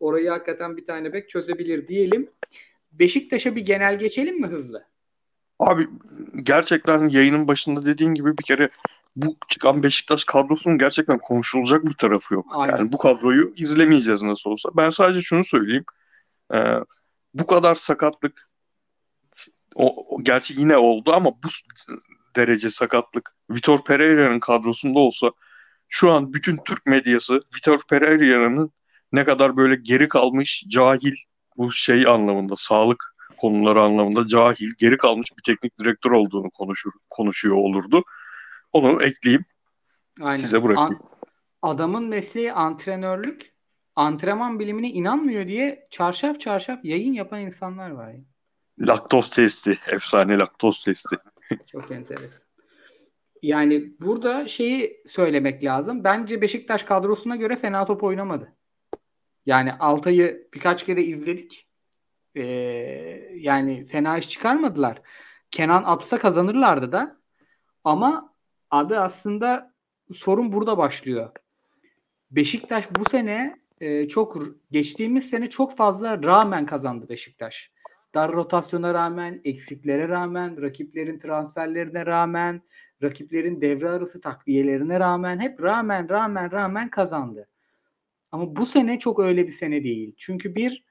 Orayı 0.00 0.30
hakikaten 0.30 0.76
bir 0.76 0.86
tane 0.86 1.12
bek 1.12 1.28
çözebilir 1.28 1.88
diyelim. 1.88 2.30
Beşiktaş'a 2.92 3.56
bir 3.56 3.66
genel 3.66 3.98
geçelim 3.98 4.40
mi 4.40 4.46
hızlı? 4.46 4.84
Abi 5.58 5.86
gerçekten 6.42 7.08
yayının 7.08 7.48
başında 7.48 7.86
dediğin 7.86 8.14
gibi 8.14 8.38
bir 8.38 8.42
kere 8.42 8.70
bu 9.16 9.36
çıkan 9.48 9.82
Beşiktaş 9.82 10.24
kadrosunun 10.24 10.78
gerçekten 10.78 11.18
konuşulacak 11.18 11.84
bir 11.84 11.92
tarafı 11.92 12.34
yok. 12.34 12.46
Aynen. 12.50 12.76
Yani 12.76 12.92
bu 12.92 12.98
kadroyu 12.98 13.52
izlemeyeceğiz 13.56 14.22
nasıl 14.22 14.50
olsa. 14.50 14.70
Ben 14.76 14.90
sadece 14.90 15.20
şunu 15.20 15.44
söyleyeyim. 15.44 15.84
Ee, 16.54 16.74
bu 17.34 17.46
kadar 17.46 17.74
sakatlık 17.74 18.50
o, 19.74 20.16
o- 20.16 20.24
gerçi 20.24 20.54
yine 20.60 20.76
oldu 20.76 21.12
ama 21.12 21.30
bu 21.30 21.48
derece 22.36 22.70
sakatlık 22.70 23.34
Vitor 23.50 23.84
Pereira'nın 23.84 24.40
kadrosunda 24.40 24.98
olsa 24.98 25.30
şu 25.88 26.12
an 26.12 26.32
bütün 26.32 26.56
Türk 26.56 26.86
medyası 26.86 27.42
Vitor 27.56 27.78
Pereira'nın 27.88 28.72
ne 29.12 29.24
kadar 29.24 29.56
böyle 29.56 29.74
geri 29.74 30.08
kalmış 30.08 30.64
cahil 30.68 31.14
bu 31.56 31.72
şey 31.72 32.06
anlamında 32.06 32.54
sağlık 32.56 33.14
konuları 33.38 33.82
anlamında 33.82 34.26
cahil 34.26 34.70
geri 34.78 34.98
kalmış 34.98 35.30
bir 35.38 35.42
teknik 35.42 35.78
direktör 35.78 36.10
olduğunu 36.10 36.50
konuşur 36.50 36.90
konuşuyor 37.10 37.56
olurdu. 37.56 38.04
Onu 38.72 39.02
ekleyeyim. 39.02 39.44
Aynen. 40.20 40.36
Size 40.36 40.62
bırakayım. 40.64 41.02
An- 41.02 41.70
adamın 41.70 42.04
mesleği 42.04 42.52
antrenörlük. 42.52 43.52
Antrenman 43.96 44.58
bilimine 44.58 44.90
inanmıyor 44.90 45.46
diye 45.46 45.86
çarşaf 45.90 46.40
çarşaf 46.40 46.84
yayın 46.84 47.12
yapan 47.12 47.40
insanlar 47.40 47.90
var. 47.90 48.12
ya. 48.12 48.20
Laktoz 48.80 49.30
testi, 49.30 49.78
efsane 49.86 50.38
laktoz 50.38 50.84
testi. 50.84 51.16
Çok 51.66 51.90
enteresan. 51.90 52.40
Yani 53.42 53.92
burada 54.00 54.48
şeyi 54.48 55.02
söylemek 55.08 55.64
lazım. 55.64 56.04
Bence 56.04 56.40
Beşiktaş 56.40 56.82
kadrosuna 56.82 57.36
göre 57.36 57.56
fena 57.56 57.84
top 57.84 58.02
oynamadı. 58.02 58.52
Yani 59.46 59.72
Altay'ı 59.72 60.48
birkaç 60.54 60.84
kere 60.84 61.02
izledik. 61.02 61.66
Ee, 62.34 62.42
yani 63.34 63.86
fena 63.86 64.18
iş 64.18 64.28
çıkarmadılar. 64.28 65.02
Kenan 65.50 65.82
atsa 65.84 66.18
kazanırlardı 66.18 66.92
da. 66.92 67.16
Ama 67.84 68.34
abi 68.70 68.98
aslında 68.98 69.74
sorun 70.14 70.52
burada 70.52 70.78
başlıyor. 70.78 71.30
Beşiktaş 72.30 72.84
bu 72.90 73.10
sene 73.10 73.59
e, 73.80 74.08
çok 74.08 74.38
geçtiğimiz 74.70 75.30
sene 75.30 75.50
çok 75.50 75.76
fazla 75.76 76.22
rağmen 76.22 76.66
kazandı 76.66 77.08
Beşiktaş. 77.08 77.70
Dar 78.14 78.32
rotasyona 78.32 78.94
rağmen, 78.94 79.40
eksiklere 79.44 80.08
rağmen, 80.08 80.62
rakiplerin 80.62 81.18
transferlerine 81.18 82.06
rağmen, 82.06 82.62
rakiplerin 83.02 83.60
devre 83.60 83.90
arası 83.90 84.20
takviyelerine 84.20 85.00
rağmen 85.00 85.38
hep 85.40 85.62
rağmen 85.62 86.08
rağmen 86.08 86.52
rağmen 86.52 86.90
kazandı. 86.90 87.48
Ama 88.32 88.56
bu 88.56 88.66
sene 88.66 88.98
çok 88.98 89.18
öyle 89.20 89.46
bir 89.46 89.52
sene 89.52 89.84
değil. 89.84 90.14
Çünkü 90.16 90.54
bir 90.54 90.84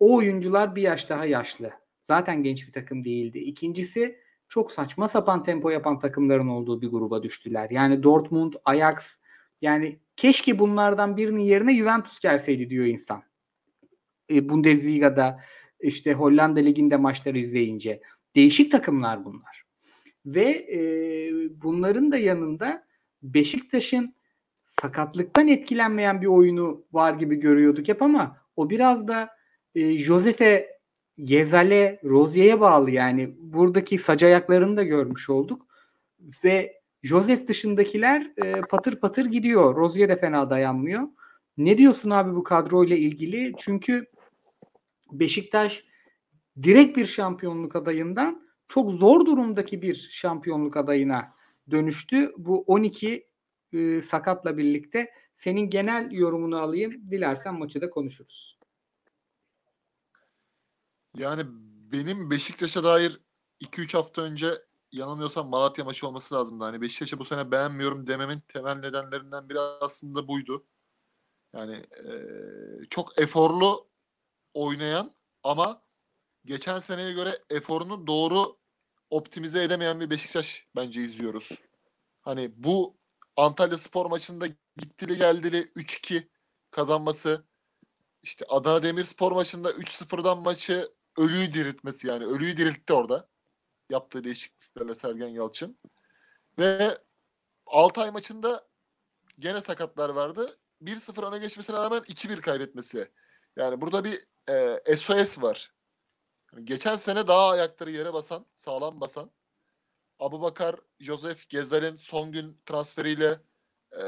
o 0.00 0.16
oyuncular 0.16 0.76
bir 0.76 0.82
yaş 0.82 1.08
daha 1.08 1.24
yaşlı. 1.24 1.70
Zaten 2.02 2.42
genç 2.42 2.66
bir 2.66 2.72
takım 2.72 3.04
değildi. 3.04 3.38
İkincisi 3.38 4.18
çok 4.48 4.72
saçma 4.72 5.08
sapan 5.08 5.44
tempo 5.44 5.70
yapan 5.70 5.98
takımların 5.98 6.48
olduğu 6.48 6.82
bir 6.82 6.88
gruba 6.88 7.22
düştüler. 7.22 7.70
Yani 7.70 8.02
Dortmund, 8.02 8.52
Ajax 8.64 8.96
yani 9.62 9.98
keşke 10.16 10.58
bunlardan 10.58 11.16
birinin 11.16 11.40
yerine 11.40 11.76
Juventus 11.76 12.20
gelseydi 12.20 12.70
diyor 12.70 12.84
insan. 12.84 13.22
E, 14.30 14.48
Bundesliga'da 14.48 15.40
işte 15.80 16.12
Hollanda 16.12 16.60
Ligi'nde 16.60 16.96
maçları 16.96 17.38
izleyince. 17.38 18.00
Değişik 18.36 18.72
takımlar 18.72 19.24
bunlar. 19.24 19.62
Ve 20.26 20.50
e, 20.50 20.80
bunların 21.62 22.12
da 22.12 22.16
yanında 22.16 22.86
Beşiktaş'ın 23.22 24.14
sakatlıktan 24.80 25.48
etkilenmeyen 25.48 26.20
bir 26.22 26.26
oyunu 26.26 26.84
var 26.92 27.14
gibi 27.14 27.36
görüyorduk 27.36 27.88
hep 27.88 28.02
ama 28.02 28.36
o 28.56 28.70
biraz 28.70 29.08
da 29.08 29.30
e, 29.74 29.98
Josefe 29.98 30.80
Gezale, 31.18 32.00
Rozier'e 32.04 32.60
bağlı 32.60 32.90
yani 32.90 33.34
buradaki 33.38 33.98
sac 33.98 34.22
ayaklarını 34.22 34.76
da 34.76 34.82
görmüş 34.82 35.30
olduk. 35.30 35.66
Ve 36.44 36.79
Joseph 37.02 37.46
dışındakiler 37.46 38.32
e, 38.44 38.60
patır 38.60 39.00
patır 39.00 39.26
gidiyor. 39.26 39.76
Rozier 39.76 40.08
de 40.08 40.20
fena 40.20 40.50
dayanmıyor. 40.50 41.08
Ne 41.56 41.78
diyorsun 41.78 42.10
abi 42.10 42.34
bu 42.34 42.44
kadroyla 42.44 42.96
ilgili? 42.96 43.52
Çünkü 43.58 44.06
Beşiktaş 45.12 45.84
direkt 46.62 46.96
bir 46.96 47.06
şampiyonluk 47.06 47.76
adayından 47.76 48.48
çok 48.68 48.92
zor 48.92 49.26
durumdaki 49.26 49.82
bir 49.82 50.08
şampiyonluk 50.12 50.76
adayına 50.76 51.34
dönüştü. 51.70 52.32
Bu 52.36 52.62
12 52.62 53.26
e, 53.72 54.02
sakatla 54.02 54.56
birlikte 54.56 55.10
senin 55.36 55.70
genel 55.70 56.10
yorumunu 56.10 56.58
alayım. 56.58 57.10
Dilersen 57.10 57.54
maçı 57.54 57.80
da 57.80 57.90
konuşuruz. 57.90 58.58
Yani 61.16 61.42
benim 61.92 62.30
Beşiktaş'a 62.30 62.84
dair 62.84 63.20
2-3 63.60 63.96
hafta 63.96 64.22
önce 64.22 64.46
yanılmıyorsam 64.92 65.48
Malatya 65.48 65.84
maçı 65.84 66.08
olması 66.08 66.34
lazımdı. 66.34 66.64
Hani 66.64 66.80
Beşiktaş'ı 66.80 67.18
bu 67.18 67.24
sene 67.24 67.50
beğenmiyorum 67.50 68.06
dememin 68.06 68.40
temel 68.48 68.74
nedenlerinden 68.74 69.48
biri 69.48 69.60
aslında 69.60 70.28
buydu. 70.28 70.66
Yani 71.54 71.76
e, 71.76 72.12
çok 72.90 73.18
eforlu 73.18 73.88
oynayan 74.54 75.14
ama 75.42 75.82
geçen 76.44 76.78
seneye 76.78 77.12
göre 77.12 77.38
eforunu 77.50 78.06
doğru 78.06 78.58
optimize 79.10 79.64
edemeyen 79.64 80.00
bir 80.00 80.10
Beşiktaş 80.10 80.66
bence 80.76 81.00
izliyoruz. 81.00 81.62
Hani 82.20 82.52
bu 82.56 82.96
Antalya 83.36 83.78
Spor 83.78 84.06
maçında 84.06 84.46
gittili 84.76 85.16
geldili 85.16 85.60
3-2 85.62 86.28
kazanması 86.70 87.44
işte 88.22 88.44
Adana 88.48 88.82
Demirspor 88.82 89.32
maçında 89.32 89.70
3-0'dan 89.70 90.38
maçı 90.38 90.88
ölüyü 91.18 91.52
diriltmesi 91.52 92.08
yani 92.08 92.24
ölüyü 92.24 92.56
diriltti 92.56 92.92
orada. 92.92 93.28
Yaptığı 93.90 94.24
değişikliklerle 94.24 94.94
Sergen 94.94 95.28
Yalçın. 95.28 95.78
Ve 96.58 96.96
Altay 97.66 98.10
maçında 98.10 98.66
gene 99.38 99.60
sakatlar 99.60 100.10
vardı. 100.10 100.58
1-0 100.82 101.28
öne 101.28 101.38
geçmesine 101.38 101.76
rağmen 101.76 102.00
2-1 102.00 102.40
kaybetmesi. 102.40 103.10
Yani 103.56 103.80
burada 103.80 104.04
bir 104.04 104.18
e, 104.88 104.96
SOS 104.96 105.42
var. 105.42 105.72
Geçen 106.64 106.96
sene 106.96 107.26
daha 107.26 107.48
ayakları 107.48 107.90
yere 107.90 108.12
basan, 108.12 108.46
sağlam 108.56 109.00
basan. 109.00 109.30
Abu 110.18 110.42
Bakar, 110.42 110.76
Joseph 111.00 111.48
Gezal'in 111.48 111.96
son 111.96 112.32
gün 112.32 112.58
transferiyle 112.66 113.40
e, 113.96 114.02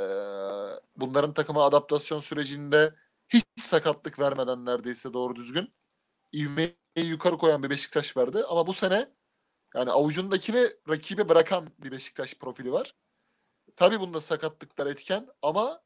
bunların 0.97 1.35
takıma 1.35 1.65
adaptasyon 1.65 2.19
sürecinde 2.19 2.95
hiç 3.29 3.45
sakatlık 3.61 4.19
vermeden 4.19 4.65
neredeyse 4.65 5.13
doğru 5.13 5.37
düzgün 5.37 5.75
ivmeyi 6.35 6.77
yukarı 6.97 7.39
koyan 7.39 7.63
bir 7.63 7.71
Beşiktaş 7.71 8.17
vardı. 8.17 8.47
Ama 8.49 8.67
bu 8.67 8.75
sene 8.75 9.09
yani 9.75 9.91
avucundakini 9.91 10.71
rakibe 10.89 11.29
bırakan 11.29 11.69
bir 11.79 11.93
Beşiktaş 11.93 12.35
profili 12.35 12.73
var. 12.73 12.95
Tabii 13.77 14.01
bunda 14.01 14.21
sakatlıklar 14.21 14.87
etken 14.87 15.29
ama 15.43 15.83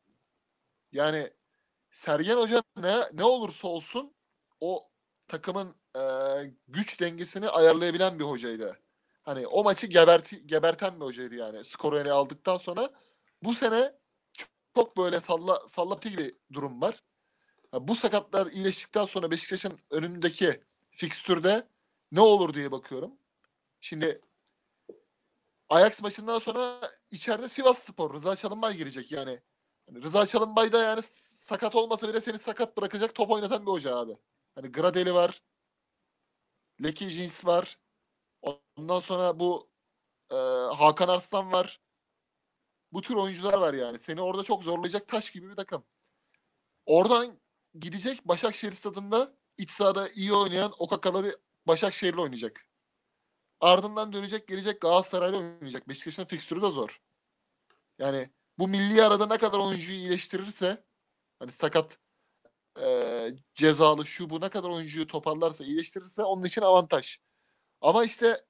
yani 0.93 1.32
Sergen 1.91 2.37
Hoca 2.37 2.62
ne, 2.76 2.97
ne 3.12 3.24
olursa 3.24 3.68
olsun 3.68 4.14
o 4.61 4.82
takımın 5.28 5.74
e, 5.97 6.03
güç 6.68 7.01
dengesini 7.01 7.49
ayarlayabilen 7.49 8.18
bir 8.18 8.24
hocaydı. 8.24 8.80
Hani 9.22 9.47
o 9.47 9.64
maçı 9.64 9.87
geberti, 9.87 10.47
geberten 10.47 11.01
bir 11.01 11.05
hocaydı 11.05 11.34
yani. 11.34 11.64
Skoru 11.64 11.99
ele 11.99 12.12
aldıktan 12.12 12.57
sonra 12.57 12.91
bu 13.43 13.55
sene 13.55 13.93
çok 14.74 14.97
böyle 14.97 15.20
salla 15.20 15.61
sallapı 15.68 16.09
gibi 16.09 16.39
durum 16.53 16.80
var. 16.80 17.03
bu 17.80 17.97
sakatlar 17.97 18.47
iyileştikten 18.47 19.05
sonra 19.05 19.30
Beşiktaş'ın 19.30 19.78
önündeki 19.91 20.61
fikstürde 20.91 21.68
ne 22.12 22.20
olur 22.20 22.55
diye 22.55 22.72
bakıyorum. 22.72 23.12
Şimdi 23.87 24.20
Ajax 25.68 26.03
maçından 26.03 26.39
sonra 26.39 26.80
içeride 27.11 27.49
Sivas 27.49 27.78
Spor 27.78 28.14
Rıza 28.14 28.37
Çalınbay 28.37 28.76
girecek 28.76 29.12
yani. 29.12 29.41
yani 29.89 30.03
Rıza 30.03 30.26
Çalınbay 30.26 30.72
da 30.72 30.82
yani 30.84 31.01
sakat 31.03 31.76
olmasa 31.76 32.09
bile 32.09 32.20
seni 32.20 32.39
sakat 32.39 32.76
bırakacak 32.76 33.14
top 33.14 33.30
oynatan 33.30 33.66
bir 33.66 33.70
hoca 33.70 33.97
abi. 33.97 34.16
Hani 34.55 34.72
Gradeli 34.72 35.14
var. 35.14 35.43
Leki 36.82 37.11
Jins 37.11 37.47
var. 37.47 37.78
Ondan 38.43 38.99
sonra 38.99 39.41
bu 39.41 39.68
e, 40.30 40.37
Hakan 40.76 41.09
Arslan 41.09 41.53
var. 41.53 41.80
Bu 42.93 43.03
tür 43.03 43.14
oyuncular 43.14 43.55
var 43.55 43.74
yani. 43.74 43.99
Seni 43.99 44.22
orada 44.22 44.43
çok 44.43 44.62
zorlayacak 44.62 45.09
taş 45.09 45.30
gibi 45.30 45.51
bir 45.51 45.57
takım. 45.57 45.84
Oradan 46.87 47.41
gidecek 47.74 48.28
Başakşehir 48.28 48.72
stadında 48.72 49.34
iç 49.59 49.70
sahada 49.70 50.09
iyi 50.09 50.32
oynayan 50.32 50.72
Okakalı 50.78 51.24
bir 51.24 51.34
Başakşehir'le 51.66 52.18
oynayacak. 52.18 52.66
Ardından 53.61 54.13
dönecek 54.13 54.49
gelecek 54.49 54.81
Galatasaray'la 54.81 55.39
oynayacak. 55.39 55.89
Beşiktaş'ın 55.89 56.25
fikstürü 56.25 56.63
de 56.63 56.69
zor. 56.69 57.01
Yani 57.99 58.31
bu 58.59 58.69
milli 58.69 59.03
arada 59.03 59.27
ne 59.27 59.39
kadar 59.39 59.59
oyuncuyu 59.59 59.99
iyileştirirse 59.99 60.85
hani 61.39 61.53
sakat 61.53 61.99
e, 62.81 63.29
cezalı 63.55 64.07
şu 64.07 64.31
bu 64.31 64.41
ne 64.41 64.49
kadar 64.49 64.69
oyuncuyu 64.69 65.07
toparlarsa 65.07 65.65
iyileştirirse 65.65 66.23
onun 66.23 66.45
için 66.45 66.63
avantaj. 66.63 67.19
Ama 67.81 68.05
işte 68.05 68.41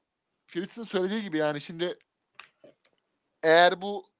Fritz'in 0.46 0.84
söylediği 0.84 1.22
gibi 1.22 1.38
yani 1.38 1.60
şimdi 1.60 1.98
eğer 3.42 3.82
bu 3.82 4.10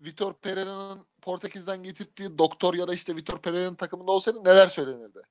Vitor 0.00 0.34
Pereira'nın 0.34 1.06
Portekiz'den 1.22 1.82
getirdiği 1.82 2.38
doktor 2.38 2.74
ya 2.74 2.88
da 2.88 2.94
işte 2.94 3.16
Vitor 3.16 3.42
Pereira'nın 3.42 3.74
takımında 3.76 4.12
olsaydı 4.12 4.44
neler 4.44 4.68
söylenirdi? 4.68 5.22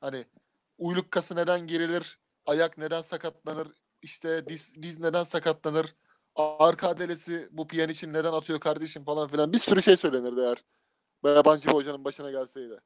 Hani 0.00 0.26
uyluk 0.78 1.10
kası 1.10 1.36
neden 1.36 1.66
gerilir? 1.66 2.18
Ayak 2.48 2.78
neden 2.78 3.02
sakatlanır? 3.02 3.68
İşte 4.02 4.48
diz, 4.48 4.74
diz 4.82 5.00
neden 5.00 5.24
sakatlanır? 5.24 5.94
Arka 6.36 6.88
adelesi 6.88 7.48
bu 7.50 7.68
piyan 7.68 7.88
için 7.88 8.12
neden 8.12 8.32
atıyor 8.32 8.60
kardeşim 8.60 9.04
falan 9.04 9.28
filan. 9.28 9.52
Bir 9.52 9.58
sürü 9.58 9.82
şey 9.82 9.96
söylenirdi 9.96 10.40
eğer 10.40 10.64
yabancı 11.24 11.68
bir 11.68 11.74
hocanın 11.74 12.04
başına 12.04 12.30
gelseydi. 12.30 12.80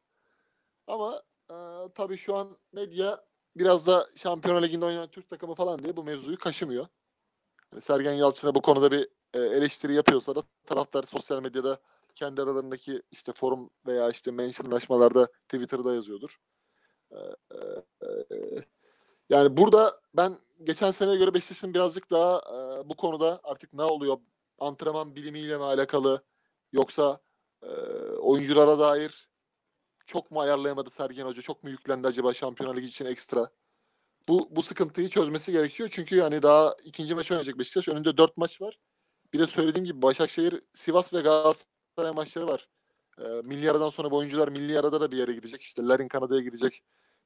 Ama 0.86 1.22
e, 1.50 1.54
tabii 1.94 2.16
şu 2.16 2.36
an 2.36 2.58
medya 2.72 3.24
biraz 3.56 3.86
da 3.86 4.06
Şampiyonlar 4.16 4.62
Ligi'nde 4.62 4.84
oynayan 4.84 5.10
Türk 5.10 5.30
takımı 5.30 5.54
falan 5.54 5.84
diye 5.84 5.96
bu 5.96 6.04
mevzuyu 6.04 6.38
kaşımıyor. 6.38 6.86
Yani 7.72 7.82
Sergen 7.82 8.12
Yalçın'a 8.12 8.54
bu 8.54 8.62
konuda 8.62 8.92
bir 8.92 9.08
e, 9.34 9.38
eleştiri 9.40 9.94
yapıyorsa 9.94 10.34
da 10.34 10.42
taraftar 10.66 11.02
sosyal 11.02 11.42
medyada 11.42 11.78
kendi 12.14 12.42
aralarındaki 12.42 13.02
işte 13.10 13.32
forum 13.32 13.70
veya 13.86 14.10
işte 14.10 14.30
mentionlaşmalarda 14.30 15.26
Twitter'da 15.26 15.94
yazıyordur. 15.94 16.40
E, 17.10 17.16
e, 17.50 18.36
e, 18.36 18.62
yani 19.32 19.56
burada 19.56 20.00
ben 20.16 20.38
geçen 20.64 20.90
seneye 20.90 21.16
göre 21.16 21.34
Beşiktaş'ın 21.34 21.74
birazcık 21.74 22.10
daha 22.10 22.38
e, 22.38 22.88
bu 22.88 22.96
konuda 22.96 23.36
artık 23.44 23.72
ne 23.72 23.82
oluyor 23.82 24.16
antrenman 24.58 25.16
bilimiyle 25.16 25.56
mi 25.56 25.64
alakalı 25.64 26.22
yoksa 26.72 27.20
e, 27.62 27.68
oyunculara 28.20 28.78
dair 28.78 29.28
çok 30.06 30.30
mu 30.30 30.40
ayarlayamadı 30.40 30.90
Sergen 30.90 31.26
Hoca? 31.26 31.42
Çok 31.42 31.64
mu 31.64 31.70
yüklendi 31.70 32.08
acaba 32.08 32.34
Şampiyonlar 32.34 32.76
Ligi 32.76 32.86
için 32.86 33.06
ekstra? 33.06 33.50
Bu 34.28 34.48
bu 34.50 34.62
sıkıntıyı 34.62 35.08
çözmesi 35.08 35.52
gerekiyor. 35.52 35.88
Çünkü 35.92 36.16
yani 36.16 36.42
daha 36.42 36.74
ikinci 36.84 37.14
maç 37.14 37.30
oynayacak 37.32 37.58
Beşiktaş. 37.58 37.88
Önünde 37.88 38.16
dört 38.16 38.36
maç 38.36 38.62
var. 38.62 38.78
Bir 39.32 39.38
de 39.38 39.46
söylediğim 39.46 39.84
gibi 39.84 40.02
Başakşehir, 40.02 40.60
Sivas 40.74 41.14
ve 41.14 41.20
Galatasaray 41.20 42.12
maçları 42.14 42.46
var. 42.46 42.68
E, 43.18 43.24
milli 43.24 43.70
aradan 43.70 43.88
sonra 43.88 44.10
bu 44.10 44.16
oyuncular 44.16 44.48
milli 44.48 44.78
arada 44.78 45.00
da 45.00 45.10
bir 45.10 45.16
yere 45.16 45.32
gidecek. 45.32 45.62
İşte 45.62 45.82
Larin 45.82 46.08
Kanada'ya 46.08 46.40
gidecek. 46.40 46.82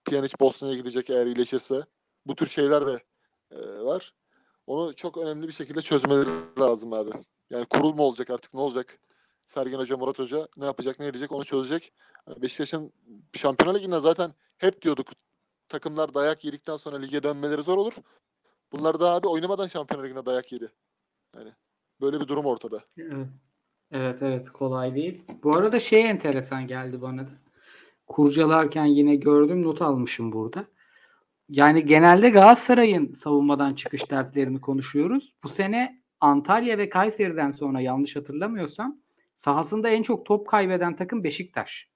Pjanic 0.06 0.34
Bosna'ya 0.40 0.74
gidecek 0.74 1.10
eğer 1.10 1.26
iyileşirse. 1.26 1.84
Bu 2.26 2.34
tür 2.34 2.46
şeyler 2.46 2.86
de 2.86 3.00
e, 3.50 3.56
var. 3.84 4.14
Onu 4.66 4.96
çok 4.96 5.18
önemli 5.18 5.46
bir 5.48 5.52
şekilde 5.52 5.82
çözmeleri 5.82 6.30
lazım 6.60 6.92
abi. 6.92 7.10
Yani 7.50 7.64
kurul 7.64 7.94
mu 7.94 8.02
olacak 8.02 8.30
artık 8.30 8.54
ne 8.54 8.60
olacak? 8.60 8.98
Sergen 9.46 9.78
Hoca, 9.78 9.96
Murat 9.96 10.18
Hoca 10.18 10.48
ne 10.56 10.64
yapacak, 10.64 11.00
ne 11.00 11.06
edecek 11.06 11.32
onu 11.32 11.44
çözecek. 11.44 11.92
Beşiktaş'ın 12.42 12.92
Şampiyonlar 13.32 13.78
Ligi'nde 13.78 14.00
zaten 14.00 14.32
hep 14.58 14.82
diyorduk 14.82 15.06
takımlar 15.68 16.14
dayak 16.14 16.44
yedikten 16.44 16.76
sonra 16.76 16.96
lige 16.96 17.22
dönmeleri 17.22 17.62
zor 17.62 17.78
olur. 17.78 17.94
Bunlar 18.72 19.00
da 19.00 19.10
abi 19.10 19.28
oynamadan 19.28 19.66
Şampiyonlar 19.66 20.08
Ligi'nde 20.08 20.26
dayak 20.26 20.52
yedi. 20.52 20.72
Yani 21.36 21.50
böyle 22.00 22.20
bir 22.20 22.28
durum 22.28 22.46
ortada. 22.46 22.84
Evet 23.90 24.22
evet 24.22 24.50
kolay 24.50 24.94
değil. 24.94 25.22
Bu 25.42 25.56
arada 25.56 25.80
şey 25.80 26.10
enteresan 26.10 26.66
geldi 26.66 27.02
bana 27.02 27.26
da. 27.26 27.30
Kurcalarken 28.06 28.84
yine 28.86 29.16
gördüm 29.16 29.62
not 29.62 29.82
almışım 29.82 30.32
burada. 30.32 30.64
yani 31.48 31.86
genelde 31.86 32.30
Galatasaray'ın 32.30 33.14
savunmadan 33.14 33.74
çıkış 33.74 34.10
dertlerini 34.10 34.60
konuşuyoruz. 34.60 35.34
Bu 35.44 35.48
sene 35.48 36.02
Antalya 36.20 36.78
ve 36.78 36.88
Kayseri'den 36.88 37.52
sonra 37.52 37.80
yanlış 37.80 38.16
hatırlamıyorsam 38.16 38.96
sahasında 39.38 39.88
en 39.88 40.02
çok 40.02 40.26
top 40.26 40.48
kaybeden 40.48 40.96
takım 40.96 41.24
Beşiktaş. 41.24 41.88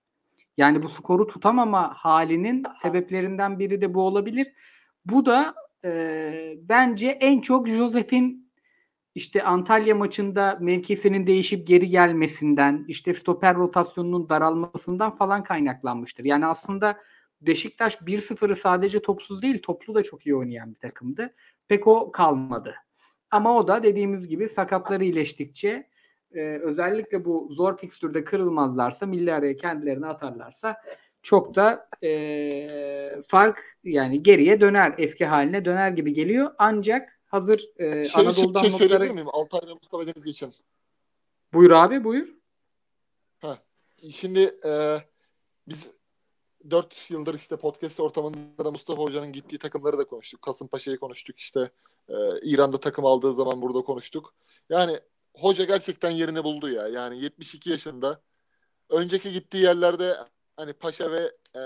Yani 0.57 0.83
bu 0.83 0.89
skoru 0.89 1.27
tutamama 1.27 1.95
halinin 1.95 2.65
sebeplerinden 2.83 3.59
biri 3.59 3.81
de 3.81 3.95
bu 3.95 4.03
olabilir. 4.03 4.53
Bu 5.05 5.27
da 5.27 5.55
e, 5.85 6.55
bence 6.63 7.07
en 7.07 7.41
çok 7.41 7.69
Josef'in 7.69 8.50
işte 9.21 9.43
Antalya 9.43 9.95
maçında 9.95 10.59
mevkisinin 10.61 11.27
değişip 11.27 11.67
geri 11.67 11.89
gelmesinden, 11.89 12.85
işte 12.89 13.15
stoper 13.15 13.57
rotasyonunun 13.57 14.29
daralmasından 14.29 15.17
falan 15.17 15.45
kaynaklanmıştır. 15.45 16.25
Yani 16.25 16.47
aslında 16.47 16.97
Beşiktaş 17.41 17.95
1-0'ı 17.95 18.57
sadece 18.57 19.03
topsuz 19.03 19.43
değil, 19.43 19.63
toplu 19.63 19.95
da 19.95 20.03
çok 20.03 20.27
iyi 20.27 20.37
oynayan 20.37 20.75
bir 20.75 20.79
takımdı. 20.79 21.35
Pek 21.69 21.87
o 21.87 22.13
kalmadı. 22.13 22.75
Ama 23.31 23.57
o 23.57 23.69
da 23.69 23.83
dediğimiz 23.83 24.29
gibi 24.29 24.49
sakatları 24.49 25.05
iyileştikçe 25.05 25.87
e, 26.35 26.41
özellikle 26.41 27.25
bu 27.25 27.49
zor 27.53 27.77
fikstürde 27.77 28.25
kırılmazlarsa, 28.25 29.07
milli 29.07 29.33
araya 29.33 29.57
kendilerini 29.57 30.07
atarlarsa 30.07 30.77
çok 31.23 31.55
da 31.55 31.89
e, 32.05 33.23
fark 33.29 33.79
yani 33.85 34.23
geriye 34.23 34.61
döner, 34.61 34.95
eski 34.99 35.27
haline 35.27 35.65
döner 35.65 35.91
gibi 35.91 36.15
geliyor. 36.15 36.51
Ancak 36.59 37.20
hazır 37.31 37.69
e, 37.77 38.05
Şey, 38.05 38.23
Anadolu'dan 38.23 38.61
şey 38.61 38.71
notları... 38.71 38.71
söyleyebilir 38.71 39.11
miyim? 39.11 39.29
Altay 39.33 39.61
ve 39.67 39.75
Mustafa 39.75 40.07
Denizli 40.07 40.31
için. 40.31 40.55
Buyur 41.53 41.71
abi 41.71 42.05
buyur. 42.05 42.41
Şimdi 44.13 44.55
e, 44.65 44.99
biz 45.69 45.89
4 46.71 47.11
yıldır 47.11 47.35
işte 47.35 47.57
podcast 47.57 48.01
ortamında 48.01 48.65
da 48.65 48.71
Mustafa 48.71 49.03
Hoca'nın 49.03 49.33
gittiği 49.33 49.59
takımları 49.59 49.99
da 49.99 50.05
konuştuk. 50.05 50.43
Kasımpaşa'yı 50.43 50.99
konuştuk 50.99 51.39
işte. 51.39 51.71
E, 52.09 52.15
İran'da 52.43 52.81
takım 52.81 53.07
aldığı 53.07 53.35
zaman 53.35 53.63
burada 53.63 53.83
konuştuk. 53.83 54.35
Yani 54.69 55.01
hoca 55.37 55.65
gerçekten 55.65 56.11
yerini 56.11 56.45
buldu 56.45 56.69
ya. 56.69 56.89
Yani 56.89 57.23
72 57.23 57.71
yaşında. 57.71 58.21
Önceki 58.89 59.33
gittiği 59.33 59.63
yerlerde 59.63 60.17
hani 60.57 60.73
Paşa 60.73 61.11
ve 61.11 61.33
e, 61.57 61.61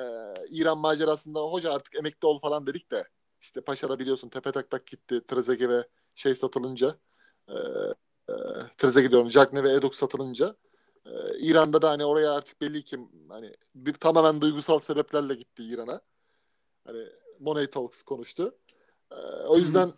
İran 0.50 0.78
macerasında 0.78 1.40
hoca 1.40 1.72
artık 1.72 1.96
emekli 1.96 2.26
ol 2.26 2.38
falan 2.38 2.66
dedik 2.66 2.90
de 2.90 3.04
işte 3.44 3.60
Paşa'da 3.60 3.98
biliyorsun 3.98 4.28
tepe 4.28 4.52
tak 4.52 4.70
tak 4.70 4.86
gitti. 4.86 5.20
Trezeguet 5.26 5.70
ve 5.70 5.88
şey 6.14 6.34
satılınca 6.34 6.98
e, 7.48 7.54
e, 8.28 8.34
Trezeguet 8.76 9.10
diyorum. 9.10 9.28
Cagne 9.28 9.62
ve 9.62 9.72
Edok 9.72 9.94
satılınca 9.94 10.56
ee, 11.06 11.38
İran'da 11.38 11.82
da 11.82 11.90
hani 11.90 12.04
oraya 12.04 12.32
artık 12.32 12.60
belli 12.60 12.82
ki 12.82 12.98
hani 13.28 13.52
bir 13.74 13.94
tamamen 13.94 14.40
duygusal 14.40 14.78
sebeplerle 14.78 15.34
gitti 15.34 15.64
İran'a. 15.64 16.00
Hani 16.86 17.08
Money 17.40 17.70
Talks 17.70 18.02
konuştu. 18.02 18.54
Ee, 19.10 19.14
o 19.46 19.58
yüzden 19.58 19.92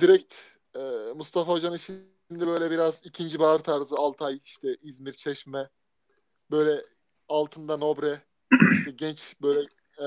direkt 0.00 0.34
e, 0.76 1.12
Mustafa 1.14 1.52
Hoca'nın 1.52 1.76
şimdi 1.76 2.46
böyle 2.46 2.70
biraz 2.70 3.06
ikinci 3.06 3.38
bahar 3.38 3.58
tarzı 3.58 3.96
Altay, 3.96 4.40
işte 4.44 4.76
İzmir, 4.82 5.12
Çeşme 5.12 5.70
böyle 6.50 6.86
altında 7.28 7.76
Nobre 7.76 8.22
işte 8.72 8.90
genç 8.90 9.34
böyle 9.42 9.60
e, 9.98 10.06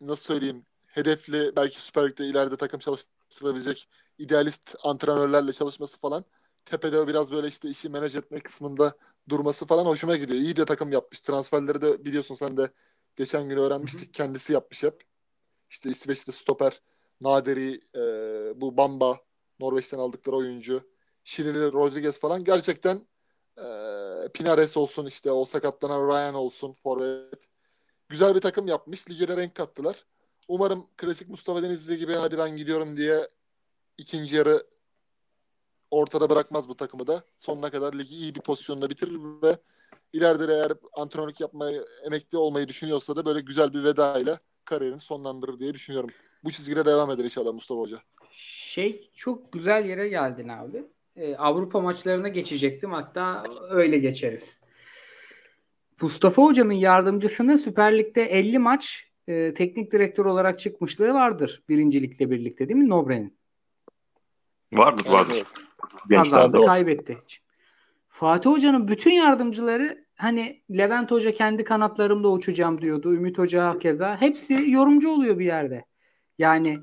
nasıl 0.00 0.24
söyleyeyim 0.24 0.66
hedefli 0.94 1.56
belki 1.56 1.82
Süper 1.82 2.08
Lig'de 2.08 2.26
ileride 2.26 2.56
takım 2.56 2.80
çalıştırabilecek 2.80 3.88
idealist 4.18 4.76
antrenörlerle 4.82 5.52
çalışması 5.52 5.98
falan 6.00 6.24
tepede 6.64 7.06
biraz 7.08 7.32
böyle 7.32 7.48
işte 7.48 7.68
işi 7.68 7.88
menaj 7.88 8.16
etme 8.16 8.40
kısmında 8.40 8.96
durması 9.28 9.66
falan 9.66 9.84
hoşuma 9.86 10.16
gidiyor. 10.16 10.38
İyi 10.38 10.56
de 10.56 10.64
takım 10.64 10.92
yapmış. 10.92 11.20
Transferleri 11.20 11.82
de 11.82 12.04
biliyorsun 12.04 12.34
sen 12.34 12.56
de 12.56 12.70
geçen 13.16 13.48
gün 13.48 13.56
öğrenmiştik. 13.56 14.14
Kendisi 14.14 14.52
yapmış 14.52 14.82
hep. 14.82 15.02
İşte 15.70 15.90
İsveçli 15.90 16.32
stoper 16.32 16.80
Naderi, 17.20 17.80
e, 17.96 18.00
bu 18.60 18.76
Bamba, 18.76 19.18
Norveç'ten 19.60 19.98
aldıkları 19.98 20.36
oyuncu, 20.36 20.90
Şirili 21.24 21.72
Rodriguez 21.72 22.20
falan 22.20 22.44
gerçekten 22.44 23.06
e, 23.58 23.64
Pinares 24.34 24.76
olsun 24.76 25.06
işte 25.06 25.30
o 25.30 25.44
sakatlanan 25.44 26.08
Ryan 26.08 26.34
olsun 26.34 26.72
forvet. 26.72 27.48
Güzel 28.08 28.34
bir 28.34 28.40
takım 28.40 28.68
yapmış. 28.68 29.10
Lige 29.10 29.36
renk 29.36 29.54
kattılar. 29.54 30.04
Umarım 30.48 30.86
klasik 30.96 31.28
Mustafa 31.28 31.62
Denizli 31.62 31.98
gibi 31.98 32.12
hadi 32.12 32.38
ben 32.38 32.56
gidiyorum 32.56 32.96
diye 32.96 33.28
ikinci 33.98 34.36
yarı 34.36 34.62
ortada 35.90 36.30
bırakmaz 36.30 36.68
bu 36.68 36.76
takımı 36.76 37.06
da. 37.06 37.22
Sonuna 37.36 37.70
kadar 37.70 37.94
ligi 37.94 38.14
iyi 38.14 38.34
bir 38.34 38.40
pozisyonda 38.40 38.90
bitirir 38.90 39.18
ve 39.42 39.58
ileride 40.12 40.48
de 40.48 40.52
eğer 40.52 40.72
antrenörlük 40.96 41.40
yapmayı, 41.40 41.84
emekli 42.06 42.38
olmayı 42.38 42.68
düşünüyorsa 42.68 43.16
da 43.16 43.24
böyle 43.24 43.40
güzel 43.40 43.72
bir 43.72 43.84
veda 43.84 44.18
ile 44.18 44.38
kariyerini 44.64 45.00
sonlandırır 45.00 45.58
diye 45.58 45.74
düşünüyorum. 45.74 46.10
Bu 46.44 46.50
çizgide 46.50 46.86
devam 46.86 47.10
eder 47.10 47.24
inşallah 47.24 47.52
Mustafa 47.52 47.80
Hoca. 47.80 47.98
Şey 48.32 49.10
çok 49.16 49.52
güzel 49.52 49.84
yere 49.84 50.08
geldin 50.08 50.48
abi. 50.48 50.84
Ee, 51.16 51.36
Avrupa 51.36 51.80
maçlarına 51.80 52.28
geçecektim. 52.28 52.92
Hatta 52.92 53.44
öyle 53.70 53.98
geçeriz. 53.98 54.58
Mustafa 56.00 56.42
Hoca'nın 56.42 56.72
yardımcısının 56.72 57.56
Süper 57.56 57.98
Lig'de 57.98 58.22
50 58.22 58.58
maç 58.58 59.04
e, 59.28 59.54
teknik 59.54 59.92
direktör 59.92 60.24
olarak 60.24 60.58
çıkmışlığı 60.58 61.14
vardır. 61.14 61.62
Birincilikle 61.68 62.30
birlikte 62.30 62.68
değil 62.68 62.80
mi 62.80 62.88
Nobre'nin? 62.88 63.36
Vardır 64.72 65.10
vardır. 65.10 65.34
Evet, 65.36 65.46
Gençlerde 66.08 66.66
kaybetti. 66.66 67.18
Fatih 68.08 68.50
Hoca'nın 68.50 68.88
bütün 68.88 69.10
yardımcıları 69.10 70.04
hani 70.14 70.62
Levent 70.70 71.10
Hoca 71.10 71.34
kendi 71.34 71.64
kanatlarımda 71.64 72.30
uçacağım 72.30 72.80
diyordu. 72.80 73.14
Ümit 73.14 73.38
Hoca 73.38 73.78
keza. 73.78 74.20
Hepsi 74.20 74.70
yorumcu 74.70 75.10
oluyor 75.10 75.38
bir 75.38 75.44
yerde. 75.44 75.84
Yani 76.38 76.76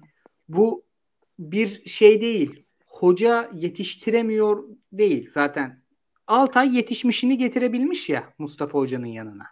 bu 0.49 0.83
bir 1.39 1.85
şey 1.85 2.21
değil. 2.21 2.65
Hoca 2.85 3.49
yetiştiremiyor 3.53 4.63
değil 4.93 5.29
zaten. 5.33 5.81
Altay 6.27 6.75
yetişmişini 6.75 7.37
getirebilmiş 7.37 8.09
ya 8.09 8.33
Mustafa 8.37 8.79
Hoca'nın 8.79 9.05
yanına. 9.05 9.45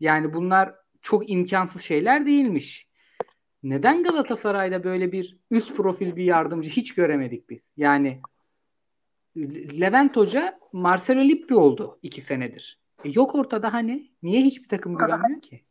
Yani 0.00 0.34
bunlar 0.34 0.74
çok 1.04 1.30
imkansız 1.30 1.82
şeyler 1.82 2.26
değilmiş. 2.26 2.86
Neden 3.62 4.02
Galatasaray'da 4.02 4.84
böyle 4.84 5.12
bir 5.12 5.36
üst 5.50 5.76
profil 5.76 6.16
bir 6.16 6.24
yardımcı 6.24 6.70
hiç 6.70 6.94
göremedik 6.94 7.50
biz? 7.50 7.60
Yani 7.76 8.20
Levent 9.80 10.16
Hoca 10.16 10.58
Marcelo 10.72 11.20
Lippi 11.20 11.54
oldu 11.54 11.98
iki 12.02 12.22
senedir. 12.22 12.78
E 13.04 13.10
yok 13.10 13.34
ortada 13.34 13.72
hani. 13.72 14.10
Niye 14.22 14.42
hiçbir 14.42 14.68
takım 14.68 14.96
güvenmiyor 14.96 15.42
ki? 15.42 15.64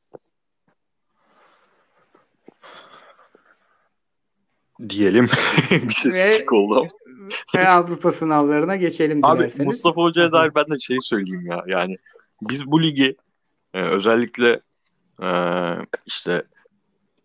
Diyelim. 4.89 5.25
bir 5.71 5.89
sessizlik 5.89 6.53
oldu 6.53 6.79
ama. 6.79 6.89
Ve 7.55 7.67
Avrupa 7.67 8.11
sınavlarına 8.11 8.75
geçelim 8.75 9.19
Abi 9.23 9.39
dilerseniz. 9.39 9.67
Mustafa 9.67 10.01
Hoca'ya 10.01 10.31
dair 10.31 10.55
ben 10.55 10.65
de 10.65 10.79
şey 10.79 10.97
söyleyeyim 11.01 11.45
ya. 11.45 11.63
Yani 11.67 11.97
biz 12.41 12.71
bu 12.71 12.83
ligi 12.83 13.15
e, 13.73 13.81
özellikle 13.81 14.61
e, 15.21 15.29
işte 16.05 16.43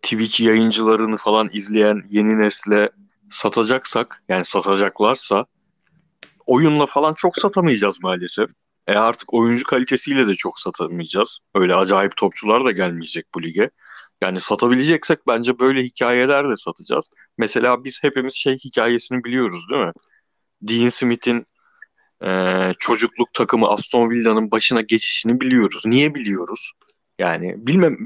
Twitch 0.03 0.41
yayıncılarını 0.41 1.17
falan 1.17 1.51
izleyen 1.53 2.03
yeni 2.11 2.39
nesle 2.39 2.91
satacaksak 3.31 4.23
yani 4.29 4.45
satacaklarsa 4.45 5.47
oyunla 6.47 6.87
falan 6.87 7.15
çok 7.15 7.37
satamayacağız 7.37 8.03
maalesef. 8.03 8.51
E 8.87 8.93
artık 8.93 9.35
oyuncu 9.35 9.65
kalitesiyle 9.65 10.27
de 10.27 10.35
çok 10.35 10.61
satamayacağız. 10.61 11.39
Öyle 11.55 11.75
acayip 11.75 12.17
topçular 12.17 12.65
da 12.65 12.71
gelmeyecek 12.71 13.27
bu 13.35 13.43
lige. 13.43 13.71
Yani 14.23 14.41
satabileceksek 14.41 15.27
bence 15.27 15.59
böyle 15.59 15.83
hikayeler 15.83 16.51
de 16.51 16.57
satacağız. 16.57 17.09
Mesela 17.39 17.85
biz 17.85 18.03
hepimiz 18.03 18.35
şey 18.35 18.57
hikayesini 18.57 19.25
biliyoruz 19.25 19.65
değil 19.71 19.85
mi? 19.85 19.93
Dean 20.63 20.89
Smith'in 20.89 21.47
e, 22.25 22.73
çocukluk 22.79 23.35
takımı 23.35 23.69
Aston 23.69 24.11
Villa'nın 24.11 24.51
başına 24.51 24.81
geçişini 24.81 25.41
biliyoruz. 25.41 25.83
Niye 25.87 26.15
biliyoruz? 26.15 26.73
Yani 27.19 27.55
bilmem 27.67 27.99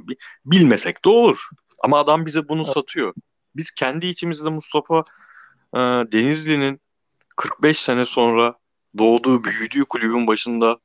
bilmesek 0.46 1.04
de 1.04 1.08
olur. 1.08 1.48
Ama 1.82 1.98
adam 1.98 2.26
bize 2.26 2.48
bunu 2.48 2.64
satıyor. 2.64 3.14
Biz 3.56 3.70
kendi 3.70 4.06
içimizde 4.06 4.50
Mustafa 4.50 5.04
e, 5.74 5.78
Denizli'nin 6.12 6.80
45 7.36 7.78
sene 7.78 8.04
sonra 8.04 8.54
doğduğu, 8.98 9.44
büyüdüğü 9.44 9.84
kulübün 9.84 10.26
başında 10.26 10.78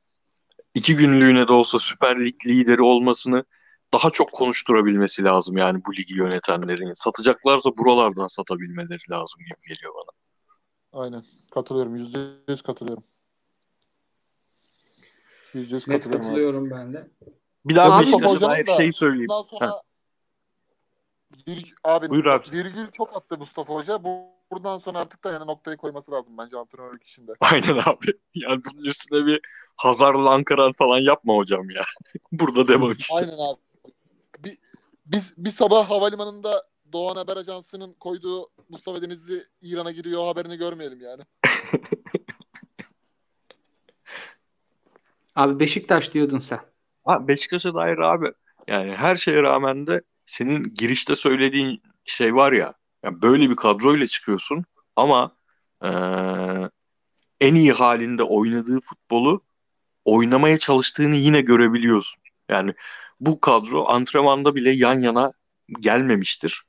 iki 0.73 0.95
günlüğüne 0.95 1.47
de 1.47 1.53
olsa 1.53 1.79
Süper 1.79 2.25
Lig 2.25 2.45
lideri 2.45 2.81
olmasını 2.81 3.45
daha 3.93 4.09
çok 4.09 4.31
konuşturabilmesi 4.31 5.23
lazım 5.23 5.57
yani 5.57 5.81
bu 5.85 5.95
ligi 5.95 6.13
yönetenlerin. 6.13 6.93
Satacaklarsa 6.93 7.77
buralardan 7.77 8.27
satabilmeleri 8.27 9.11
lazım 9.11 9.39
gibi 9.39 9.75
geliyor 9.75 9.93
bana. 9.95 10.17
Aynen. 11.03 11.23
Katılıyorum. 11.51 11.95
Yüzde 11.95 12.19
yüz 12.49 12.61
katılıyorum. 12.61 13.03
Yüzde 15.53 15.75
yüz 15.75 15.87
Net 15.87 16.03
katılıyorum. 16.03 16.25
abi. 16.25 16.43
katılıyorum 16.43 16.71
ben 16.71 16.93
de. 16.93 17.07
Bir 17.67 17.75
daha 17.75 17.97
Abi, 17.97 18.05
Beşiktaş'a 18.05 18.49
dair 18.49 18.67
da 18.67 18.75
şey 18.75 18.91
söyleyeyim. 18.91 19.27
Bundan 19.29 19.41
sonra 19.41 19.81
bir, 21.47 21.75
abi, 21.83 22.09
Buyur 22.09 22.25
abi. 22.25 22.51
virgül 22.51 22.87
çok 22.91 23.15
attı 23.15 23.37
Mustafa 23.37 23.73
Hoca. 23.73 24.03
Bu, 24.03 24.25
buradan 24.51 24.77
sonra 24.77 24.99
artık 24.99 25.23
da 25.23 25.31
yani 25.31 25.47
noktayı 25.47 25.77
koyması 25.77 26.11
lazım 26.11 26.37
bence 26.37 26.57
antrenörlük 26.57 27.03
işinde. 27.03 27.31
Aynen 27.51 27.77
abi. 27.85 28.13
Yani 28.35 28.61
bunun 28.65 28.83
üstüne 28.83 29.25
bir 29.25 29.41
Hazar'la 29.75 30.29
Ankaran 30.33 30.73
falan 30.73 30.99
yapma 30.99 31.35
hocam 31.35 31.69
ya. 31.69 31.83
Burada 32.31 32.67
devam 32.67 32.91
işte. 32.91 33.15
Aynen 33.15 33.37
abi. 33.37 33.59
Bir, 34.39 34.57
biz 35.05 35.33
bir 35.37 35.49
sabah 35.49 35.89
havalimanında 35.89 36.63
Doğan 36.93 37.15
Haber 37.15 37.37
Ajansı'nın 37.37 37.93
koyduğu 37.93 38.47
Mustafa 38.69 39.01
Denizli 39.01 39.43
İran'a 39.61 39.91
giriyor 39.91 40.25
haberini 40.25 40.57
görmeyelim 40.57 41.01
yani. 41.01 41.23
Abi 45.35 45.59
Beşiktaş 45.59 46.13
diyordun 46.13 46.39
sen. 46.39 46.59
Ha, 47.07 47.27
Beşiktaş'a 47.27 47.75
dair 47.75 47.97
abi 47.97 48.31
yani 48.67 48.91
her 48.91 49.15
şeye 49.15 49.43
rağmen 49.43 49.87
de 49.87 50.01
senin 50.25 50.63
girişte 50.79 51.15
söylediğin 51.15 51.81
şey 52.05 52.35
var 52.35 52.51
ya 52.51 52.73
yani 53.03 53.21
böyle 53.21 53.49
bir 53.49 53.55
kadroyla 53.55 54.07
çıkıyorsun 54.07 54.65
ama 54.95 55.37
eee, 55.83 56.69
en 57.41 57.55
iyi 57.55 57.71
halinde 57.73 58.23
oynadığı 58.23 58.79
futbolu 58.79 59.43
oynamaya 60.05 60.59
çalıştığını 60.59 61.15
yine 61.15 61.41
görebiliyorsun. 61.41 62.23
Yani 62.49 62.73
bu 63.19 63.41
kadro 63.41 63.87
antrenmanda 63.87 64.55
bile 64.55 64.71
yan 64.71 65.01
yana 65.01 65.33
gelmemiştir. 65.79 66.63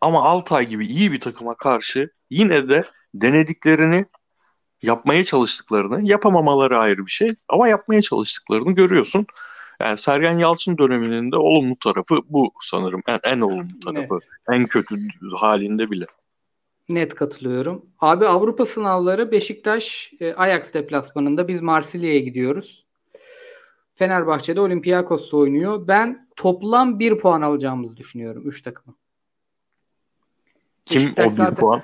Ama 0.00 0.24
Altay 0.24 0.66
gibi 0.66 0.86
iyi 0.86 1.12
bir 1.12 1.20
takıma 1.20 1.56
karşı 1.56 2.10
yine 2.30 2.68
de 2.68 2.84
denediklerini 3.14 4.06
yapmaya 4.86 5.24
çalıştıklarını, 5.24 6.08
yapamamaları 6.08 6.78
ayrı 6.78 7.06
bir 7.06 7.10
şey 7.10 7.34
ama 7.48 7.68
yapmaya 7.68 8.02
çalıştıklarını 8.02 8.72
görüyorsun. 8.72 9.26
Yani 9.80 9.96
Sergen 9.96 10.38
Yalçın 10.38 10.78
döneminin 10.78 11.32
de 11.32 11.36
olumlu 11.36 11.76
tarafı 11.78 12.20
bu 12.28 12.52
sanırım. 12.60 13.02
En, 13.06 13.20
en 13.24 13.40
olumlu 13.40 13.80
tarafı. 13.84 14.14
Net. 14.14 14.28
En 14.52 14.66
kötü 14.66 14.96
halinde 15.40 15.90
bile. 15.90 16.06
Net 16.88 17.14
katılıyorum. 17.14 17.86
Abi 18.00 18.26
Avrupa 18.26 18.66
sınavları 18.66 19.32
Beşiktaş 19.32 20.12
e, 20.20 20.34
Ajax 20.34 20.74
deplasmanında 20.74 21.48
biz 21.48 21.60
Marsilya'ya 21.60 22.18
gidiyoruz. 22.18 22.86
Fenerbahçe'de 23.94 24.60
Olympiakos 24.60 25.34
oynuyor. 25.34 25.88
Ben 25.88 26.28
toplam 26.36 26.98
bir 26.98 27.18
puan 27.18 27.42
alacağımızı 27.42 27.96
düşünüyorum 27.96 28.42
3 28.48 28.62
takımın. 28.62 28.96
Kim 30.86 31.02
Beşiktaş 31.02 31.26
o 31.26 31.50
bir 31.50 31.56
puan? 31.56 31.82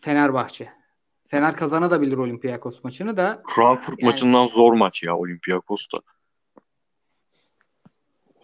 Fenerbahçe. 0.00 0.83
Fener 1.28 1.56
kazanabilir 1.56 2.16
Olympiakos 2.16 2.84
maçını 2.84 3.16
da. 3.16 3.42
Frankfurt 3.48 3.98
Yani- 3.98 4.10
maçından 4.10 4.46
zor 4.46 4.72
maç 4.72 5.02
ya 5.02 5.16
Olympiakos'ta. 5.16 5.98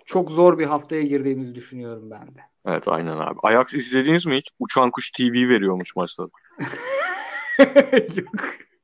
Çok 0.06 0.30
zor 0.30 0.58
bir 0.58 0.66
haftaya 0.66 1.02
girdiğimizi 1.02 1.54
düşünüyorum 1.54 2.10
ben 2.10 2.26
de. 2.34 2.40
Evet 2.66 2.88
aynen 2.88 3.16
abi. 3.16 3.38
Ajax 3.42 3.74
izlediniz 3.74 4.26
mi 4.26 4.36
hiç? 4.36 4.50
Uçan 4.58 4.90
Kuş 4.90 5.10
TV 5.10 5.22
veriyormuş 5.48 5.96
maçta. 5.96 6.22
Yok. 8.16 8.28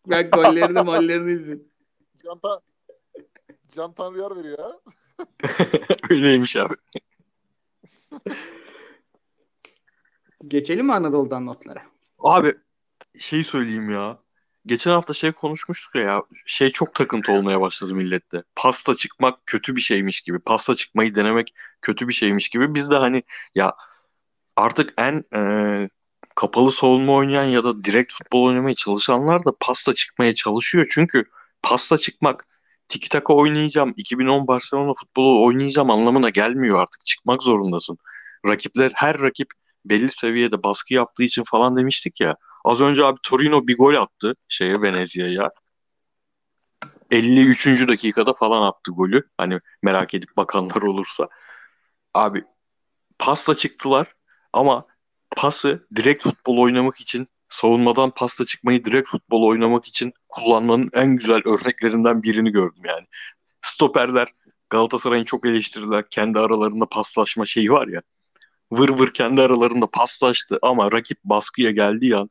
Ben 0.07 0.30
gollerini 0.30 0.82
mollerini 0.82 1.32
izledim. 1.32 1.68
Can, 2.24 2.38
Ta- 2.38 2.61
Can 3.72 3.92
Tanrıyar 3.92 4.36
veriyor 4.36 4.59
ya. 4.59 4.80
Öyleymiş 6.11 6.57
abi. 6.57 6.74
Geçelim 10.49 10.86
mi 10.86 10.92
Anadolu'dan 10.94 11.47
notlara? 11.47 11.82
Abi 12.18 12.55
şey 13.21 13.45
söyleyeyim 13.45 13.91
ya. 13.91 14.19
Geçen 14.67 14.91
hafta 14.91 15.14
şey 15.14 15.33
konuşmuştuk 15.33 15.95
ya, 15.95 16.23
şey 16.47 16.73
çok 16.73 16.95
takıntı 16.95 17.33
olmaya 17.33 17.61
başladı 17.61 17.95
millette. 17.95 18.43
Pasta 18.57 18.95
çıkmak 18.95 19.47
kötü 19.47 19.77
bir 19.77 19.81
şeymiş 19.81 20.21
gibi. 20.21 20.39
Pasta 20.39 20.75
çıkmayı 20.75 21.14
denemek 21.14 21.55
kötü 21.83 22.09
bir 22.09 22.12
şeymiş 22.12 22.49
gibi. 22.49 22.75
Biz 22.75 22.91
de 22.91 22.97
hani 22.97 23.23
ya 23.55 23.75
artık 24.57 24.95
en 24.99 25.25
e, 25.37 25.89
kapalı 26.35 26.73
savunma 26.73 27.12
oynayan 27.14 27.45
ya 27.45 27.64
da 27.64 27.85
direkt 27.85 28.12
futbol 28.12 28.45
oynamaya 28.45 28.75
çalışanlar 28.75 29.45
da 29.45 29.53
pasta 29.61 29.95
çıkmaya 29.95 30.35
çalışıyor. 30.35 30.87
Çünkü 30.91 31.25
pasta 31.62 31.99
çıkmak 31.99 32.47
tiki 32.89 33.09
taka 33.09 33.35
oynayacağım, 33.35 33.95
2010 33.97 34.47
Barcelona 34.47 34.93
futbolu 34.95 35.45
oynayacağım 35.47 35.91
anlamına 35.91 36.31
gelmiyor 36.31 36.81
artık. 36.83 37.07
Çıkmak 37.07 37.43
zorundasın. 37.43 37.99
Rakipler 38.47 38.93
her 38.95 39.21
rakip 39.23 39.49
belli 39.85 40.12
seviyede 40.12 40.62
baskı 40.62 40.95
yaptığı 40.95 41.23
için 41.23 41.45
falan 41.47 41.77
demiştik 41.77 42.21
ya. 42.21 42.37
Az 42.67 42.81
önce 42.81 43.05
abi 43.05 43.19
Torino 43.23 43.67
bir 43.67 43.77
gol 43.77 43.95
attı 43.95 44.35
şeye 44.49 44.83
Venezia'ya. 44.83 45.51
53. 47.11 47.89
dakikada 47.89 48.35
falan 48.35 48.62
attı 48.62 48.91
golü. 48.93 49.29
Hani 49.39 49.61
merak 49.83 50.14
edip 50.14 50.37
bakanlar 50.37 50.83
olursa. 50.83 51.29
Abi 52.14 52.45
pasla 53.19 53.57
çıktılar 53.57 54.14
ama 54.53 54.87
pası 55.37 55.87
direkt 55.97 56.23
futbol 56.23 56.59
oynamak 56.59 57.01
için 57.01 57.29
savunmadan 57.49 58.11
pasta 58.11 58.45
çıkmayı 58.45 58.85
direkt 58.85 59.09
futbol 59.09 59.43
oynamak 59.43 59.87
için 59.87 60.12
kullanmanın 60.29 60.91
en 60.93 61.17
güzel 61.17 61.43
örneklerinden 61.45 62.23
birini 62.23 62.51
gördüm 62.53 62.83
yani. 62.85 63.07
Stoperler 63.62 64.29
Galatasaray'ın 64.71 65.25
çok 65.25 65.47
eleştiriler 65.47 66.05
kendi 66.11 66.39
aralarında 66.39 66.87
paslaşma 66.87 67.45
şeyi 67.45 67.73
var 67.73 67.89
ya. 67.89 68.03
Vır 68.73 68.89
vır 68.89 69.12
kendi 69.14 69.43
aralarında 69.43 69.87
paslaştı 69.87 70.59
ama 70.62 70.93
rakip 70.93 71.19
baskıya 71.25 71.71
geldiği 71.71 72.17
an 72.17 72.29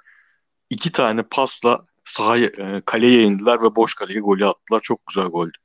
iki 0.70 0.92
tane 0.92 1.24
pasla 1.24 1.86
sahaya, 2.06 2.46
e, 2.46 2.82
kaleye 2.86 3.24
indiler 3.24 3.62
ve 3.62 3.76
boş 3.76 3.96
kaleye 3.96 4.20
golü 4.20 4.46
attılar. 4.46 4.80
Çok 4.80 5.08
güzel 5.08 5.28
goldü. 5.28 5.58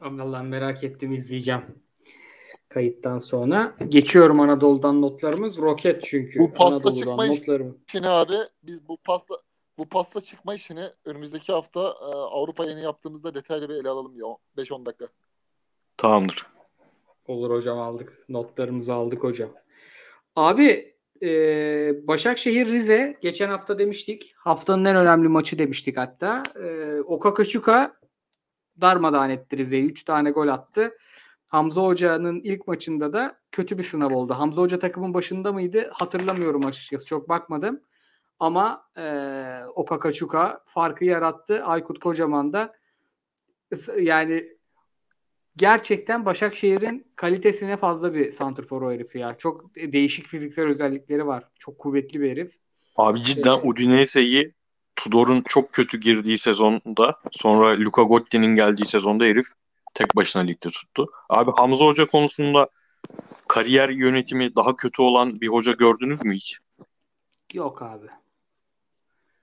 Allah 0.00 0.42
merak 0.42 0.84
ettim 0.84 1.12
izleyeceğim. 1.12 1.62
Kayıttan 2.68 3.18
sonra. 3.18 3.76
Geçiyorum 3.88 4.40
Anadolu'dan 4.40 5.02
notlarımız. 5.02 5.56
Roket 5.56 6.04
çünkü. 6.04 6.40
Bu 6.40 6.52
pasta 6.52 6.74
Anadolu'dan 6.74 6.96
çıkma 6.96 7.26
notlarım. 7.26 7.78
Şimdi 7.86 8.08
abi 8.08 8.34
biz 8.62 8.88
bu 8.88 8.96
pasta 8.96 9.34
bu 9.78 9.88
pasta 9.88 10.20
çıkma 10.20 10.54
işini 10.54 10.84
önümüzdeki 11.04 11.52
hafta 11.52 11.80
e, 11.80 12.14
Avrupa 12.14 12.64
yeni 12.64 12.82
yaptığımızda 12.82 13.34
detaylı 13.34 13.68
bir 13.68 13.74
ele 13.74 13.88
alalım 13.88 14.16
ya 14.16 14.24
5-10 14.56 14.86
dakika. 14.86 15.08
Tamamdır. 15.96 16.46
Olur 17.26 17.50
hocam 17.50 17.78
aldık. 17.78 18.24
Notlarımızı 18.28 18.94
aldık 18.94 19.22
hocam. 19.22 19.50
Abi 20.36 20.97
e, 21.22 22.06
Başakşehir 22.06 22.66
Rize 22.66 23.18
geçen 23.20 23.48
hafta 23.48 23.78
demiştik. 23.78 24.34
Haftanın 24.36 24.84
en 24.84 24.96
önemli 24.96 25.28
maçı 25.28 25.58
demiştik 25.58 25.96
hatta. 25.96 26.42
E, 26.62 27.00
Okakaçuka 27.00 27.92
darmadağın 28.80 29.30
etti 29.30 29.56
Rize'yi. 29.56 29.84
3 29.84 30.04
tane 30.04 30.30
gol 30.30 30.48
attı. 30.48 30.94
Hamza 31.46 31.80
Hoca'nın 31.80 32.40
ilk 32.40 32.66
maçında 32.66 33.12
da 33.12 33.38
kötü 33.52 33.78
bir 33.78 33.84
sınav 33.84 34.10
oldu. 34.10 34.34
Hamza 34.34 34.62
Hoca 34.62 34.78
takımın 34.78 35.14
başında 35.14 35.52
mıydı? 35.52 35.90
Hatırlamıyorum 35.92 36.66
açıkçası. 36.66 37.06
Çok 37.06 37.28
bakmadım. 37.28 37.80
Ama 38.40 38.82
e, 38.96 39.04
Okakaçuka 39.74 40.60
farkı 40.66 41.04
yarattı. 41.04 41.64
Aykut 41.64 41.98
Kocaman 42.00 42.52
da 42.52 42.72
yani 44.00 44.57
gerçekten 45.58 46.24
Başakşehir'in 46.24 47.06
kalitesine 47.16 47.76
fazla 47.76 48.14
bir 48.14 48.32
santrfor 48.32 48.82
o 48.82 48.92
herif 48.92 49.16
ya. 49.16 49.38
Çok 49.38 49.74
değişik 49.76 50.26
fiziksel 50.26 50.64
özellikleri 50.64 51.26
var. 51.26 51.44
Çok 51.58 51.78
kuvvetli 51.78 52.20
bir 52.20 52.30
herif. 52.30 52.52
Abi 52.96 53.22
cidden 53.22 53.54
Evet. 53.54 53.64
Udinese'yi 53.64 54.52
Tudor'un 54.96 55.42
çok 55.48 55.72
kötü 55.72 56.00
girdiği 56.00 56.38
sezonda 56.38 57.20
sonra 57.32 57.76
Luka 57.80 58.02
Gotti'nin 58.02 58.54
geldiği 58.54 58.86
sezonda 58.86 59.24
herif 59.24 59.46
tek 59.94 60.16
başına 60.16 60.42
ligde 60.42 60.70
tuttu. 60.70 61.06
Abi 61.28 61.50
Hamza 61.56 61.84
Hoca 61.84 62.06
konusunda 62.06 62.68
kariyer 63.48 63.88
yönetimi 63.88 64.56
daha 64.56 64.76
kötü 64.76 65.02
olan 65.02 65.40
bir 65.40 65.48
hoca 65.48 65.72
gördünüz 65.72 66.24
mü 66.24 66.34
hiç? 66.34 66.58
Yok 67.54 67.82
abi. 67.82 68.06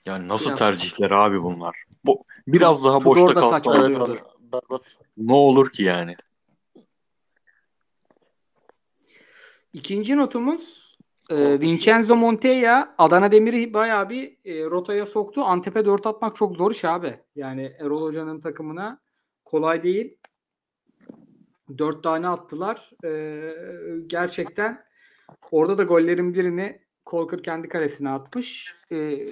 Yani 0.06 0.28
nasıl 0.28 0.50
Biraz- 0.50 0.60
tercihler 0.60 1.12
abi 1.12 1.44
bunlar? 1.44 1.76
Bu 2.06 2.24
biraz 2.48 2.86
daha 2.86 3.00
Tudor 3.00 3.06
boşta 3.06 3.34
kalsa. 3.40 3.88
Evet. 3.88 4.24
Berbat. 4.62 4.98
ne 5.18 5.34
olur 5.34 5.72
ki 5.72 5.84
yani? 5.84 6.16
İkinci 9.74 10.18
notumuz 10.18 10.96
e, 11.30 11.60
Vincenzo 11.60 12.16
Montella 12.16 12.96
Adana 12.98 13.32
Demir'i 13.32 13.74
bayağı 13.74 14.10
bir 14.10 14.38
e, 14.46 14.66
rotaya 14.66 15.06
soktu. 15.06 15.42
Antep'e 15.42 15.86
4 15.86 16.06
atmak 16.08 16.36
çok 16.36 16.56
zor 16.56 16.72
iş 16.72 16.86
abi. 16.86 17.20
Yani 17.36 17.76
Erol 17.80 18.02
Hoca'nın 18.02 18.42
takımına 18.42 19.00
kolay 19.46 19.84
değil. 19.84 20.18
4 21.78 22.04
tane 22.04 22.28
attılar. 22.28 22.92
E, 23.04 23.52
gerçekten 24.08 24.86
orada 25.52 25.78
da 25.78 25.84
gollerin 25.84 26.34
birini 26.34 26.86
Kolkır 27.06 27.44
kendi 27.44 27.68
kalesine 27.68 28.10
atmış. 28.10 28.74
E, 28.92 29.28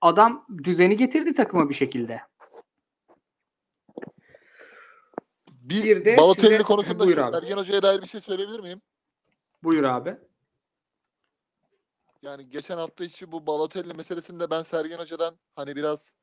adam 0.00 0.46
düzeni 0.64 0.96
getirdi 0.96 1.34
takıma 1.34 1.68
bir 1.68 1.74
şekilde. 1.74 2.20
Bir, 5.64 5.84
Bir 5.84 6.04
de 6.04 6.16
Balotelli 6.16 6.46
size- 6.52 6.62
konusunda 6.62 7.04
Buyur 7.04 7.18
abi. 7.18 7.32
Sergen 7.32 7.56
Hoca'ya 7.56 7.82
dair 7.82 8.02
bir 8.02 8.06
şey 8.06 8.20
söyleyebilir 8.20 8.60
miyim? 8.60 8.82
Buyur 9.62 9.82
abi. 9.84 10.16
Yani 12.22 12.48
geçen 12.50 12.76
hafta 12.76 13.04
içi 13.04 13.32
bu 13.32 13.46
Balotelli 13.46 13.94
meselesinde 13.94 14.50
ben 14.50 14.62
Sergen 14.62 14.98
Hoca'dan 14.98 15.34
hani 15.56 15.76
biraz 15.76 16.14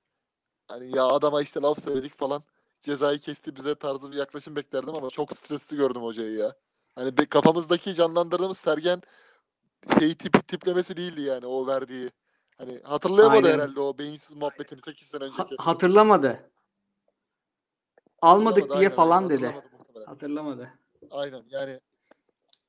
hani 0.67 0.97
ya 0.97 1.05
adama 1.05 1.41
işte 1.41 1.59
laf 1.61 1.79
söyledik 1.81 2.17
falan 2.19 2.43
cezayı 2.81 3.19
kesti 3.19 3.55
bize 3.55 3.75
tarzı 3.75 4.11
bir 4.11 4.17
yaklaşım 4.17 4.55
beklerdim 4.55 4.95
ama 4.95 5.09
çok 5.09 5.37
stresli 5.37 5.77
gördüm 5.77 6.01
hocayı 6.03 6.37
ya. 6.37 6.55
Hani 6.95 7.15
kafamızdaki 7.25 7.95
canlandırdığımız 7.95 8.57
Sergen 8.57 9.01
şeyi 9.99 10.15
tipi 10.15 10.41
tiplemesi 10.41 10.97
değildi 10.97 11.21
yani 11.21 11.45
o 11.45 11.67
verdiği. 11.67 12.11
Hani 12.57 12.79
hatırlayamadı 12.83 13.47
Aynen. 13.47 13.59
herhalde 13.59 13.79
o 13.79 13.97
beyinsiz 13.97 14.35
muhabbetini 14.35 14.81
8 14.81 15.07
sene 15.07 15.23
Ha- 15.25 15.43
önceki. 15.43 15.55
hatırlamadı. 15.63 16.51
Almadık 18.21 18.69
diye 18.69 18.77
aynen, 18.77 18.95
falan 18.95 19.29
dedi. 19.29 19.45
hatırlamadı. 19.45 20.05
Hatırlamadı. 20.05 20.69
Aynen 21.11 21.43
yani 21.49 21.79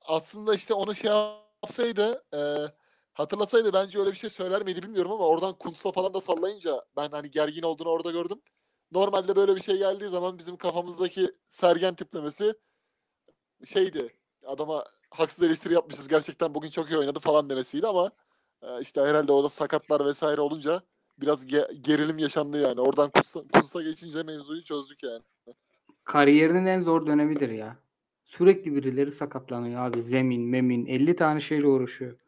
aslında 0.04 0.54
işte 0.54 0.74
onu 0.74 0.94
şey 0.94 1.10
yapsaydı 1.62 2.24
e, 2.34 2.40
hatırlasaydı 3.12 3.72
bence 3.72 3.98
öyle 3.98 4.10
bir 4.10 4.16
şey 4.16 4.30
söyler 4.30 4.64
miydi 4.64 4.82
bilmiyorum 4.82 5.12
ama 5.12 5.26
oradan 5.26 5.52
Kuntz'a 5.58 5.92
falan 5.92 6.14
da 6.14 6.20
sallayınca 6.20 6.84
ben 6.96 7.08
hani 7.08 7.30
gergin 7.30 7.62
olduğunu 7.62 7.88
orada 7.88 8.10
gördüm. 8.10 8.40
Normalde 8.92 9.36
böyle 9.36 9.56
bir 9.56 9.62
şey 9.62 9.78
geldiği 9.78 10.08
zaman 10.08 10.38
bizim 10.38 10.56
kafamızdaki 10.56 11.32
Sergen 11.44 11.94
tiplemesi 11.94 12.54
şeydi. 13.64 14.16
Adama 14.46 14.84
haksız 15.10 15.42
eleştiri 15.44 15.74
yapmışız. 15.74 16.08
Gerçekten 16.08 16.54
bugün 16.54 16.70
çok 16.70 16.90
iyi 16.90 16.98
oynadı 16.98 17.20
falan 17.20 17.50
demesiydi 17.50 17.86
ama 17.86 18.10
e, 18.62 18.80
işte 18.80 19.00
herhalde 19.00 19.32
o 19.32 19.44
da 19.44 19.48
sakatlar 19.48 20.04
vesaire 20.04 20.40
olunca 20.40 20.82
biraz 21.18 21.44
ge- 21.44 21.74
gerilim 21.74 22.18
yaşandı 22.18 22.60
yani. 22.60 22.80
Oradan 22.80 23.10
Kuntz'a 23.52 23.82
geçince 23.82 24.22
mevzuyu 24.22 24.64
çözdük 24.64 25.02
yani. 25.02 25.22
Kariyerinin 26.12 26.66
en 26.66 26.82
zor 26.82 27.06
dönemidir 27.06 27.48
ya. 27.48 27.76
Sürekli 28.24 28.74
birileri 28.74 29.12
sakatlanıyor 29.12 29.86
abi. 29.86 30.02
Zemin, 30.02 30.42
memin 30.42 30.86
50 30.86 31.16
tane 31.16 31.40
şeyle 31.40 31.66
uğraşıyor. 31.66 32.18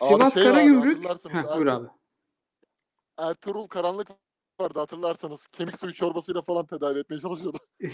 Abi 0.00 0.14
Sivas 0.14 0.34
şey 0.34 0.42
Karagümrük. 0.42 1.04
Heh, 1.04 1.56
buyur 1.56 1.66
abi. 1.66 1.86
Ertuğrul 3.18 3.66
Karanlık 3.66 4.08
vardı 4.60 4.78
hatırlarsanız. 4.78 5.46
Kemik 5.46 5.78
suyu 5.78 5.92
çorbasıyla 5.92 6.42
falan 6.42 6.66
tedavi 6.66 6.98
etmeye 6.98 7.20
çalışıyordu. 7.20 7.58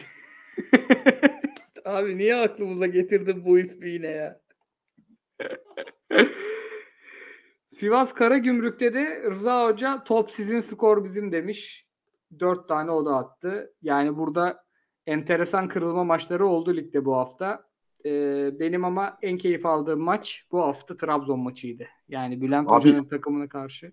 Abi 1.84 2.18
niye 2.18 2.36
aklımıza 2.36 2.86
getirdin 2.86 3.44
bu 3.44 3.58
ismi 3.58 3.88
yine 3.88 4.06
ya? 4.06 4.40
Sivas 7.78 8.14
Karagümrük'te 8.14 8.94
de 8.94 9.22
Rıza 9.30 9.68
Hoca 9.68 10.04
top 10.04 10.30
sizin 10.30 10.60
skor 10.60 11.04
bizim 11.04 11.32
demiş. 11.32 11.86
Dört 12.40 12.68
tane 12.68 12.90
o 12.90 13.06
da 13.06 13.16
attı. 13.16 13.74
Yani 13.82 14.16
burada 14.16 14.63
enteresan 15.06 15.68
kırılma 15.68 16.04
maçları 16.04 16.46
oldu 16.46 16.76
ligde 16.76 17.04
bu 17.04 17.16
hafta. 17.16 17.64
Ee, 18.06 18.50
benim 18.60 18.84
ama 18.84 19.18
en 19.22 19.38
keyif 19.38 19.66
aldığım 19.66 20.00
maç 20.00 20.44
bu 20.52 20.62
hafta 20.62 20.96
Trabzon 20.96 21.40
maçıydı. 21.40 21.86
Yani 22.08 22.40
Bülent 22.40 22.68
Hoca'nın 22.70 23.04
takımına 23.04 23.48
karşı. 23.48 23.92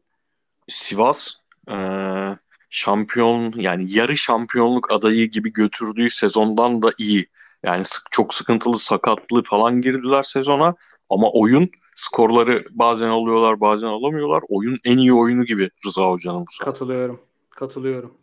Sivas 0.67 1.33
eee, 1.69 2.37
şampiyon 2.69 3.53
yani 3.55 3.91
yarı 3.91 4.17
şampiyonluk 4.17 4.91
adayı 4.91 5.29
gibi 5.31 5.53
götürdüğü 5.53 6.09
sezondan 6.09 6.81
da 6.81 6.91
iyi. 6.99 7.25
Yani 7.63 7.85
sık, 7.85 8.11
çok 8.11 8.33
sıkıntılı 8.33 8.75
sakatlı 8.77 9.43
falan 9.43 9.81
girdiler 9.81 10.23
sezona 10.23 10.75
ama 11.09 11.31
oyun 11.31 11.69
skorları 11.95 12.65
bazen 12.71 13.09
alıyorlar 13.09 13.59
bazen 13.61 13.87
alamıyorlar. 13.87 14.41
Oyun 14.49 14.79
en 14.85 14.97
iyi 14.97 15.13
oyunu 15.13 15.45
gibi 15.45 15.69
Rıza 15.85 16.11
Hoca'nın 16.11 16.41
bu 16.41 16.51
sefer. 16.51 16.73
Katılıyorum. 16.73 17.21
Katılıyorum. 17.49 18.20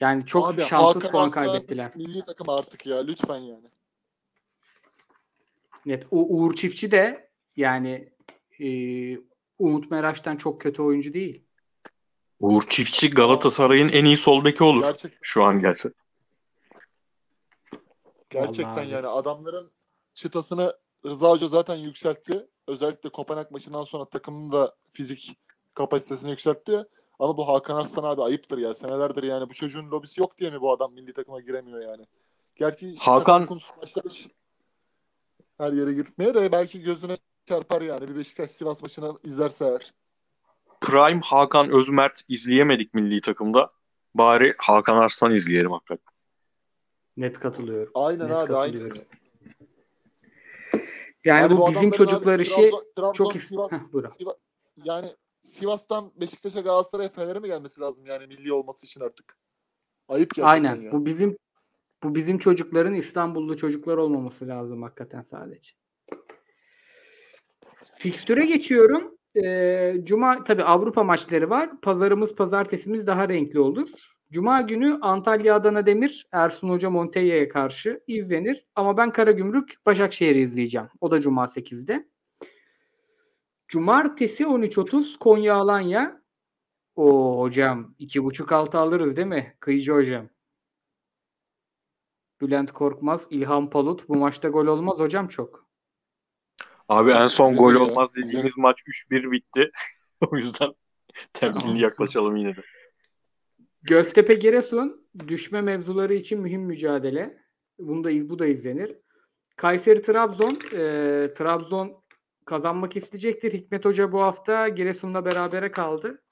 Yani 0.00 0.26
çok 0.26 0.48
Abi, 0.50 0.62
şanssız 0.62 0.94
Hakan 0.96 1.10
puan 1.12 1.30
kaybettiler. 1.30 1.92
Milli 1.96 2.22
takım 2.22 2.48
artık 2.48 2.86
ya 2.86 2.96
lütfen 3.04 3.38
yani. 3.38 3.70
Net. 5.86 6.06
U- 6.10 6.36
Uğur 6.38 6.54
Çiftçi 6.56 6.90
de 6.90 7.28
yani 7.56 8.12
e, 8.60 8.68
Umut 9.58 9.90
Meraş'tan 9.90 10.36
çok 10.36 10.60
kötü 10.60 10.82
oyuncu 10.82 11.14
değil. 11.14 11.42
Uğur 12.40 12.62
Çiftçi 12.68 13.10
Galatasaray'ın 13.10 13.88
en 13.88 14.04
iyi 14.04 14.16
sol 14.16 14.44
beki 14.44 14.64
olur 14.64 14.82
Gerçek, 14.82 15.12
şu 15.22 15.44
an 15.44 15.58
gelse. 15.58 15.92
gerçekten 18.30 18.76
Vallahi. 18.76 18.90
yani 18.90 19.06
adamların 19.06 19.70
çıtasını 20.14 20.76
Rıza 21.06 21.30
Hoca 21.30 21.46
zaten 21.46 21.76
yükseltti. 21.76 22.46
Özellikle 22.66 23.08
Kopenhag 23.08 23.50
maçından 23.50 23.84
sonra 23.84 24.04
takımın 24.04 24.52
da 24.52 24.76
fizik 24.92 25.38
kapasitesini 25.74 26.30
yükseltti. 26.30 26.84
Ama 27.18 27.36
bu 27.36 27.48
Hakan 27.48 27.76
Arslan 27.76 28.04
abi 28.04 28.22
ayıptır 28.22 28.58
ya. 28.58 28.74
Senelerdir 28.74 29.22
yani 29.22 29.48
bu 29.48 29.54
çocuğun 29.54 29.90
lobisi 29.90 30.20
yok 30.20 30.38
diye 30.38 30.50
mi 30.50 30.60
bu 30.60 30.72
adam 30.72 30.92
milli 30.92 31.12
takıma 31.12 31.40
giremiyor 31.40 31.80
yani? 31.80 32.06
Gerçi 32.56 32.94
Hakan- 32.94 33.48
başlamış 33.82 34.28
her 35.58 35.72
yere 35.72 35.92
gitmeye 35.92 36.34
de 36.34 36.52
belki 36.52 36.80
gözüne 36.82 37.16
çarpar 37.48 37.82
yani. 37.82 38.08
Bir 38.08 38.16
Beşiktaş 38.16 38.50
Sivas 38.50 38.82
maçını 38.82 39.18
izlerse 39.24 39.64
eğer. 39.64 39.94
Prime 40.80 41.20
Hakan 41.24 41.70
Özmert 41.70 42.22
izleyemedik 42.28 42.94
milli 42.94 43.20
takımda. 43.20 43.70
Bari 44.14 44.54
Hakan 44.58 44.96
Arslan 44.96 45.34
izleyelim 45.34 45.70
hakikaten. 45.72 46.04
Net 47.16 47.40
katılıyorum. 47.40 47.92
Aynen 47.94 48.26
Net 48.28 48.36
abi 48.36 48.56
aynen. 48.56 48.72
katılıyorum. 48.72 49.02
Yani 51.24 51.40
Hani 51.40 51.50
bu 51.58 51.68
bizim 51.68 51.72
adamların 51.78 51.90
çocuklar 52.04 52.34
abi 52.34 52.42
işi 52.42 52.54
Trabzon, 52.54 52.84
Trabzon, 52.96 53.12
çok 53.12 53.36
is- 53.36 53.38
Sivas, 53.38 53.72
Heh, 53.72 53.92
buyur 53.92 54.04
abi. 54.04 54.12
Siva- 54.12 54.36
yani 54.84 55.08
Sivas'tan 55.46 56.12
Beşiktaş'a 56.20 56.60
Galatasaray'a 56.60 57.08
Fener'e 57.08 57.38
mi 57.38 57.46
gelmesi 57.46 57.80
lazım 57.80 58.06
yani 58.06 58.26
milli 58.26 58.52
olması 58.52 58.86
için 58.86 59.00
artık? 59.00 59.38
Ayıp 60.08 60.34
gerçekten 60.34 60.50
aynen. 60.50 60.82
ya. 60.82 60.92
Bu 60.92 61.06
bizim 61.06 61.36
bu 62.02 62.14
bizim 62.14 62.38
çocukların 62.38 62.94
İstanbullu 62.94 63.56
çocuklar 63.56 63.96
olmaması 63.96 64.48
lazım 64.48 64.82
hakikaten 64.82 65.22
sadece. 65.30 65.70
Fikstüre 67.98 68.46
geçiyorum. 68.46 69.16
Ee, 69.44 69.94
Cuma 70.02 70.44
tabi 70.44 70.62
Avrupa 70.62 71.04
maçları 71.04 71.50
var. 71.50 71.80
Pazarımız 71.80 72.34
pazartesimiz 72.34 73.06
daha 73.06 73.28
renkli 73.28 73.60
olur. 73.60 73.88
Cuma 74.30 74.60
günü 74.60 74.98
Antalya 75.00 75.54
Adana 75.54 75.86
Demir 75.86 76.26
Ersun 76.32 76.68
Hoca 76.68 76.90
Montella'ya 76.90 77.48
karşı 77.48 78.00
izlenir. 78.06 78.66
Ama 78.74 78.96
ben 78.96 79.12
Karagümrük 79.12 79.74
Başakşehir'i 79.86 80.40
izleyeceğim. 80.40 80.88
O 81.00 81.10
da 81.10 81.20
Cuma 81.20 81.44
8'de. 81.44 82.06
Cumartesi 83.68 84.44
13.30 84.44 85.18
Konya 85.18 85.54
Alanya. 85.54 86.22
O 86.96 87.38
hocam 87.40 87.94
iki 87.98 88.24
buçuk 88.24 88.52
altı 88.52 88.78
alırız 88.78 89.16
değil 89.16 89.26
mi? 89.26 89.56
Kıyıcı 89.60 89.92
hocam. 89.92 90.28
Bülent 92.40 92.72
Korkmaz, 92.72 93.26
İlhan 93.30 93.70
Palut. 93.70 94.08
Bu 94.08 94.16
maçta 94.16 94.48
gol 94.48 94.66
olmaz 94.66 94.98
hocam 94.98 95.28
çok. 95.28 95.66
Abi 96.88 97.10
en 97.10 97.26
son 97.26 97.56
gol 97.56 97.74
ya, 97.74 97.78
olmaz 97.78 98.14
dediğimiz 98.16 98.58
maç 98.58 98.76
3-1 99.10 99.30
bitti. 99.30 99.70
o 100.30 100.36
yüzden 100.36 100.74
temkinli 101.32 101.82
yaklaşalım 101.82 102.36
yine 102.36 102.56
de. 102.56 102.60
Göztepe 103.82 104.34
Giresun 104.34 105.08
düşme 105.28 105.60
mevzuları 105.60 106.14
için 106.14 106.40
mühim 106.40 106.62
mücadele. 106.62 107.42
Bunu 107.78 108.04
da 108.04 108.28
bu 108.28 108.38
da 108.38 108.46
izlenir. 108.46 108.96
Kayseri 109.56 110.02
Trabzon 110.02 110.58
e, 110.72 110.78
Trabzon 111.34 112.02
kazanmak 112.46 112.96
isteyecektir. 112.96 113.52
Hikmet 113.52 113.84
Hoca 113.84 114.12
bu 114.12 114.20
hafta 114.20 114.68
Giresun'la 114.68 115.24
berabere 115.24 115.70
kaldı. 115.70 116.22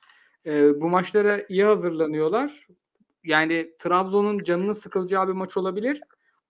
E, 0.46 0.80
bu 0.80 0.88
maçlara 0.88 1.44
iyi 1.48 1.64
hazırlanıyorlar. 1.64 2.66
Yani 3.24 3.70
Trabzon'un 3.78 4.44
canının 4.44 4.74
sıkılacağı 4.74 5.28
bir 5.28 5.32
maç 5.32 5.56
olabilir. 5.56 6.00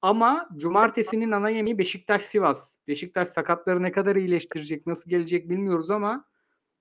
Ama 0.03 0.49
cumartesinin 0.57 1.31
ana 1.31 1.51
yemeği 1.51 1.79
Beşiktaş 1.79 2.25
Sivas. 2.25 2.75
Beşiktaş 2.89 3.29
sakatları 3.29 3.83
ne 3.83 3.93
kadar 3.93 4.17
iyileştirecek, 4.17 4.87
nasıl 4.87 5.11
gelecek 5.11 5.51
bilmiyoruz 5.51 5.91
ama 5.91 6.25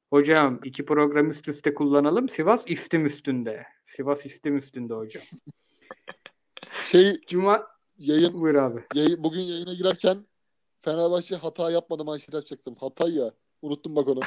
hocam 0.10 0.60
iki 0.64 0.86
program 0.86 1.30
üst 1.30 1.48
üste 1.48 1.74
kullanalım. 1.74 2.30
Sivas 2.30 2.62
istim 2.66 3.06
üstünde. 3.06 3.64
Sivas 3.86 4.26
istim 4.26 4.58
üstünde 4.58 4.94
hocam. 4.94 5.24
Şey 6.82 7.22
Cuma 7.28 7.68
yayın, 7.98 8.42
buyur 8.42 8.56
abi. 8.56 8.84
yayın 8.96 9.24
bugün 9.24 9.40
yayına 9.40 9.74
girerken 9.74 10.18
Fenerbahçe 10.86 11.36
hata 11.36 11.72
yapmadı 11.72 12.06
manşet 12.06 12.36
açacaktım. 12.36 12.76
Hatay 12.76 13.16
ya. 13.16 13.32
Unuttum 13.62 13.96
bak 13.96 14.08
onu. 14.08 14.20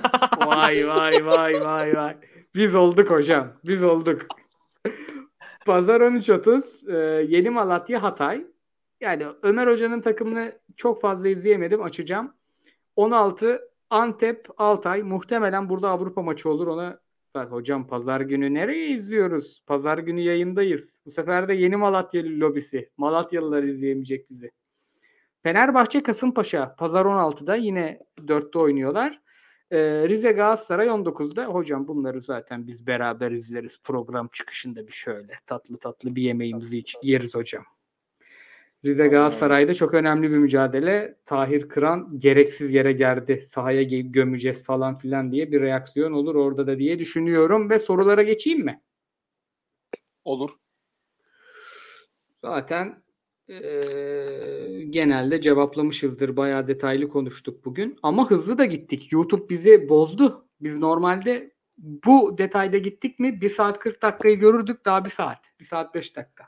Vay 0.46 0.88
vay 0.88 1.26
vay 1.26 1.64
vay 1.64 1.96
vay. 1.96 2.16
Biz 2.54 2.74
olduk 2.74 3.10
hocam. 3.10 3.52
Biz 3.64 3.84
olduk. 3.84 4.26
Pazar 5.66 6.00
13.30 6.00 6.92
e, 6.92 7.24
Yeni 7.36 7.50
Malatya 7.50 8.02
Hatay. 8.02 8.46
Yani 9.00 9.26
Ömer 9.42 9.66
Hoca'nın 9.66 10.00
takımını 10.00 10.52
çok 10.76 11.00
fazla 11.00 11.28
izleyemedim. 11.28 11.82
Açacağım. 11.82 12.32
16 12.96 13.60
Antep 13.90 14.48
Altay. 14.56 15.02
Muhtemelen 15.02 15.68
burada 15.68 15.88
Avrupa 15.88 16.22
maçı 16.22 16.50
olur. 16.50 16.66
Ona 16.66 16.98
hocam 17.34 17.86
pazar 17.86 18.20
günü 18.20 18.54
nereye 18.54 18.88
izliyoruz? 18.88 19.62
Pazar 19.66 19.98
günü 19.98 20.20
yayındayız. 20.20 20.88
Bu 21.06 21.10
sefer 21.10 21.48
de 21.48 21.54
Yeni 21.54 21.76
Malatya 21.76 22.22
lobisi. 22.24 22.90
Malatyalılar 22.96 23.62
izleyemeyecek 23.62 24.30
bizi. 24.30 24.50
Fenerbahçe 25.44 26.02
Kasımpaşa 26.02 26.74
pazar 26.78 27.04
16'da 27.04 27.56
yine 27.56 28.00
4'te 28.18 28.58
oynuyorlar. 28.58 29.20
Ee, 29.70 29.78
Rize 30.08 30.32
Galatasaray 30.32 30.86
19'da. 30.86 31.44
Hocam 31.44 31.88
bunları 31.88 32.22
zaten 32.22 32.66
biz 32.66 32.86
beraber 32.86 33.30
izleriz. 33.30 33.80
Program 33.82 34.28
çıkışında 34.28 34.86
bir 34.86 34.92
şöyle 34.92 35.32
tatlı 35.46 35.78
tatlı 35.78 36.16
bir 36.16 36.22
yemeğimizi 36.22 36.78
iç, 36.78 36.96
yeriz 37.02 37.34
hocam. 37.34 37.64
Rize 38.84 39.08
Galatasaray'da 39.08 39.74
çok 39.74 39.94
önemli 39.94 40.30
bir 40.30 40.36
mücadele. 40.36 41.16
Tahir 41.26 41.68
Kıran 41.68 42.20
gereksiz 42.20 42.74
yere 42.74 42.92
gerdi. 42.92 43.48
Sahaya 43.54 43.82
gömeceğiz 43.82 44.64
falan 44.64 44.98
filan 44.98 45.32
diye 45.32 45.52
bir 45.52 45.60
reaksiyon 45.60 46.12
olur 46.12 46.34
orada 46.34 46.66
da 46.66 46.78
diye 46.78 46.98
düşünüyorum 46.98 47.70
ve 47.70 47.78
sorulara 47.78 48.22
geçeyim 48.22 48.64
mi? 48.64 48.80
Olur. 50.24 50.50
Zaten 52.42 53.03
eee, 53.48 54.84
genelde 54.84 55.40
cevaplamışızdır. 55.40 56.36
Bayağı 56.36 56.68
detaylı 56.68 57.08
konuştuk 57.08 57.64
bugün. 57.64 57.98
Ama 58.02 58.30
hızlı 58.30 58.58
da 58.58 58.64
gittik. 58.64 59.12
YouTube 59.12 59.48
bizi 59.48 59.88
bozdu. 59.88 60.48
Biz 60.60 60.78
normalde 60.78 61.54
bu 61.78 62.38
detayda 62.38 62.78
gittik 62.78 63.18
mi 63.18 63.40
1 63.40 63.50
saat 63.50 63.78
40 63.78 64.02
dakikayı 64.02 64.38
görürdük 64.38 64.84
daha 64.84 65.04
1 65.04 65.10
saat. 65.10 65.38
1 65.60 65.64
saat 65.64 65.94
5 65.94 66.16
dakika. 66.16 66.44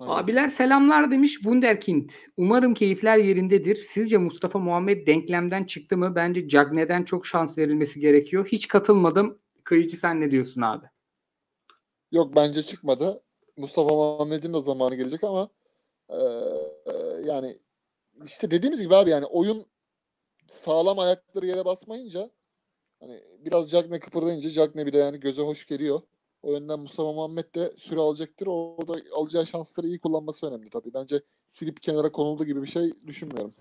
Aynen. 0.00 0.12
Abiler 0.12 0.48
selamlar 0.48 1.10
demiş 1.10 1.32
Wunderkind. 1.32 2.10
Umarım 2.36 2.74
keyifler 2.74 3.18
yerindedir. 3.18 3.86
Sizce 3.92 4.18
Mustafa 4.18 4.58
Muhammed 4.58 5.06
denklemden 5.06 5.64
çıktı 5.64 5.96
mı? 5.96 6.12
Bence 6.14 6.48
Cagne'den 6.48 7.04
çok 7.04 7.26
şans 7.26 7.58
verilmesi 7.58 8.00
gerekiyor. 8.00 8.46
Hiç 8.46 8.68
katılmadım. 8.68 9.38
Kıyıcı 9.64 9.96
sen 9.96 10.20
ne 10.20 10.30
diyorsun 10.30 10.60
abi? 10.60 10.86
Yok 12.12 12.36
bence 12.36 12.62
çıkmadı. 12.62 13.22
Mustafa 13.56 13.94
Muhammed'in 13.94 14.52
de 14.54 14.60
zamanı 14.60 14.94
gelecek 14.94 15.24
ama 15.24 15.48
e, 16.08 16.16
e, 16.16 16.92
yani 17.24 17.58
işte 18.24 18.50
dediğimiz 18.50 18.82
gibi 18.82 18.94
abi 18.96 19.10
yani 19.10 19.26
oyun 19.26 19.66
sağlam 20.48 20.98
ayakları 20.98 21.46
yere 21.46 21.64
basmayınca 21.64 22.30
hani 23.00 23.20
biraz 23.38 23.70
Cagne 23.70 24.00
kıpırdayınca 24.00 24.50
Cagne 24.50 24.86
bile 24.86 24.98
yani 24.98 25.20
göze 25.20 25.42
hoş 25.42 25.66
geliyor. 25.66 26.02
O 26.42 26.52
yönden 26.52 26.80
Mustafa 26.80 27.12
Muhammed 27.12 27.54
de 27.54 27.72
süre 27.76 28.00
alacaktır. 28.00 28.46
Orada 28.46 28.96
alacağı 29.12 29.46
şansları 29.46 29.86
iyi 29.86 29.98
kullanması 30.00 30.46
önemli 30.46 30.70
tabii. 30.70 30.94
Bence 30.94 31.22
silip 31.46 31.82
kenara 31.82 32.12
konuldu 32.12 32.44
gibi 32.44 32.62
bir 32.62 32.66
şey 32.66 32.92
düşünmüyorum. 33.06 33.54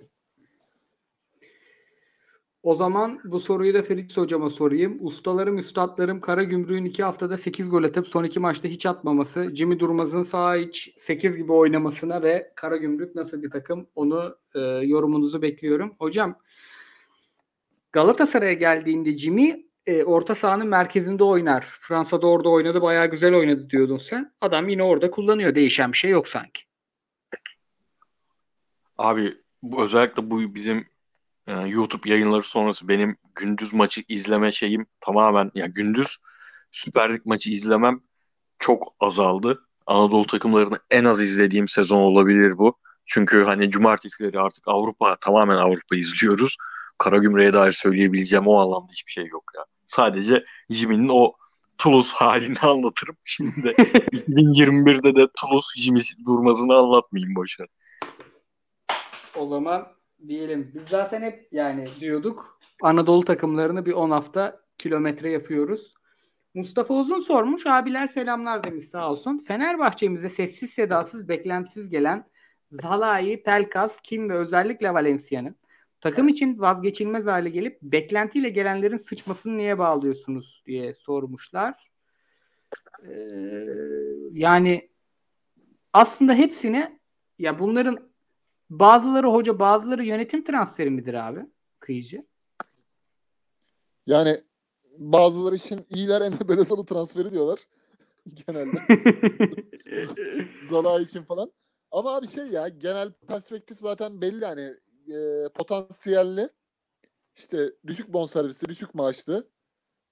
O 2.63 2.75
zaman 2.75 3.19
bu 3.23 3.39
soruyu 3.39 3.73
da 3.73 3.83
Ferit 3.83 4.17
hocama 4.17 4.49
sorayım. 4.49 4.97
Ustalarım, 5.01 5.57
üstadlarım 5.57 6.21
Karagümrük'ün 6.21 6.85
iki 6.85 7.03
haftada 7.03 7.37
8 7.37 7.69
gol 7.69 7.83
atıp 7.83 8.07
son 8.07 8.23
iki 8.23 8.39
maçta 8.39 8.67
hiç 8.67 8.85
atmaması, 8.85 9.55
Jimmy 9.55 9.79
Durmaz'ın 9.79 10.23
sağ 10.23 10.55
iç 10.55 10.95
8 10.99 11.37
gibi 11.37 11.51
oynamasına 11.51 12.21
ve 12.21 12.51
Karagümrük 12.55 13.15
nasıl 13.15 13.43
bir 13.43 13.49
takım 13.49 13.87
onu 13.95 14.37
e, 14.55 14.59
yorumunuzu 14.61 15.41
bekliyorum. 15.41 15.95
Hocam 15.99 16.35
Galatasaray'a 17.91 18.53
geldiğinde 18.53 19.17
Jimmy 19.17 19.65
e, 19.85 20.03
orta 20.03 20.35
sahanın 20.35 20.67
merkezinde 20.67 21.23
oynar. 21.23 21.79
Fransa'da 21.81 22.27
orada 22.27 22.49
oynadı, 22.49 22.81
bayağı 22.81 23.07
güzel 23.07 23.35
oynadı 23.35 23.69
diyordun 23.69 23.97
sen. 23.97 24.33
Adam 24.41 24.69
yine 24.69 24.83
orada 24.83 25.11
kullanıyor. 25.11 25.55
Değişen 25.55 25.91
bir 25.91 25.97
şey 25.97 26.11
yok 26.11 26.27
sanki. 26.27 26.61
Abi 28.97 29.33
bu, 29.63 29.83
özellikle 29.83 30.31
bu 30.31 30.55
bizim 30.55 30.92
e, 31.47 31.53
YouTube 31.53 32.09
yayınları 32.09 32.43
sonrası 32.43 32.87
benim 32.87 33.17
gündüz 33.35 33.73
maçı 33.73 34.01
izleme 34.07 34.51
şeyim 34.51 34.85
tamamen 34.99 35.51
ya 35.55 35.67
gündüz 35.67 36.17
Süper 36.71 37.13
Lig 37.13 37.25
maçı 37.25 37.49
izlemem 37.49 38.01
çok 38.59 38.93
azaldı. 38.99 39.67
Anadolu 39.85 40.27
takımlarını 40.27 40.79
en 40.91 41.05
az 41.05 41.21
izlediğim 41.21 41.67
sezon 41.67 41.97
olabilir 41.97 42.57
bu. 42.57 42.77
Çünkü 43.05 43.43
hani 43.43 43.69
cumartesileri 43.69 44.39
artık 44.39 44.67
Avrupa 44.67 45.15
tamamen 45.15 45.57
Avrupa 45.57 45.95
izliyoruz. 45.95 46.57
Karagümrük'e 46.97 47.53
dair 47.53 47.71
söyleyebileceğim 47.71 48.47
o 48.47 48.59
anlamda 48.59 48.91
hiçbir 48.91 49.11
şey 49.11 49.25
yok 49.25 49.43
ya. 49.55 49.65
Sadece 49.87 50.45
Jimmy'nin 50.69 51.09
o 51.09 51.33
Toulouse 51.77 52.15
halini 52.15 52.59
anlatırım. 52.61 53.17
Şimdi 53.23 53.63
de 53.63 53.71
2021'de 53.71 55.15
de 55.15 55.27
Toulouse 55.41 55.81
Jimmy 55.81 55.99
durmasını 56.25 56.73
anlatmayayım 56.73 57.35
boşver. 57.35 57.67
O 59.35 59.47
zaman 59.47 59.92
diyelim 60.27 60.71
biz 60.73 60.81
zaten 60.89 61.21
hep 61.21 61.47
yani 61.51 61.87
diyorduk 61.99 62.59
Anadolu 62.81 63.25
takımlarını 63.25 63.85
bir 63.85 63.93
10 63.93 64.11
hafta 64.11 64.59
kilometre 64.77 65.31
yapıyoruz. 65.31 65.93
Mustafa 66.53 66.93
Uzun 66.93 67.21
sormuş. 67.21 67.67
Abiler 67.67 68.07
selamlar 68.07 68.63
demiş 68.63 68.85
sağ 68.85 69.11
olsun. 69.11 69.43
Fenerbahçe'mize 69.47 70.29
sessiz 70.29 70.71
sedasız 70.71 71.29
beklentisiz 71.29 71.89
gelen 71.89 72.25
Zalai, 72.71 73.43
Pelkas, 73.43 73.97
Kim 74.03 74.29
ve 74.29 74.33
özellikle 74.33 74.93
Valencia'nın 74.93 75.55
takım 76.01 76.27
için 76.27 76.59
vazgeçilmez 76.59 77.25
hale 77.25 77.49
gelip 77.49 77.81
beklentiyle 77.81 78.49
gelenlerin 78.49 78.97
sıçmasını 78.97 79.57
niye 79.57 79.77
bağlıyorsunuz 79.77 80.63
diye 80.65 80.93
sormuşlar. 80.93 81.91
Ee, 83.07 83.13
yani 84.31 84.89
aslında 85.93 86.33
hepsini 86.33 86.99
ya 87.39 87.59
bunların 87.59 88.12
bazıları 88.79 89.27
hoca 89.27 89.59
bazıları 89.59 90.03
yönetim 90.03 90.43
transferi 90.43 90.89
midir 90.89 91.13
abi 91.13 91.45
kıyıcı? 91.79 92.25
Yani 94.07 94.37
bazıları 94.97 95.55
için 95.55 95.85
iyiler 95.89 96.21
Emre 96.21 96.47
Belezoğlu 96.47 96.85
transferi 96.85 97.31
diyorlar. 97.31 97.59
Genelde. 98.47 98.77
Zala 100.69 101.01
için 101.01 101.23
falan. 101.23 101.51
Ama 101.91 102.15
abi 102.15 102.27
şey 102.27 102.47
ya 102.47 102.67
genel 102.67 103.11
perspektif 103.11 103.79
zaten 103.79 104.21
belli 104.21 104.45
hani 104.45 104.73
e, 105.15 105.49
potansiyelli 105.49 106.49
işte 107.35 107.73
düşük 107.87 108.13
bonservisi, 108.13 108.69
düşük 108.69 108.95
maaşlı 108.95 109.49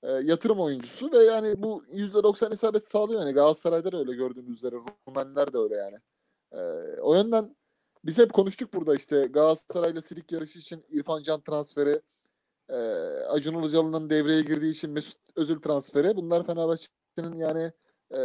e, 0.03 0.11
yatırım 0.11 0.59
oyuncusu 0.59 1.11
ve 1.11 1.17
yani 1.17 1.63
bu 1.63 1.83
%90 1.93 2.53
isabet 2.53 2.87
sağlıyor 2.87 3.21
yani 3.21 3.33
Galatasaray'da 3.33 3.91
da 3.91 3.97
öyle 3.97 4.13
gördüğümüz 4.13 4.57
üzere 4.57 4.75
Rumenler 5.07 5.53
de 5.53 5.57
öyle 5.57 5.75
yani. 5.75 5.97
E, 6.51 6.59
o 7.01 7.15
yönden 7.15 7.55
biz 8.05 8.17
hep 8.17 8.33
konuştuk 8.33 8.73
burada 8.73 8.95
işte 8.95 9.25
Galatasaray'la 9.25 10.01
silik 10.01 10.31
yarışı 10.31 10.59
için 10.59 10.83
İrfan 10.89 11.23
Can 11.23 11.41
transferi, 11.41 12.01
e, 12.69 12.75
Acun 13.29 13.59
Ilıcalı'nın 13.59 14.09
devreye 14.09 14.41
girdiği 14.41 14.71
için 14.71 14.89
Mesut 14.89 15.17
Özil 15.35 15.59
transferi 15.61 16.15
bunlar 16.15 16.45
Fenerbahçe'nin 16.45 17.37
yani 17.37 17.71
e, 18.11 18.19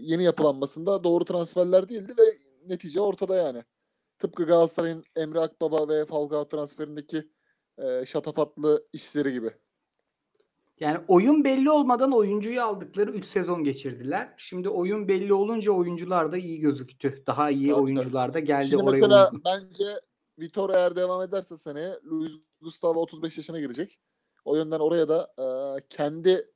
yeni 0.00 0.22
yapılanmasında 0.22 1.04
doğru 1.04 1.24
transferler 1.24 1.88
değildi 1.88 2.14
ve 2.18 2.22
netice 2.66 3.00
ortada 3.00 3.36
yani. 3.36 3.64
Tıpkı 4.18 4.46
Galatasaray'ın 4.46 5.04
Emre 5.16 5.40
Akbaba 5.40 5.88
ve 5.88 6.06
Falcao 6.06 6.48
transferindeki 6.48 7.30
e, 7.78 8.06
şatafatlı 8.06 8.86
işleri 8.92 9.32
gibi. 9.32 9.50
Yani 10.80 11.04
oyun 11.08 11.44
belli 11.44 11.70
olmadan 11.70 12.12
oyuncuyu 12.12 12.62
aldıkları 12.62 13.10
3 13.10 13.26
sezon 13.26 13.64
geçirdiler. 13.64 14.34
Şimdi 14.36 14.68
oyun 14.68 15.08
belli 15.08 15.34
olunca 15.34 15.72
oyuncular 15.72 16.32
da 16.32 16.36
iyi 16.36 16.60
gözüktü. 16.60 17.22
Daha 17.26 17.50
iyi 17.50 17.68
Tabii, 17.68 17.80
oyuncular 17.80 18.26
tabii. 18.26 18.34
da 18.34 18.40
geldi 18.40 18.66
Şimdi 18.66 18.82
oraya 18.82 18.90
mesela 18.90 19.26
uygun. 19.26 19.42
bence 19.44 20.00
Vitor 20.38 20.70
eğer 20.70 20.96
devam 20.96 21.22
ederse 21.22 21.56
seneye 21.56 21.98
Luis 22.04 22.32
Gustavo 22.60 23.00
35 23.00 23.36
yaşına 23.36 23.60
girecek. 23.60 23.98
O 24.44 24.56
yönden 24.56 24.80
oraya 24.80 25.08
da 25.08 25.32
e, 25.38 25.44
kendi 25.90 26.50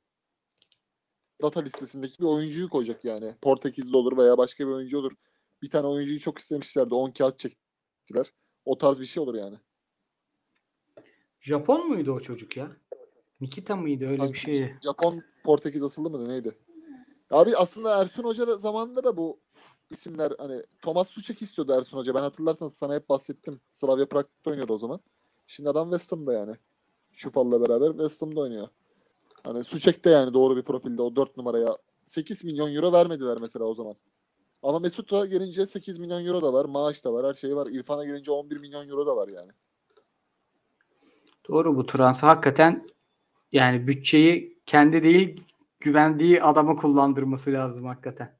data 1.41 1.61
listesindeki 1.61 2.19
bir 2.19 2.25
oyuncuyu 2.27 2.69
koyacak 2.69 3.05
yani. 3.05 3.35
Portekizli 3.41 3.97
olur 3.97 4.17
veya 4.17 4.37
başka 4.37 4.67
bir 4.67 4.71
oyuncu 4.71 4.97
olur. 4.97 5.11
Bir 5.61 5.69
tane 5.69 5.87
oyuncuyu 5.87 6.19
çok 6.19 6.39
istemişlerdi. 6.39 6.93
10 6.95 7.11
kağıt 7.11 7.39
çektiler. 7.39 8.33
O 8.65 8.77
tarz 8.77 8.99
bir 8.99 9.05
şey 9.05 9.23
olur 9.23 9.35
yani. 9.35 9.55
Japon 11.39 11.87
muydu 11.87 12.11
o 12.11 12.19
çocuk 12.19 12.57
ya? 12.57 12.77
Nikita 13.45 13.75
mıydı 13.75 14.05
öyle 14.05 14.13
bir 14.13 14.19
Sanki 14.19 14.39
şey? 14.39 14.73
Japon 14.83 15.23
Portekiz 15.43 15.83
asıllı 15.83 16.09
mıydı 16.09 16.29
neydi? 16.29 16.57
Abi 17.31 17.57
aslında 17.57 18.01
Ersun 18.01 18.23
Hoca 18.23 18.47
da 18.47 18.55
zamanında 18.55 19.03
da 19.03 19.17
bu 19.17 19.39
isimler 19.91 20.33
hani 20.37 20.63
Thomas 20.81 21.09
Suçek 21.09 21.41
istiyordu 21.41 21.73
Ersun 21.77 21.97
Hoca. 21.97 22.15
Ben 22.15 22.19
hatırlarsanız 22.19 22.73
sana 22.73 22.95
hep 22.95 23.09
bahsettim. 23.09 23.61
Slavia 23.71 24.05
Prag'da 24.05 24.49
oynuyordu 24.49 24.73
o 24.73 24.77
zaman. 24.77 24.99
Şimdi 25.47 25.69
adam 25.69 25.89
West 25.89 26.11
Ham'da 26.11 26.33
yani. 26.33 26.55
Şufal'la 27.11 27.61
beraber 27.69 27.89
West 27.89 28.21
Ham'da 28.21 28.39
oynuyor. 28.39 28.67
Hani 29.43 29.63
Suçek 29.63 30.05
de 30.05 30.09
yani 30.09 30.33
doğru 30.33 30.57
bir 30.57 30.63
profilde 30.63 31.01
o 31.01 31.15
4 31.15 31.37
numaraya 31.37 31.77
8 32.05 32.43
milyon 32.43 32.75
euro 32.75 32.93
vermediler 32.93 33.37
mesela 33.41 33.65
o 33.65 33.73
zaman. 33.73 33.95
Ama 34.63 34.79
Mesut'a 34.79 35.25
gelince 35.25 35.65
8 35.65 35.97
milyon 35.97 36.25
euro 36.25 36.41
da 36.41 36.53
var. 36.53 36.65
Maaş 36.65 37.05
da 37.05 37.13
var. 37.13 37.25
Her 37.25 37.33
şey 37.33 37.55
var. 37.55 37.67
İrfan'a 37.67 38.05
gelince 38.05 38.31
11 38.31 38.57
milyon 38.57 38.89
euro 38.89 39.07
da 39.07 39.15
var 39.15 39.27
yani. 39.27 39.51
Doğru 41.49 41.77
bu 41.77 41.85
transfer 41.85 42.27
hakikaten 42.27 42.94
yani 43.55 43.87
bütçeyi 43.87 44.57
kendi 44.65 45.03
değil 45.03 45.41
güvendiği 45.79 46.43
adamı 46.43 46.77
kullandırması 46.77 47.53
lazım 47.53 47.85
hakikaten. 47.85 48.37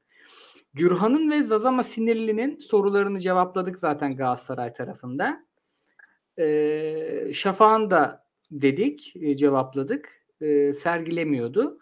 Gürhan'ın 0.74 1.30
ve 1.30 1.42
Zazama 1.42 1.84
Sinirli'nin 1.84 2.58
sorularını 2.58 3.20
cevapladık 3.20 3.78
zaten 3.78 4.16
Galatasaray 4.16 4.72
tarafında. 4.72 5.46
Ee, 6.38 7.30
Şafak'ın 7.34 7.90
da 7.90 8.24
dedik, 8.50 9.12
e, 9.16 9.36
cevapladık. 9.36 10.08
Ee, 10.40 10.74
sergilemiyordu. 10.74 11.78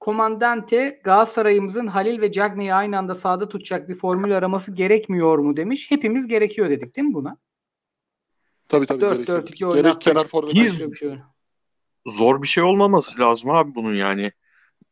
Komandante 0.00 1.00
Galatasaray'ımızın 1.04 1.86
Halil 1.86 2.20
ve 2.20 2.32
Cagney'i 2.32 2.74
aynı 2.74 2.98
anda 2.98 3.14
sahada 3.14 3.48
tutacak 3.48 3.88
bir 3.88 3.98
formül 3.98 4.36
araması 4.36 4.72
gerekmiyor 4.72 5.38
mu 5.38 5.56
demiş. 5.56 5.90
Hepimiz 5.90 6.26
gerekiyor 6.26 6.70
dedik 6.70 6.96
değil 6.96 7.08
mi 7.08 7.14
buna? 7.14 7.36
Tabii 8.68 8.86
tabii. 8.86 9.04
4-4-2 9.04 9.26
gerekiyor. 9.26 9.72
Gerek 9.72 9.84
oynattık. 9.84 10.00
kenar 10.00 10.24
forvet. 10.24 10.54
Biz- 10.54 10.98
şey. 10.98 11.18
Zor 12.06 12.42
bir 12.42 12.48
şey 12.48 12.64
olmaması 12.64 13.20
lazım 13.20 13.50
abi 13.50 13.74
bunun 13.74 13.94
yani. 13.94 14.32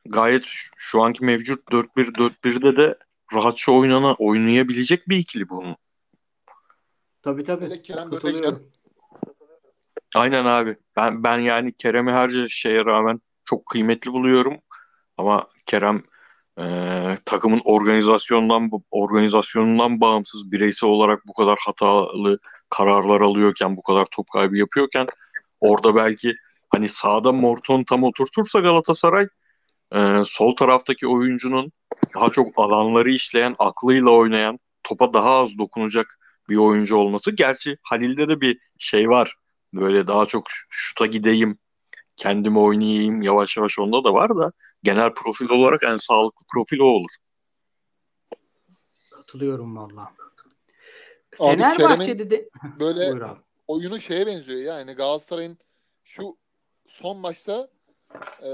Gayet 0.04 0.44
şu- 0.76 1.02
anki 1.02 1.24
mevcut 1.24 1.72
4-1-4-1'de 1.72 2.76
de 2.76 2.98
rahatça 3.34 3.72
oynana 3.72 4.14
oynayabilecek 4.14 5.08
bir 5.08 5.16
ikili 5.16 5.48
bunun. 5.48 5.76
Tabii 7.22 7.44
tabii. 7.44 7.64
Hele 7.64 7.82
Kerem 7.82 8.10
Katılıyorum. 8.10 8.42
Börek'ten 8.42 8.72
Aynen 10.14 10.44
abi. 10.44 10.76
Ben 10.96 11.24
ben 11.24 11.38
yani 11.38 11.72
Kerem'i 11.72 12.12
her 12.12 12.48
şeye 12.48 12.84
rağmen 12.84 13.20
çok 13.44 13.66
kıymetli 13.66 14.12
buluyorum. 14.12 14.56
Ama 15.16 15.48
Kerem 15.66 16.02
e, 16.58 16.64
takımın 17.24 17.60
organizasyondan 17.64 18.70
organizasyonundan 18.90 20.00
bağımsız 20.00 20.52
bireysel 20.52 20.90
olarak 20.90 21.26
bu 21.26 21.32
kadar 21.32 21.58
hatalı 21.66 22.38
kararlar 22.70 23.20
alıyorken, 23.20 23.76
bu 23.76 23.82
kadar 23.82 24.06
top 24.10 24.30
kaybı 24.30 24.56
yapıyorken 24.56 25.06
orada 25.60 25.96
belki 25.96 26.34
hani 26.72 26.88
sağda 26.88 27.32
Morton 27.32 27.84
tam 27.84 28.02
oturtursa 28.02 28.60
Galatasaray 28.60 29.28
e, 29.94 30.22
sol 30.24 30.56
taraftaki 30.56 31.06
oyuncunun 31.06 31.72
daha 32.14 32.30
çok 32.30 32.58
alanları 32.58 33.10
işleyen, 33.10 33.56
aklıyla 33.58 34.10
oynayan 34.10 34.58
topa 34.82 35.14
daha 35.14 35.30
az 35.30 35.58
dokunacak 35.58 36.18
bir 36.48 36.56
oyuncu 36.56 36.96
olması. 36.96 37.30
Gerçi 37.30 37.76
Halil'de 37.82 38.28
de 38.28 38.40
bir 38.40 38.58
şey 38.78 39.08
var. 39.08 39.34
Böyle 39.74 40.06
daha 40.06 40.26
çok 40.26 40.44
şuta 40.70 41.06
gideyim, 41.06 41.58
kendimi 42.16 42.58
oynayayım 42.58 43.22
yavaş 43.22 43.56
yavaş 43.56 43.78
onda 43.78 44.04
da 44.04 44.14
var 44.14 44.36
da 44.36 44.52
genel 44.82 45.14
profil 45.14 45.48
olarak 45.48 45.82
en 45.82 45.96
sağlıklı 45.96 46.46
profil 46.54 46.78
o 46.78 46.84
olur. 46.84 47.10
Katılıyorum 49.10 49.76
valla. 49.76 50.12
Fenerbahçe'de 51.38 52.30
de 52.30 52.48
böyle 52.80 53.12
oyunu 53.68 54.00
şeye 54.00 54.26
benziyor 54.26 54.60
yani 54.60 54.92
Galatasaray'ın 54.92 55.58
şu 56.04 56.34
son 56.92 57.18
maçta 57.18 57.68
e, 58.42 58.50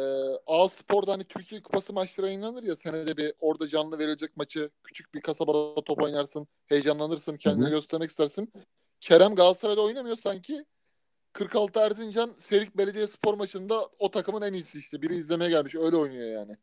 A 0.47 0.69
Spor'da 0.69 1.12
hani 1.12 1.24
Türkiye 1.24 1.62
Kupası 1.62 1.93
maçları 1.93 2.27
oynanır 2.27 2.62
ya 2.62 2.77
senede 2.77 3.16
bir 3.16 3.32
orada 3.40 3.69
canlı 3.69 3.98
verilecek 3.98 4.36
maçı 4.36 4.70
küçük 4.85 5.15
bir 5.15 5.20
kasabada 5.20 5.85
top 5.85 6.02
oynarsın 6.02 6.48
heyecanlanırsın 6.66 7.36
kendini 7.36 7.65
Hı 7.65 7.69
hı. 7.69 7.73
göstermek 7.73 8.10
istersin. 8.10 8.52
Kerem 9.01 9.35
Galatasaray'da 9.35 9.82
oynamıyor 9.82 10.16
sanki. 10.16 10.65
46 11.32 11.81
Erzincan 11.81 12.31
Serik 12.39 12.77
Belediye 12.77 13.06
Spor 13.06 13.35
maçında 13.35 13.81
o 13.98 14.10
takımın 14.10 14.43
en 14.43 14.52
iyisi 14.52 14.78
işte. 14.78 15.02
Biri 15.02 15.15
izlemeye 15.15 15.51
gelmiş 15.51 15.74
öyle 15.74 15.97
oynuyor 15.97 16.31
yani. 16.40 16.56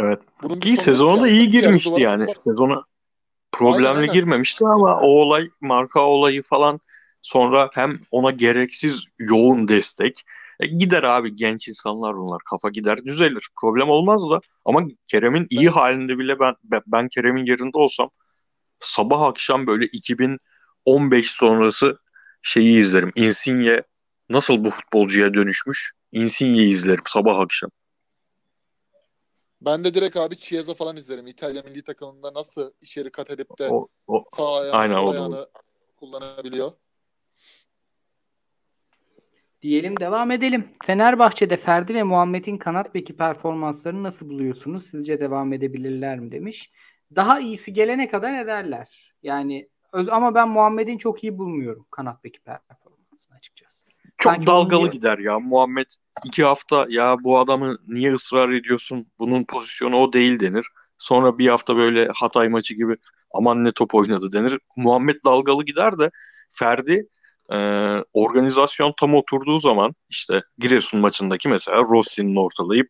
Evet. 0.00 0.18
Bunun 0.42 0.60
Ki 0.60 0.76
sezona 0.76 1.22
da 1.22 1.26
yani. 1.26 1.38
iyi 1.38 1.48
girmişti 1.48 2.00
yani. 2.00 2.20
basarsın. 2.20 2.50
Sezona 2.50 2.84
problemli 3.52 3.88
Aynen, 3.88 4.00
aynen. 4.00 4.14
girmemişti 4.14 4.64
ama 4.64 5.00
o 5.00 5.06
olay 5.06 5.50
marka 5.60 6.00
olayı 6.00 6.42
falan 6.42 6.80
sonra 7.22 7.70
hem 7.72 8.00
ona 8.10 8.30
gereksiz 8.30 9.04
yoğun 9.18 9.68
destek 9.68 10.24
E, 10.60 10.66
gider 10.66 11.02
abi 11.02 11.36
genç 11.36 11.68
insanlar 11.68 12.16
bunlar 12.16 12.42
kafa 12.50 12.68
gider 12.68 13.04
düzelir 13.04 13.48
problem 13.60 13.88
olmaz 13.88 14.30
da. 14.30 14.40
Ama 14.64 14.82
Kerem'in 15.06 15.46
iyi 15.50 15.68
halinde 15.68 16.18
bile 16.18 16.40
ben 16.40 16.54
ben- 16.86 17.08
Kerem'in 17.08 17.44
yerinde 17.44 17.78
olsam 17.78 18.10
sabah 18.80 19.22
akşam 19.22 19.66
böyle 19.66 19.86
2015 19.86 21.30
sonrası 21.30 21.98
şeyi 22.42 22.78
izlerim. 22.80 23.12
Insigne 23.16 23.82
nasıl 24.28 24.64
bu 24.64 24.70
futbolcuya 24.70 25.34
dönüşmüş? 25.34 25.92
Insigne'yi 26.12 26.70
izlerim 26.70 27.04
sabah 27.06 27.38
akşam. 27.38 27.70
Ben 29.60 29.84
de 29.84 29.94
direkt 29.94 30.16
abi 30.16 30.36
Chiesa 30.36 30.74
falan 30.74 30.96
izlerim. 30.96 31.26
İtalya 31.26 31.62
milli 31.62 31.82
takımında 31.82 32.34
nasıl 32.34 32.72
içeri 32.80 33.10
kat 33.10 33.30
edip 33.30 33.58
de 33.58 33.68
o, 33.70 33.88
o 34.06 34.24
sağ 34.30 34.54
ayağını 34.54 34.76
Aynen, 34.76 34.94
sol 34.94 35.08
ayağını 35.08 35.46
kullanabiliyor. 35.96 36.72
Diyelim 39.62 40.00
devam 40.00 40.30
edelim. 40.30 40.68
Fenerbahçe'de 40.86 41.56
Ferdi 41.56 41.94
ve 41.94 42.02
Muhammed'in 42.02 42.58
kanat 42.58 42.94
beki 42.94 43.16
performanslarını 43.16 44.02
nasıl 44.02 44.28
buluyorsunuz? 44.28 44.86
Sizce 44.90 45.20
devam 45.20 45.52
edebilirler 45.52 46.18
mi 46.18 46.32
demiş. 46.32 46.70
Daha 47.16 47.40
iyisi 47.40 47.72
gelene 47.72 48.08
kadar 48.08 48.38
ederler. 48.44 49.14
Yani 49.22 49.68
öz- 49.92 50.08
ama 50.08 50.34
ben 50.34 50.48
Muhammed'in 50.48 50.98
çok 50.98 51.24
iyi 51.24 51.38
bulmuyorum 51.38 51.86
kanat 51.90 52.24
beki 52.24 52.40
performansını 52.40 53.36
açıkçası. 53.36 53.86
Çok 54.16 54.32
Sanki 54.32 54.46
dalgalı 54.46 54.82
bunu- 54.82 54.90
gider 54.90 55.18
ya. 55.18 55.38
Muhammed 55.40 55.86
iki 56.24 56.44
hafta 56.44 56.86
ya 56.88 57.16
bu 57.24 57.38
adamı 57.38 57.78
niye 57.88 58.12
ısrar 58.12 58.48
ediyorsun? 58.48 59.06
Bunun 59.18 59.44
pozisyonu 59.44 59.96
o 59.96 60.12
değil 60.12 60.40
denir. 60.40 60.66
Sonra 60.98 61.38
bir 61.38 61.48
hafta 61.48 61.76
böyle 61.76 62.08
Hatay 62.14 62.48
maçı 62.48 62.74
gibi 62.74 62.96
aman 63.34 63.64
ne 63.64 63.72
top 63.72 63.94
oynadı 63.94 64.32
denir. 64.32 64.58
Muhammed 64.76 65.16
dalgalı 65.24 65.64
gider 65.64 65.98
de 65.98 66.10
Ferdi 66.50 67.06
e, 67.52 67.58
organizasyon 68.12 68.94
tam 69.00 69.14
oturduğu 69.14 69.58
zaman 69.58 69.94
işte 70.08 70.42
Giresun 70.58 71.00
maçındaki 71.00 71.48
mesela 71.48 71.78
Rossi'nin 71.78 72.36
ortalayıp 72.36 72.88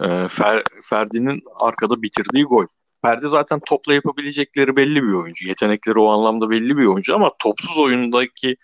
e, 0.00 0.04
Fer- 0.04 0.64
Ferdi'nin 0.90 1.42
arkada 1.60 2.02
bitirdiği 2.02 2.44
gol. 2.44 2.66
Ferdi 3.02 3.26
zaten 3.26 3.60
topla 3.66 3.94
yapabilecekleri 3.94 4.76
belli 4.76 5.02
bir 5.02 5.12
oyuncu. 5.12 5.48
Yetenekleri 5.48 5.98
o 5.98 6.08
anlamda 6.08 6.50
belli 6.50 6.76
bir 6.76 6.84
oyuncu 6.84 7.14
ama 7.14 7.30
topsuz 7.42 7.78
oyundaki 7.78 8.56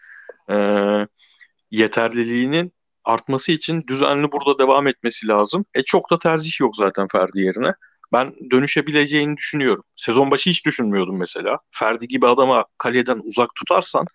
e, 0.50 0.56
yeterliliğinin 1.70 2.72
artması 3.04 3.52
için 3.52 3.84
düzenli 3.86 4.32
burada 4.32 4.58
devam 4.58 4.86
etmesi 4.86 5.28
lazım. 5.28 5.64
E 5.74 5.82
çok 5.82 6.10
da 6.10 6.18
tercih 6.18 6.60
yok 6.60 6.76
zaten 6.76 7.08
Ferdi 7.12 7.40
yerine. 7.40 7.74
Ben 8.12 8.34
dönüşebileceğini 8.50 9.36
düşünüyorum. 9.36 9.84
Sezon 9.96 10.30
başı 10.30 10.50
hiç 10.50 10.66
düşünmüyordum 10.66 11.18
mesela. 11.18 11.58
Ferdi 11.70 12.08
gibi 12.08 12.26
adama 12.26 12.64
kaleden 12.78 13.20
uzak 13.24 13.54
tutarsan 13.54 14.06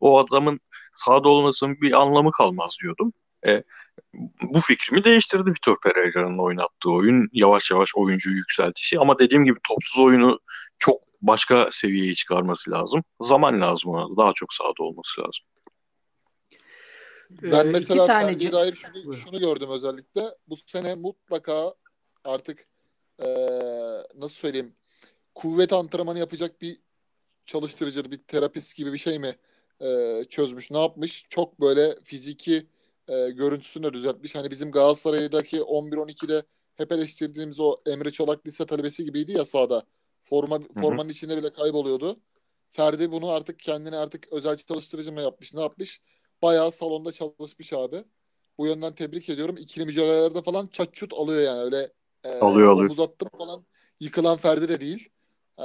o 0.00 0.18
adamın 0.18 0.60
sahada 0.94 1.28
olmasının 1.28 1.80
bir 1.80 1.92
anlamı 1.92 2.32
kalmaz 2.32 2.76
diyordum. 2.82 3.12
E, 3.46 3.62
bu 4.42 4.60
fikrimi 4.60 5.04
değiştirdi 5.04 5.50
Vitor 5.50 5.80
Pereira'nın 5.80 6.38
oynattığı 6.38 6.90
oyun. 6.90 7.28
Yavaş 7.32 7.70
yavaş 7.70 7.90
oyuncuyu 7.96 8.36
yükseltişi. 8.36 8.98
Ama 8.98 9.18
dediğim 9.18 9.44
gibi 9.44 9.58
topsuz 9.68 10.00
oyunu 10.00 10.40
çok 10.78 11.00
başka 11.22 11.68
seviyeye 11.72 12.14
çıkarması 12.14 12.70
lazım. 12.70 13.04
Zaman 13.20 13.60
lazım 13.60 13.90
ona 13.90 14.10
da. 14.10 14.16
Daha 14.16 14.32
çok 14.32 14.52
sahada 14.52 14.82
olması 14.82 15.20
lazım. 15.20 15.46
Ben 17.30 17.66
Ee, 17.66 17.70
mesela 17.70 18.06
Ferdi'ye 18.06 18.52
dair 18.52 18.74
şunu, 18.74 19.14
şunu 19.14 19.38
gördüm 19.38 19.70
özellikle. 19.70 20.22
Bu 20.48 20.56
sene 20.56 20.94
mutlaka 20.94 21.74
artık 22.24 22.66
eee, 23.22 24.02
nasıl 24.14 24.34
söyleyeyim 24.34 24.74
kuvvet 25.34 25.72
antrenmanı 25.72 26.18
yapacak 26.18 26.62
bir 26.62 26.76
çalıştırıcı, 27.46 28.10
bir 28.10 28.18
terapist 28.18 28.76
gibi 28.76 28.92
bir 28.92 28.98
şey 28.98 29.18
mi 29.18 29.36
eee, 29.80 30.24
çözmüş? 30.30 30.70
Ne 30.70 30.80
yapmış? 30.80 31.26
Çok 31.30 31.60
böyle 31.60 31.94
fiziki 32.04 32.66
eee, 33.08 33.30
görüntüsünü 33.30 33.84
de 33.86 33.92
düzeltmiş. 33.92 34.34
Hani 34.34 34.50
bizim 34.50 34.70
Galatasaray'daki 34.70 35.62
11-12'de 35.62 36.42
hep 36.74 36.92
eleştirdiğimiz 36.92 37.60
o 37.60 37.76
Emre 37.86 38.10
Çolak 38.10 38.46
lise 38.46 38.66
talebesi 38.66 39.04
gibiydi 39.04 39.32
ya 39.32 39.44
sahada. 39.44 39.82
Forma, 40.20 40.60
formanın 40.74 41.08
içinde 41.08 41.36
bile 41.36 41.52
kayboluyordu. 41.52 42.20
Ferdi 42.70 43.12
bunu 43.12 43.28
artık 43.30 43.58
kendine 43.58 43.96
artık 43.96 44.32
özel 44.32 44.56
çalıştırıcı 44.56 45.12
mı 45.12 45.20
yapmış? 45.22 45.54
Ne 45.54 45.60
yapmış? 45.60 46.00
Bayağı 46.42 46.72
salonda 46.72 47.12
çalışmış 47.12 47.72
abi. 47.72 48.04
Bu 48.58 48.66
yönden 48.66 48.94
tebrik 48.94 49.28
ediyorum. 49.28 49.56
İkili 49.56 49.84
mücadelelerde 49.84 50.42
falan 50.42 50.66
çat 50.66 50.94
çut 50.94 51.12
alıyor 51.12 51.40
yani. 51.40 51.60
Öyle 51.60 51.92
e, 52.24 52.28
Alıyor, 52.28 52.68
alıyor. 52.72 52.86
omuz 52.90 53.00
attım 53.00 53.28
falan 53.38 53.64
yıkılan 54.00 54.36
Ferdi 54.36 54.68
de 54.68 54.80
değil. 54.80 55.08
E, 55.58 55.64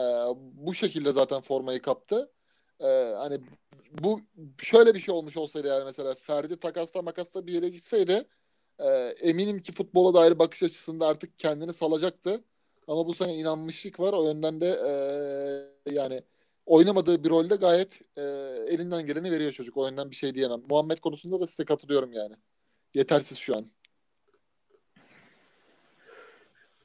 bu 0.54 0.74
şekilde 0.74 1.12
zaten 1.12 1.42
formayı 1.42 1.82
kaptı. 1.82 2.32
E, 2.80 2.88
hani 3.18 3.40
bu 4.04 4.20
şöyle 4.58 4.94
bir 4.94 5.00
şey 5.00 5.16
olmuş 5.16 5.38
olsaydı 5.38 5.68
yani 5.68 5.84
mesela 5.86 6.16
Ferdi 6.16 6.58
takasla 6.58 7.02
makasla 7.02 7.48
bir 7.48 7.54
yere 7.54 7.70
gitseydi 7.70 8.26
e, 8.80 8.88
eminim 9.22 9.60
ki 9.64 9.72
futbola 9.72 10.14
dair 10.14 10.40
bakış 10.40 10.64
açısında 10.64 11.08
artık 11.08 11.40
kendini 11.40 11.74
salacaktı. 11.74 12.44
Ama 12.88 13.08
bu 13.08 13.14
sene 13.14 13.36
inanmışlık 13.36 14.00
var. 14.00 14.14
O 14.14 14.24
yönden 14.24 14.62
de 14.62 14.80
e, 15.88 15.94
yani 15.94 16.22
oynamadığı 16.66 17.24
bir 17.24 17.30
rolde 17.30 17.56
gayet 17.56 18.02
e, 18.18 18.22
elinden 18.70 19.06
geleni 19.06 19.32
veriyor 19.32 19.52
çocuk. 19.52 19.78
O 19.78 19.88
yönden 19.88 20.12
bir 20.12 20.16
şey 20.16 20.36
diyemem. 20.36 20.62
Muhammed 20.70 20.98
konusunda 20.98 21.40
da 21.40 21.48
size 21.48 21.66
katılıyorum 21.66 22.14
yani. 22.14 22.36
Yetersiz 22.94 23.38
şu 23.38 23.56
an. 23.56 23.66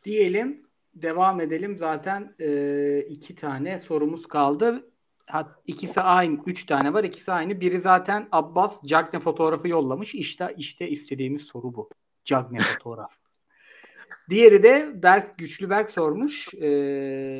Diyelim 0.04 0.66
devam 0.94 1.40
edelim. 1.40 1.76
Zaten 1.76 2.34
e, 2.40 3.06
iki 3.08 3.34
tane 3.34 3.80
sorumuz 3.80 4.26
kaldı. 4.26 4.90
Hat, 5.28 5.50
ikisi 5.66 6.00
aynı. 6.00 6.38
Üç 6.46 6.66
tane 6.66 6.92
var. 6.92 7.04
ikisi 7.04 7.32
aynı. 7.32 7.60
Biri 7.60 7.80
zaten 7.80 8.28
Abbas 8.32 8.82
Cagne 8.84 9.20
fotoğrafı 9.20 9.68
yollamış. 9.68 10.14
İşte 10.14 10.54
işte 10.56 10.88
istediğimiz 10.88 11.42
soru 11.42 11.74
bu. 11.74 11.88
Cagne 12.24 12.58
fotoğraf. 12.78 13.10
Diğeri 14.30 14.62
de 14.62 14.90
Berk 14.94 15.38
Güçlü 15.38 15.70
Berk 15.70 15.90
sormuş. 15.90 16.54
E, 16.54 16.68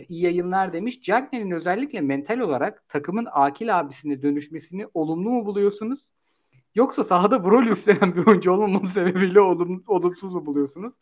iyi 0.08 0.22
yayınlar 0.22 0.72
demiş. 0.72 1.02
Cagne'nin 1.02 1.50
özellikle 1.50 2.00
mental 2.00 2.38
olarak 2.38 2.88
takımın 2.88 3.28
Akil 3.32 3.80
abisine 3.80 4.22
dönüşmesini 4.22 4.86
olumlu 4.94 5.30
mu 5.30 5.46
buluyorsunuz? 5.46 6.00
Yoksa 6.74 7.04
sahada 7.04 7.44
bu 7.44 7.50
rolü 7.50 7.72
üstlenen 7.72 8.16
bir 8.16 8.26
oyuncu 8.26 8.52
olmaması 8.52 8.92
sebebiyle 8.94 9.40
olum, 9.40 9.84
olumsuz 9.86 10.34
mu 10.34 10.46
buluyorsunuz? 10.46 10.94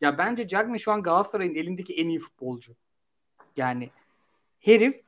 Ya 0.00 0.18
bence 0.18 0.48
Cagne 0.48 0.78
şu 0.78 0.92
an 0.92 1.02
Galatasaray'ın 1.02 1.54
elindeki 1.54 1.94
en 1.94 2.08
iyi 2.08 2.18
futbolcu. 2.18 2.72
Yani 3.56 3.90
herif 4.60 5.00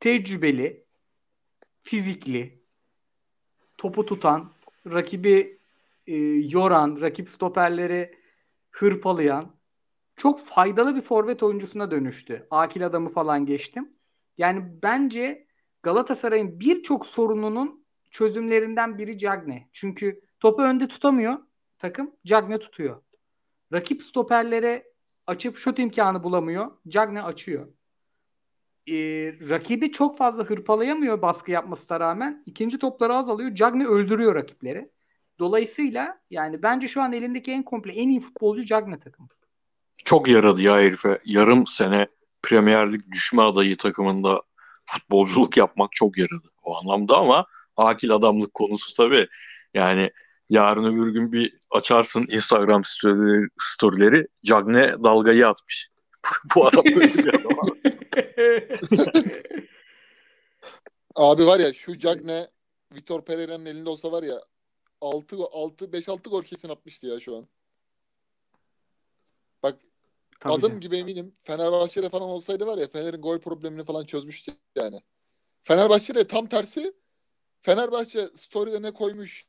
tecrübeli, 0.00 0.84
fizikli, 1.82 2.62
topu 3.78 4.06
tutan, 4.06 4.52
rakibi 4.86 5.58
e, 6.06 6.14
yoran, 6.26 7.00
rakip 7.00 7.28
stoperleri 7.28 8.18
hırpalayan 8.70 9.58
çok 10.16 10.46
faydalı 10.46 10.96
bir 10.96 11.02
forvet 11.02 11.42
oyuncusuna 11.42 11.90
dönüştü. 11.90 12.46
Akil 12.50 12.86
adamı 12.86 13.08
falan 13.12 13.46
geçtim. 13.46 13.92
Yani 14.38 14.64
bence 14.82 15.46
Galatasaray'ın 15.82 16.60
birçok 16.60 17.06
sorununun 17.06 17.84
çözümlerinden 18.10 18.98
biri 18.98 19.18
Cagne. 19.18 19.68
Çünkü 19.72 20.20
topu 20.40 20.62
önde 20.62 20.88
tutamıyor 20.88 21.38
takım. 21.78 22.10
Cagne 22.26 22.58
tutuyor. 22.58 23.02
Rakip 23.72 24.02
stoperlere 24.02 24.84
açıp 25.26 25.58
şut 25.58 25.78
imkanı 25.78 26.22
bulamıyor. 26.22 26.70
Cagne 26.88 27.22
açıyor. 27.22 27.66
Ee, 28.90 29.34
rakibi 29.50 29.92
çok 29.92 30.18
fazla 30.18 30.44
hırpalayamıyor 30.44 31.22
baskı 31.22 31.50
yapmasına 31.50 32.00
rağmen. 32.00 32.42
İkinci 32.46 32.78
topları 32.78 33.16
azalıyor. 33.16 33.54
Cagne 33.54 33.86
öldürüyor 33.86 34.34
rakipleri. 34.34 34.90
Dolayısıyla 35.38 36.20
yani 36.30 36.62
bence 36.62 36.88
şu 36.88 37.02
an 37.02 37.12
elindeki 37.12 37.52
en 37.52 37.62
komple 37.62 37.92
en 37.92 38.08
iyi 38.08 38.20
futbolcu 38.20 38.64
Cagne 38.64 39.00
takım. 39.00 39.28
Çok 40.04 40.28
yaradı 40.28 40.62
ya 40.62 40.80
herife. 40.80 41.18
Yarım 41.24 41.66
sene 41.66 42.06
Premier 42.42 42.92
Lig 42.92 43.00
düşme 43.12 43.42
adayı 43.42 43.76
takımında 43.76 44.42
futbolculuk 44.84 45.56
yapmak 45.56 45.92
çok 45.92 46.18
yaradı 46.18 46.48
o 46.62 46.76
anlamda 46.76 47.16
ama 47.16 47.46
akil 47.76 48.10
adamlık 48.10 48.54
konusu 48.54 48.94
tabii. 48.96 49.28
Yani 49.74 50.10
yarın 50.48 50.84
öbür 50.84 51.12
gün 51.12 51.32
bir 51.32 51.52
açarsın 51.70 52.26
Instagram 52.30 52.84
storyleri, 52.84 53.48
storyleri 53.58 54.26
Cagne 54.44 54.94
dalgayı 55.04 55.48
atmış. 55.48 55.88
Bu 56.54 56.66
adam 56.66 56.84
böyle 56.84 57.14
bir 57.14 57.34
adam. 57.34 57.50
Abi 61.14 61.46
var 61.46 61.60
ya 61.60 61.72
şu 61.72 61.98
Cagne 61.98 62.48
Vitor 62.94 63.24
Pereira'nın 63.24 63.66
elinde 63.66 63.90
olsa 63.90 64.12
var 64.12 64.22
ya 64.22 64.42
6 65.00 65.36
6 65.36 65.92
5 65.92 66.08
6 66.08 66.30
gol 66.30 66.42
kesin 66.42 66.68
atmıştı 66.68 67.06
ya 67.06 67.20
şu 67.20 67.36
an. 67.36 67.48
Bak 69.62 69.80
Tabii 70.40 70.52
adım 70.52 70.74
de. 70.74 70.78
gibi 70.78 70.96
eminim 70.96 71.36
Fenerbahçe'de 71.42 72.08
falan 72.08 72.28
olsaydı 72.28 72.66
var 72.66 72.78
ya 72.78 72.88
Fener'in 72.88 73.22
gol 73.22 73.38
problemini 73.38 73.84
falan 73.84 74.04
çözmüştü 74.04 74.52
yani. 74.76 75.02
Fenerbahçe'de 75.62 76.26
tam 76.26 76.46
tersi 76.46 76.92
Fenerbahçe 77.62 78.28
story'de 78.34 78.82
ne 78.82 78.90
koymuş 78.90 79.46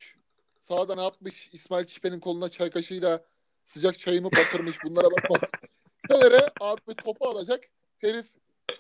sağda 0.60 0.96
ne 0.96 1.04
yapmış 1.04 1.50
İsmail 1.54 1.86
Çipe'nin 1.86 2.20
koluna 2.20 2.50
çay 2.50 2.70
kaşığıyla 2.70 3.26
sıcak 3.66 4.00
çayımı 4.00 4.32
batırmış 4.32 4.78
bunlara 4.86 5.12
bakmaz. 5.12 5.52
Fener'e 6.08 6.48
abi 6.62 6.96
topu 6.96 7.30
alacak 7.30 7.64
herif 7.98 8.26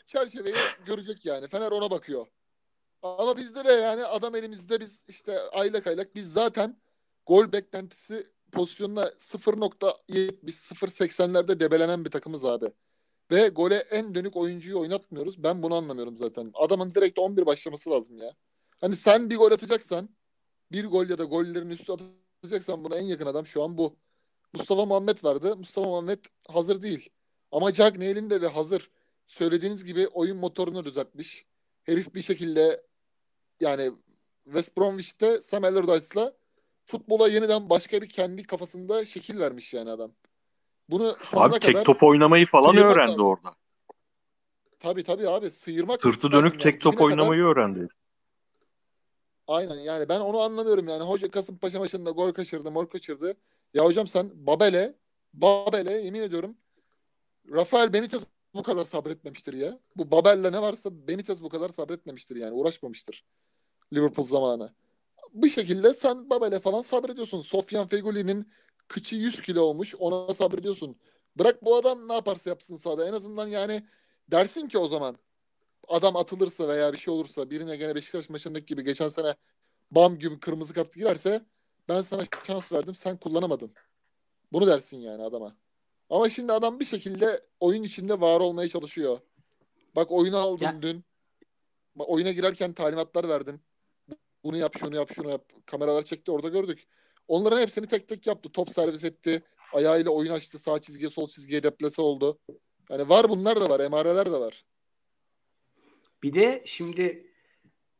çerçeveyi 0.07 0.55
görecek 0.85 1.25
yani. 1.25 1.47
Fener 1.47 1.71
ona 1.71 1.91
bakıyor. 1.91 2.27
Ama 3.01 3.37
bizde 3.37 3.65
de 3.65 3.71
yani 3.71 4.05
adam 4.05 4.35
elimizde 4.35 4.79
biz 4.79 5.05
işte 5.07 5.39
aylak 5.39 5.87
aylak 5.87 6.15
biz 6.15 6.33
zaten 6.33 6.77
gol 7.25 7.51
beklentisi 7.51 8.25
pozisyonuna 8.51 9.03
0.70 9.05 9.93
0.80'lerde 10.47 11.59
debelenen 11.59 12.05
bir 12.05 12.11
takımız 12.11 12.45
abi. 12.45 12.71
Ve 13.31 13.49
gole 13.49 13.75
en 13.75 14.15
dönük 14.15 14.35
oyuncuyu 14.35 14.79
oynatmıyoruz. 14.79 15.43
Ben 15.43 15.63
bunu 15.63 15.75
anlamıyorum 15.75 16.17
zaten. 16.17 16.51
Adamın 16.53 16.95
direkt 16.95 17.19
11 17.19 17.45
başlaması 17.45 17.89
lazım 17.89 18.17
ya. 18.17 18.33
Hani 18.81 18.95
sen 18.95 19.29
bir 19.29 19.37
gol 19.37 19.51
atacaksan 19.51 20.09
bir 20.71 20.85
gol 20.85 21.09
ya 21.09 21.17
da 21.17 21.23
gollerin 21.23 21.69
üstü 21.69 21.93
atacaksan 22.43 22.83
buna 22.83 22.95
en 22.95 23.05
yakın 23.05 23.25
adam 23.25 23.45
şu 23.45 23.63
an 23.63 23.77
bu. 23.77 23.95
Mustafa 24.53 24.85
Muhammed 24.85 25.23
vardı. 25.23 25.57
Mustafa 25.57 25.87
Muhammed 25.87 26.19
hazır 26.47 26.81
değil. 26.81 27.09
Ama 27.51 27.73
Cagney 27.73 28.11
elinde 28.11 28.41
ve 28.41 28.47
hazır. 28.47 28.89
Söylediğiniz 29.33 29.83
gibi 29.83 30.07
oyun 30.07 30.37
motorunu 30.37 30.85
düzeltmiş. 30.85 31.45
Herif 31.83 32.15
bir 32.15 32.21
şekilde 32.21 32.83
yani 33.59 33.91
West 34.45 34.77
Bromwich'te 34.77 35.41
Sam 35.41 35.63
Allardyce'la 35.63 36.33
futbola 36.85 37.27
yeniden 37.27 37.69
başka 37.69 38.01
bir 38.01 38.09
kendi 38.09 38.43
kafasında 38.43 39.05
şekil 39.05 39.39
vermiş 39.39 39.73
yani 39.73 39.89
adam. 39.89 40.11
Bunu 40.89 41.15
sonuna 41.21 41.45
Abi 41.45 41.59
tek 41.59 41.73
kadar 41.73 41.85
top 41.85 42.03
oynamayı 42.03 42.45
falan 42.45 42.77
öğrendi 42.77 43.11
lazım. 43.11 43.25
orada. 43.25 43.55
tabii 44.79 45.03
tabii 45.03 45.29
abi 45.29 45.49
sıyırmak 45.49 46.01
Sırtı 46.01 46.31
dönük 46.31 46.53
yani. 46.53 46.63
tek 46.63 46.81
top 46.81 46.93
kadar- 46.93 47.05
oynamayı 47.05 47.43
öğrendi. 47.43 47.87
Aynen 49.47 49.75
yani 49.75 50.09
ben 50.09 50.19
onu 50.19 50.39
anlamıyorum 50.39 50.87
yani. 50.87 51.03
Hoca 51.03 51.31
Kasımpaşa 51.31 51.79
maçında 51.79 52.11
gol 52.11 52.31
kaçırdı, 52.31 52.71
mol 52.71 52.85
kaçırdı. 52.85 53.33
Ya 53.73 53.85
hocam 53.85 54.07
sen 54.07 54.29
Babel'e, 54.33 54.95
Babel'e 55.33 55.91
yemin 56.01 56.21
ediyorum 56.21 56.57
Rafael 57.51 57.93
Benitez 57.93 58.23
bu 58.53 58.63
kadar 58.63 58.85
sabretmemiştir 58.85 59.53
ya. 59.53 59.79
Bu 59.95 60.11
Babel'le 60.11 60.51
ne 60.51 60.61
varsa 60.61 61.07
Benitez 61.07 61.43
bu 61.43 61.49
kadar 61.49 61.69
sabretmemiştir 61.69 62.35
yani. 62.35 62.51
Uğraşmamıştır 62.51 63.25
Liverpool 63.93 64.25
zamanı. 64.25 64.73
Bir 65.33 65.49
şekilde 65.49 65.93
sen 65.93 66.29
Babel'e 66.29 66.59
falan 66.59 66.81
sabrediyorsun. 66.81 67.41
Sofyan 67.41 67.87
Fegoli'nin 67.87 68.51
kıçı 68.87 69.15
100 69.15 69.41
kilo 69.41 69.61
olmuş. 69.61 69.95
Ona 69.95 70.33
sabrediyorsun. 70.33 70.95
Bırak 71.35 71.65
bu 71.65 71.75
adam 71.75 72.07
ne 72.07 72.13
yaparsa 72.13 72.49
yapsın 72.49 72.77
sahada. 72.77 73.07
En 73.07 73.13
azından 73.13 73.47
yani 73.47 73.87
dersin 74.31 74.67
ki 74.67 74.77
o 74.77 74.87
zaman 74.87 75.17
adam 75.87 76.15
atılırsa 76.15 76.67
veya 76.67 76.93
bir 76.93 76.97
şey 76.97 77.13
olursa 77.13 77.49
birine 77.49 77.75
gene 77.75 77.95
Beşiktaş 77.95 78.29
maçındaki 78.29 78.65
gibi 78.65 78.83
geçen 78.83 79.09
sene 79.09 79.35
bam 79.91 80.19
gibi 80.19 80.39
kırmızı 80.39 80.73
kart 80.73 80.93
girerse 80.93 81.45
ben 81.89 82.01
sana 82.01 82.23
şans 82.47 82.71
verdim 82.71 82.95
sen 82.95 83.17
kullanamadın. 83.17 83.73
Bunu 84.51 84.67
dersin 84.67 84.97
yani 84.97 85.23
adama. 85.23 85.55
Ama 86.09 86.29
şimdi 86.29 86.53
adam 86.53 86.79
bir 86.79 86.85
şekilde 86.85 87.41
oyun 87.59 87.83
içinde 87.83 88.21
var 88.21 88.39
olmaya 88.39 88.67
çalışıyor. 88.69 89.19
Bak 89.95 90.11
oyunu 90.11 90.37
aldın 90.37 90.65
Ya- 90.65 90.81
dün. 90.81 91.03
Oyuna 91.97 92.31
girerken 92.31 92.73
talimatlar 92.73 93.29
verdin. 93.29 93.61
Bunu 94.43 94.57
yap, 94.57 94.73
şunu 94.79 94.95
yap, 94.95 95.09
şunu 95.13 95.29
yap. 95.29 95.45
Kameralar 95.65 96.03
çekti 96.03 96.31
orada 96.31 96.49
gördük. 96.49 96.87
Onların 97.27 97.61
hepsini 97.61 97.87
tek 97.87 98.07
tek 98.07 98.27
yaptı. 98.27 98.51
Top 98.51 98.69
servis 98.69 99.03
etti. 99.03 99.43
Ayağıyla 99.73 100.11
oyun 100.11 100.31
açtı. 100.31 100.59
Sağ 100.59 100.79
çizgiye, 100.79 101.09
sol 101.09 101.27
çizgiye 101.27 101.63
deplase 101.63 102.01
oldu. 102.01 102.39
Yani 102.89 103.09
var 103.09 103.29
bunlar 103.29 103.61
da 103.61 103.69
var. 103.69 103.79
Emareler 103.79 104.25
de 104.25 104.39
var. 104.39 104.65
Bir 106.23 106.33
de 106.33 106.63
şimdi 106.65 107.27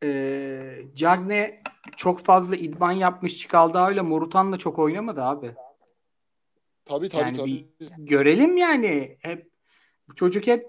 e, 0.02 0.82
Cagne 0.94 1.62
çok 1.96 2.24
fazla 2.24 2.56
idman 2.56 2.92
yapmış 2.92 3.38
Çikaldağ 3.38 3.92
ile 3.92 4.00
Morutan 4.00 4.52
da 4.52 4.58
çok 4.58 4.78
oynamadı 4.78 5.22
abi. 5.22 5.54
Tabii 6.90 7.08
tabii 7.08 7.22
Yani 7.22 7.36
tabii. 7.36 7.68
Görelim 7.98 8.56
yani. 8.56 9.16
Hep 9.20 9.50
çocuk 10.16 10.46
hep 10.46 10.66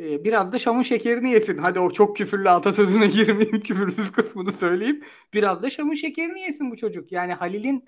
e, 0.00 0.24
biraz 0.24 0.52
da 0.52 0.58
şamın 0.58 0.82
şekerini 0.82 1.32
yesin. 1.32 1.58
Hadi 1.58 1.80
o 1.80 1.90
çok 1.90 2.16
küfürlü 2.16 2.50
atasözüne 2.50 3.06
girmeyeyim 3.16 3.60
küfürsüz 3.60 4.12
kısmını 4.12 4.52
söyleyeyim. 4.52 5.04
Biraz 5.34 5.62
da 5.62 5.70
şamın 5.70 5.94
şekerini 5.94 6.40
yesin 6.40 6.70
bu 6.70 6.76
çocuk. 6.76 7.12
Yani 7.12 7.32
Halil'in 7.32 7.84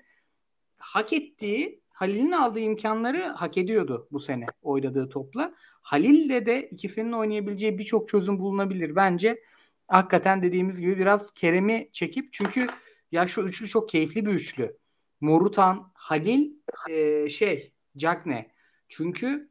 hak 0.77 1.13
ettiği, 1.13 1.81
Halil'in 1.89 2.31
aldığı 2.31 2.59
imkanları 2.59 3.23
hak 3.23 3.57
ediyordu 3.57 4.07
bu 4.11 4.19
sene 4.19 4.45
oynadığı 4.61 5.09
topla. 5.09 5.53
Halil'le 5.81 6.45
de 6.45 6.69
ikisinin 6.69 7.11
oynayabileceği 7.11 7.77
birçok 7.77 8.09
çözüm 8.09 8.39
bulunabilir. 8.39 8.95
Bence 8.95 9.43
hakikaten 9.87 10.41
dediğimiz 10.41 10.79
gibi 10.79 10.99
biraz 10.99 11.33
Kerem'i 11.33 11.89
çekip 11.91 12.33
çünkü 12.33 12.67
ya 13.11 13.27
şu 13.27 13.41
üçlü 13.41 13.67
çok 13.67 13.89
keyifli 13.89 14.25
bir 14.25 14.31
üçlü. 14.31 14.77
Morutan, 15.21 15.90
Halil, 16.01 16.51
e, 16.89 17.29
şey, 17.29 17.73
Cagne. 17.97 18.51
Çünkü 18.89 19.49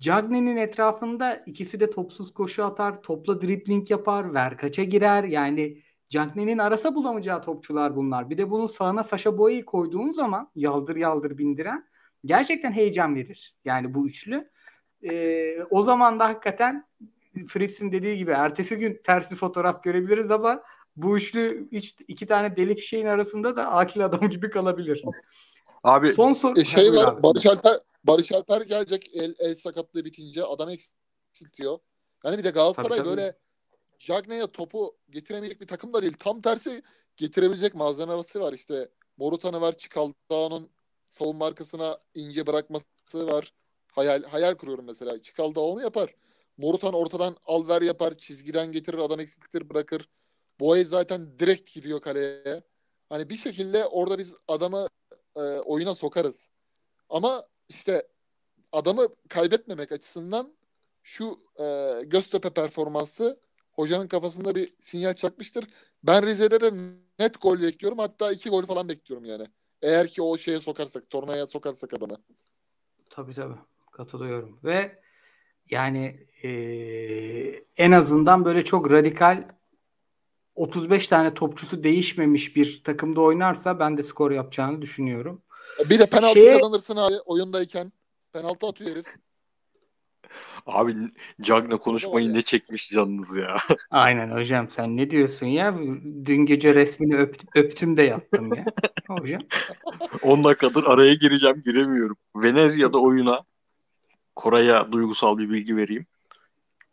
Cagne'nin 0.00 0.56
etrafında 0.56 1.42
ikisi 1.46 1.80
de 1.80 1.90
topsuz 1.90 2.34
koşu 2.34 2.64
atar, 2.64 3.02
topla 3.02 3.42
dribling 3.42 3.90
yapar, 3.90 4.34
verkaça 4.34 4.84
girer. 4.84 5.24
Yani 5.24 5.82
Cagne'nin 6.08 6.58
arasa 6.58 6.94
bulamayacağı 6.94 7.42
topçular 7.42 7.96
bunlar. 7.96 8.30
Bir 8.30 8.38
de 8.38 8.50
bunun 8.50 8.66
sağına 8.66 9.04
Saşa 9.04 9.38
Boya'yı 9.38 9.64
koyduğun 9.64 10.12
zaman 10.12 10.50
yaldır 10.54 10.96
yaldır 10.96 11.38
bindiren 11.38 11.84
gerçekten 12.24 12.72
heyecan 12.72 13.14
verir. 13.14 13.54
Yani 13.64 13.94
bu 13.94 14.08
üçlü. 14.08 14.50
Ee, 15.10 15.62
o 15.70 15.82
zaman 15.82 16.20
da 16.20 16.24
hakikaten 16.24 16.84
Fritz'in 17.48 17.92
dediği 17.92 18.16
gibi 18.16 18.30
ertesi 18.30 18.76
gün 18.76 19.00
ters 19.04 19.30
bir 19.30 19.36
fotoğraf 19.36 19.84
görebiliriz 19.84 20.30
ama 20.30 20.62
bu 20.96 21.16
üçlü 21.16 21.68
üç, 21.72 21.94
iki 22.08 22.26
tane 22.26 22.56
deli 22.56 22.74
fişeğin 22.74 23.06
arasında 23.06 23.56
da 23.56 23.72
akil 23.72 24.04
adam 24.04 24.28
gibi 24.30 24.50
kalabilir. 24.50 25.04
Abi 25.84 26.12
Son 26.12 26.34
soru. 26.34 26.60
E 26.60 26.64
şey 26.64 26.94
var 26.94 27.08
abi. 27.08 27.22
Barış 27.22 27.46
Alper 27.46 27.78
Barış 28.04 28.32
Alper 28.32 28.60
gelecek 28.60 29.10
el, 29.16 29.34
el 29.38 29.54
sakatlığı 29.54 30.04
bitince 30.04 30.44
adam 30.44 30.68
eksiltiyor. 30.68 31.78
Yani 32.24 32.38
bir 32.38 32.44
de 32.44 32.50
Galatasaray 32.50 32.88
Tabii, 32.88 32.98
tabii. 32.98 33.08
böyle 33.08 33.38
Jagne'ye 33.98 34.46
topu 34.46 34.96
getiremeyecek 35.10 35.60
bir 35.60 35.66
takım 35.66 35.92
da 35.92 36.02
değil. 36.02 36.16
Tam 36.18 36.40
tersi 36.40 36.82
getirebilecek 37.16 37.74
malzemesi 37.74 38.40
var 38.40 38.52
işte. 38.52 38.88
Morutan'ı 39.16 39.60
var. 39.60 39.78
Çikaldağ'ın 39.78 40.70
savunma 41.08 41.46
arkasına 41.46 41.98
ince 42.14 42.46
bırakması 42.46 42.86
var. 43.26 43.52
Hayal 43.92 44.22
hayal 44.22 44.54
kuruyorum 44.54 44.84
mesela. 44.84 45.22
Çikaldağ 45.22 45.60
onu 45.60 45.82
yapar. 45.82 46.14
Morutan 46.58 46.94
ortadan 46.94 47.36
al 47.46 47.68
ver 47.68 47.82
yapar. 47.82 48.14
Çizgiden 48.18 48.72
getirir. 48.72 48.98
Adam 48.98 49.20
eksiltir 49.20 49.70
bırakır. 49.70 50.08
Boye 50.60 50.84
zaten 50.84 51.38
direkt 51.38 51.72
gidiyor 51.72 52.00
kaleye. 52.00 52.62
Hani 53.08 53.30
bir 53.30 53.36
şekilde 53.36 53.86
orada 53.86 54.18
biz 54.18 54.34
adamı 54.48 54.86
e, 55.36 55.40
oyuna 55.40 55.94
sokarız. 55.94 56.48
Ama 57.08 57.42
işte 57.68 58.08
adamı 58.72 59.06
kaybetmemek 59.28 59.92
açısından 59.92 60.54
şu 61.02 61.38
e, 61.60 61.64
Göztepe 62.06 62.50
performansı 62.50 63.40
hocanın 63.72 64.08
kafasında 64.08 64.54
bir 64.54 64.72
sinyal 64.80 65.14
çakmıştır. 65.14 65.64
Ben 66.02 66.26
Rize'de 66.26 66.60
de 66.60 66.70
net 67.18 67.42
gol 67.42 67.60
bekliyorum. 67.62 67.98
Hatta 67.98 68.32
iki 68.32 68.50
gol 68.50 68.62
falan 68.66 68.88
bekliyorum 68.88 69.24
yani. 69.24 69.46
Eğer 69.82 70.08
ki 70.08 70.22
o 70.22 70.36
şeye 70.36 70.60
sokarsak, 70.60 71.10
tornaya 71.10 71.46
sokarsak 71.46 71.94
adamı. 71.94 72.16
Tabii 73.10 73.34
tabii. 73.34 73.58
Katılıyorum. 73.92 74.60
Ve 74.64 75.02
yani 75.70 76.26
eee, 76.42 77.64
en 77.76 77.92
azından 77.92 78.44
böyle 78.44 78.64
çok 78.64 78.90
radikal 78.90 79.48
35 80.54 81.06
tane 81.06 81.34
topçusu 81.34 81.84
değişmemiş 81.84 82.56
bir 82.56 82.82
takımda 82.84 83.20
oynarsa 83.20 83.78
ben 83.78 83.98
de 83.98 84.02
skor 84.02 84.30
yapacağını 84.30 84.82
düşünüyorum. 84.82 85.42
Bir 85.90 85.98
de 85.98 86.06
penaltı 86.06 86.40
Şeye- 86.40 86.52
kazanırsın 86.60 86.96
abi 86.96 87.14
oyundayken. 87.26 87.92
Penaltı 88.32 88.66
atıyor 88.66 88.90
herif. 88.90 89.06
abi 90.66 90.94
Cagne 91.40 91.76
konuşmayı 91.76 92.34
ne 92.34 92.42
çekmiş 92.42 92.90
canınız 92.90 93.36
ya. 93.36 93.56
Aynen 93.90 94.30
hocam 94.30 94.68
sen 94.76 94.96
ne 94.96 95.10
diyorsun 95.10 95.46
ya? 95.46 95.74
Dün 96.24 96.46
gece 96.46 96.74
resmini 96.74 97.14
öp- 97.14 97.46
öptüm 97.54 97.96
de 97.96 98.02
yattım 98.02 98.54
ya. 98.54 98.64
Hocam. 99.08 99.40
10 100.22 100.44
dakikadır 100.44 100.84
araya 100.84 101.14
gireceğim 101.14 101.62
giremiyorum. 101.64 102.16
Venezia'da 102.36 102.98
oyuna 102.98 103.40
Koray'a 104.36 104.92
duygusal 104.92 105.38
bir 105.38 105.50
bilgi 105.50 105.76
vereyim. 105.76 106.06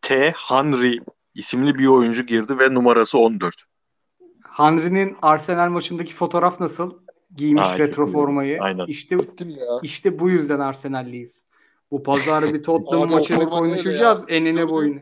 T. 0.02 0.32
Henry 0.38 1.00
isimli 1.38 1.76
bir 1.76 1.88
oyuncu 1.88 2.26
girdi 2.26 2.60
ve 2.60 2.74
numarası 2.74 3.18
14. 3.18 3.56
Henry'nin 4.44 5.18
Arsenal 5.22 5.70
maçındaki 5.70 6.14
fotoğraf 6.14 6.60
nasıl? 6.60 7.00
Giymiş 7.36 7.64
Aa, 7.64 7.80
retro 7.80 8.12
formayı. 8.12 8.62
Aynen. 8.62 8.86
İşte 8.86 9.18
işte 9.82 10.20
bu 10.20 10.30
yüzden 10.30 10.60
Arsenal'liyiz. 10.60 11.42
Bu 11.92 12.04
pazar 12.04 12.54
bir 12.54 12.64
Tottenham 12.64 13.12
maçını 13.12 13.50
konuşacağız 13.50 14.24
enine 14.28 14.70
boyunu. 14.70 15.00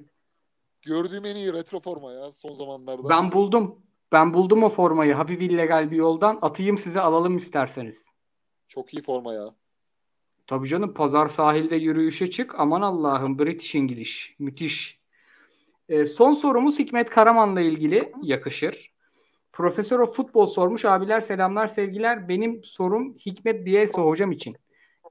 Gördüğüm 0.82 1.26
en 1.26 1.36
iyi 1.36 1.54
retro 1.54 1.80
forma 1.80 2.12
ya 2.12 2.32
son 2.32 2.54
zamanlarda. 2.54 3.10
Ben 3.10 3.32
buldum. 3.32 3.76
Ben 4.12 4.34
buldum 4.34 4.64
o 4.64 4.70
formayı. 4.70 5.14
Hafif 5.14 5.42
illegal 5.42 5.92
bir 5.92 5.98
yoldan. 5.98 6.40
Atayım 6.42 6.78
size 6.78 7.00
alalım 7.00 7.38
isterseniz. 7.38 7.98
Çok 8.68 8.94
iyi 8.94 9.02
forma 9.02 9.34
ya. 9.34 9.56
Tabii 10.48 10.68
canım 10.68 10.94
pazar 10.94 11.30
sahilde 11.30 11.76
yürüyüşe 11.76 12.32
çık. 12.32 12.60
Aman 12.60 12.82
Allah'ım 12.82 13.40
British 13.40 13.76
İngiliz. 13.76 14.10
Müthiş. 14.40 15.00
Ee, 15.90 16.06
son 16.06 16.34
sorumuz 16.34 16.80
Hikmet 16.80 17.10
Karaman'la 17.10 17.62
ilgili 17.62 18.12
yakışır. 18.22 18.92
Profesör 19.54 20.00
of 20.00 20.16
Futbol 20.16 20.48
sormuş. 20.48 20.86
Abiler 20.86 21.22
selamlar 21.22 21.68
sevgiler. 21.68 22.30
Benim 22.30 22.64
sorum 22.64 23.14
Hikmet 23.14 23.66
Bielsa 23.66 24.02
hocam 24.02 24.32
için. 24.32 24.58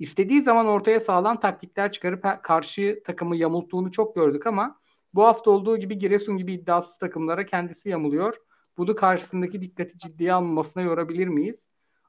İstediği 0.00 0.42
zaman 0.42 0.66
ortaya 0.66 1.00
sağlam 1.00 1.40
taktikler 1.40 1.92
çıkarıp 1.92 2.42
karşı 2.42 3.02
takımı 3.04 3.36
yamulttuğunu 3.36 3.92
çok 3.92 4.14
gördük 4.14 4.46
ama 4.46 4.78
bu 5.14 5.24
hafta 5.24 5.50
olduğu 5.50 5.76
gibi 5.76 5.98
Giresun 5.98 6.36
gibi 6.36 6.52
iddiasız 6.52 6.98
takımlara 6.98 7.46
kendisi 7.46 7.88
yamuluyor. 7.88 8.34
Bunu 8.78 8.96
karşısındaki 8.96 9.60
dikkati 9.60 9.98
ciddiye 9.98 10.32
almamasına 10.32 10.82
yorabilir 10.82 11.28
miyiz? 11.28 11.56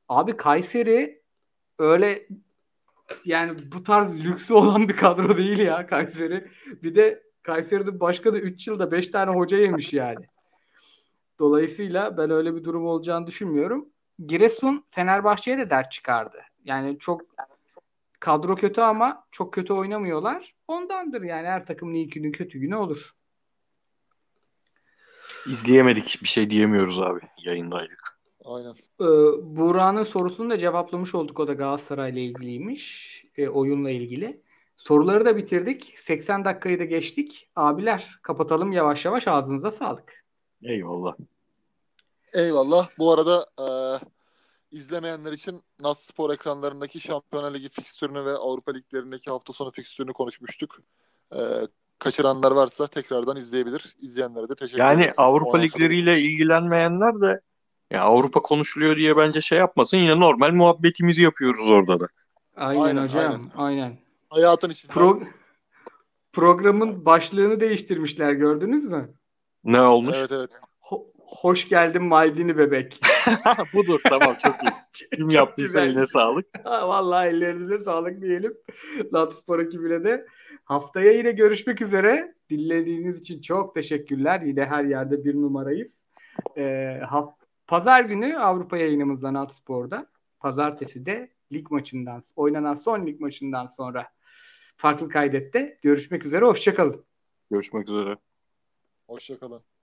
Abi 0.09 0.37
Kayseri 0.37 1.21
öyle 1.79 2.27
yani 3.25 3.71
bu 3.71 3.83
tarz 3.83 4.15
lüksü 4.15 4.53
olan 4.53 4.89
bir 4.89 4.97
kadro 4.97 5.37
değil 5.37 5.59
ya 5.59 5.87
Kayseri. 5.87 6.47
Bir 6.83 6.95
de 6.95 7.23
Kayseri'de 7.45 7.99
başkanı 7.99 8.37
3 8.37 8.67
yılda 8.67 8.91
5 8.91 9.07
tane 9.07 9.31
hoca 9.31 9.57
yemiş 9.57 9.93
yani. 9.93 10.25
Dolayısıyla 11.39 12.17
ben 12.17 12.29
öyle 12.29 12.55
bir 12.55 12.63
durum 12.63 12.85
olacağını 12.85 13.27
düşünmüyorum. 13.27 13.85
Giresun 14.27 14.83
Fenerbahçe'ye 14.91 15.57
de 15.57 15.69
dert 15.69 15.91
çıkardı. 15.91 16.37
Yani 16.65 16.99
çok 16.99 17.21
kadro 18.19 18.55
kötü 18.55 18.81
ama 18.81 19.23
çok 19.31 19.53
kötü 19.53 19.73
oynamıyorlar. 19.73 20.55
Ondandır 20.67 21.21
yani 21.21 21.47
her 21.47 21.65
takımın 21.65 21.93
iyi 21.93 22.09
günü 22.09 22.31
kötü 22.31 22.59
günü 22.59 22.75
olur. 22.75 23.11
İzleyemedik. 25.47 26.19
Bir 26.23 26.27
şey 26.27 26.49
diyemiyoruz 26.49 27.01
abi. 27.01 27.19
Yayındaydık. 27.45 28.19
Aynen. 28.45 28.73
Ee, 29.01 29.05
Buğra'nın 29.57 30.03
sorusunu 30.03 30.49
da 30.49 30.57
cevaplamış 30.57 31.15
olduk. 31.15 31.39
O 31.39 31.47
da 31.47 31.53
Galatasaray'la 31.53 32.21
ilgiliymiş. 32.21 33.15
e, 33.37 33.47
oyunla 33.47 33.91
ilgili. 33.91 34.41
Soruları 34.87 35.25
da 35.25 35.37
bitirdik. 35.37 35.95
80 36.05 36.45
dakikayı 36.45 36.79
da 36.79 36.83
geçtik. 36.85 37.49
Abiler 37.55 38.19
kapatalım 38.21 38.71
yavaş 38.71 39.05
yavaş. 39.05 39.27
Ağzınıza 39.27 39.71
sağlık. 39.71 40.23
Eyvallah. 40.63 41.15
Eyvallah. 42.33 42.89
Bu 42.97 43.13
arada 43.13 43.45
e, 43.59 43.67
izlemeyenler 44.77 45.31
için 45.31 45.61
NAS 45.79 45.99
Spor 45.99 46.33
ekranlarındaki 46.33 46.99
Şampiyonlar 46.99 47.53
Ligi 47.53 47.69
fikstürünü 47.69 48.25
ve 48.25 48.31
Avrupa 48.31 48.71
Liglerindeki 48.71 49.29
hafta 49.29 49.53
sonu 49.53 49.71
fikstürünü 49.71 50.13
konuşmuştuk. 50.13 50.81
E, 51.35 51.39
kaçıranlar 51.99 52.51
varsa 52.51 52.87
tekrardan 52.87 53.37
izleyebilir. 53.37 53.95
İzleyenlere 53.99 54.49
de 54.49 54.55
teşekkür 54.55 54.79
Yani 54.83 55.01
ederiz. 55.01 55.19
Avrupa 55.19 55.45
Ondan 55.45 55.67
sonra- 55.67 55.83
ligleriyle 55.83 56.19
ilgilenmeyenler 56.21 57.21
de 57.21 57.41
ya 57.91 58.03
Avrupa 58.03 58.41
konuşuluyor 58.41 58.95
diye 58.97 59.17
bence 59.17 59.41
şey 59.41 59.59
yapmasın. 59.59 59.97
Yine 59.97 60.19
normal 60.19 60.51
muhabbetimizi 60.51 61.21
yapıyoruz 61.21 61.69
orada 61.69 61.99
da. 61.99 62.07
Aynen, 62.55 62.81
Aynen, 62.81 63.03
hocam. 63.03 63.19
aynen. 63.21 63.51
Aynen. 63.55 64.04
Hayatın 64.35 64.69
içinde. 64.69 64.93
Pro- 64.93 65.27
programın 66.33 67.05
başlığını 67.05 67.59
değiştirmişler 67.59 68.33
gördünüz 68.33 68.85
mü? 68.85 69.09
Ne 69.63 69.81
olmuş? 69.81 70.15
Evet 70.19 70.31
evet. 70.31 70.49
Ho- 70.81 71.05
hoş 71.17 71.69
geldin 71.69 72.03
Maldini 72.03 72.57
bebek. 72.57 73.01
Budur 73.73 74.01
tamam 74.09 74.35
çok 74.43 74.55
iyi. 74.63 74.71
Kim 75.17 75.29
yaptıysa 75.29 75.79
güzel. 75.79 75.91
eline 75.91 76.07
sağlık. 76.07 76.45
Ha, 76.63 76.89
Vallahi 76.89 77.27
ellerinize 77.27 77.77
sağlık 77.83 78.21
diyelim. 78.21 78.53
Lapspor 79.13 79.59
ekibine 79.59 80.03
de. 80.03 80.25
Haftaya 80.63 81.11
yine 81.11 81.31
görüşmek 81.31 81.81
üzere. 81.81 82.35
Dinlediğiniz 82.49 83.19
için 83.19 83.41
çok 83.41 83.75
teşekkürler. 83.75 84.41
Yine 84.41 84.65
her 84.65 84.83
yerde 84.83 85.25
bir 85.25 85.35
numarayız. 85.35 85.97
Ee, 86.57 86.99
haf- 87.09 87.35
Pazar 87.67 88.01
günü 88.01 88.37
Avrupa 88.37 88.77
yayınımızdan 88.77 89.33
Altspor'da. 89.35 90.07
Pazartesi 90.39 91.05
de 91.05 91.29
lig 91.53 91.71
maçından, 91.71 92.23
oynanan 92.35 92.75
son 92.75 93.05
lig 93.05 93.19
maçından 93.19 93.65
sonra 93.65 94.07
farklı 94.77 95.09
kaydette 95.09 95.79
görüşmek 95.81 96.25
üzere. 96.25 96.45
Hoşçakalın. 96.45 97.05
Görüşmek 97.51 97.89
üzere. 97.89 98.17
Hoşçakalın. 99.07 99.74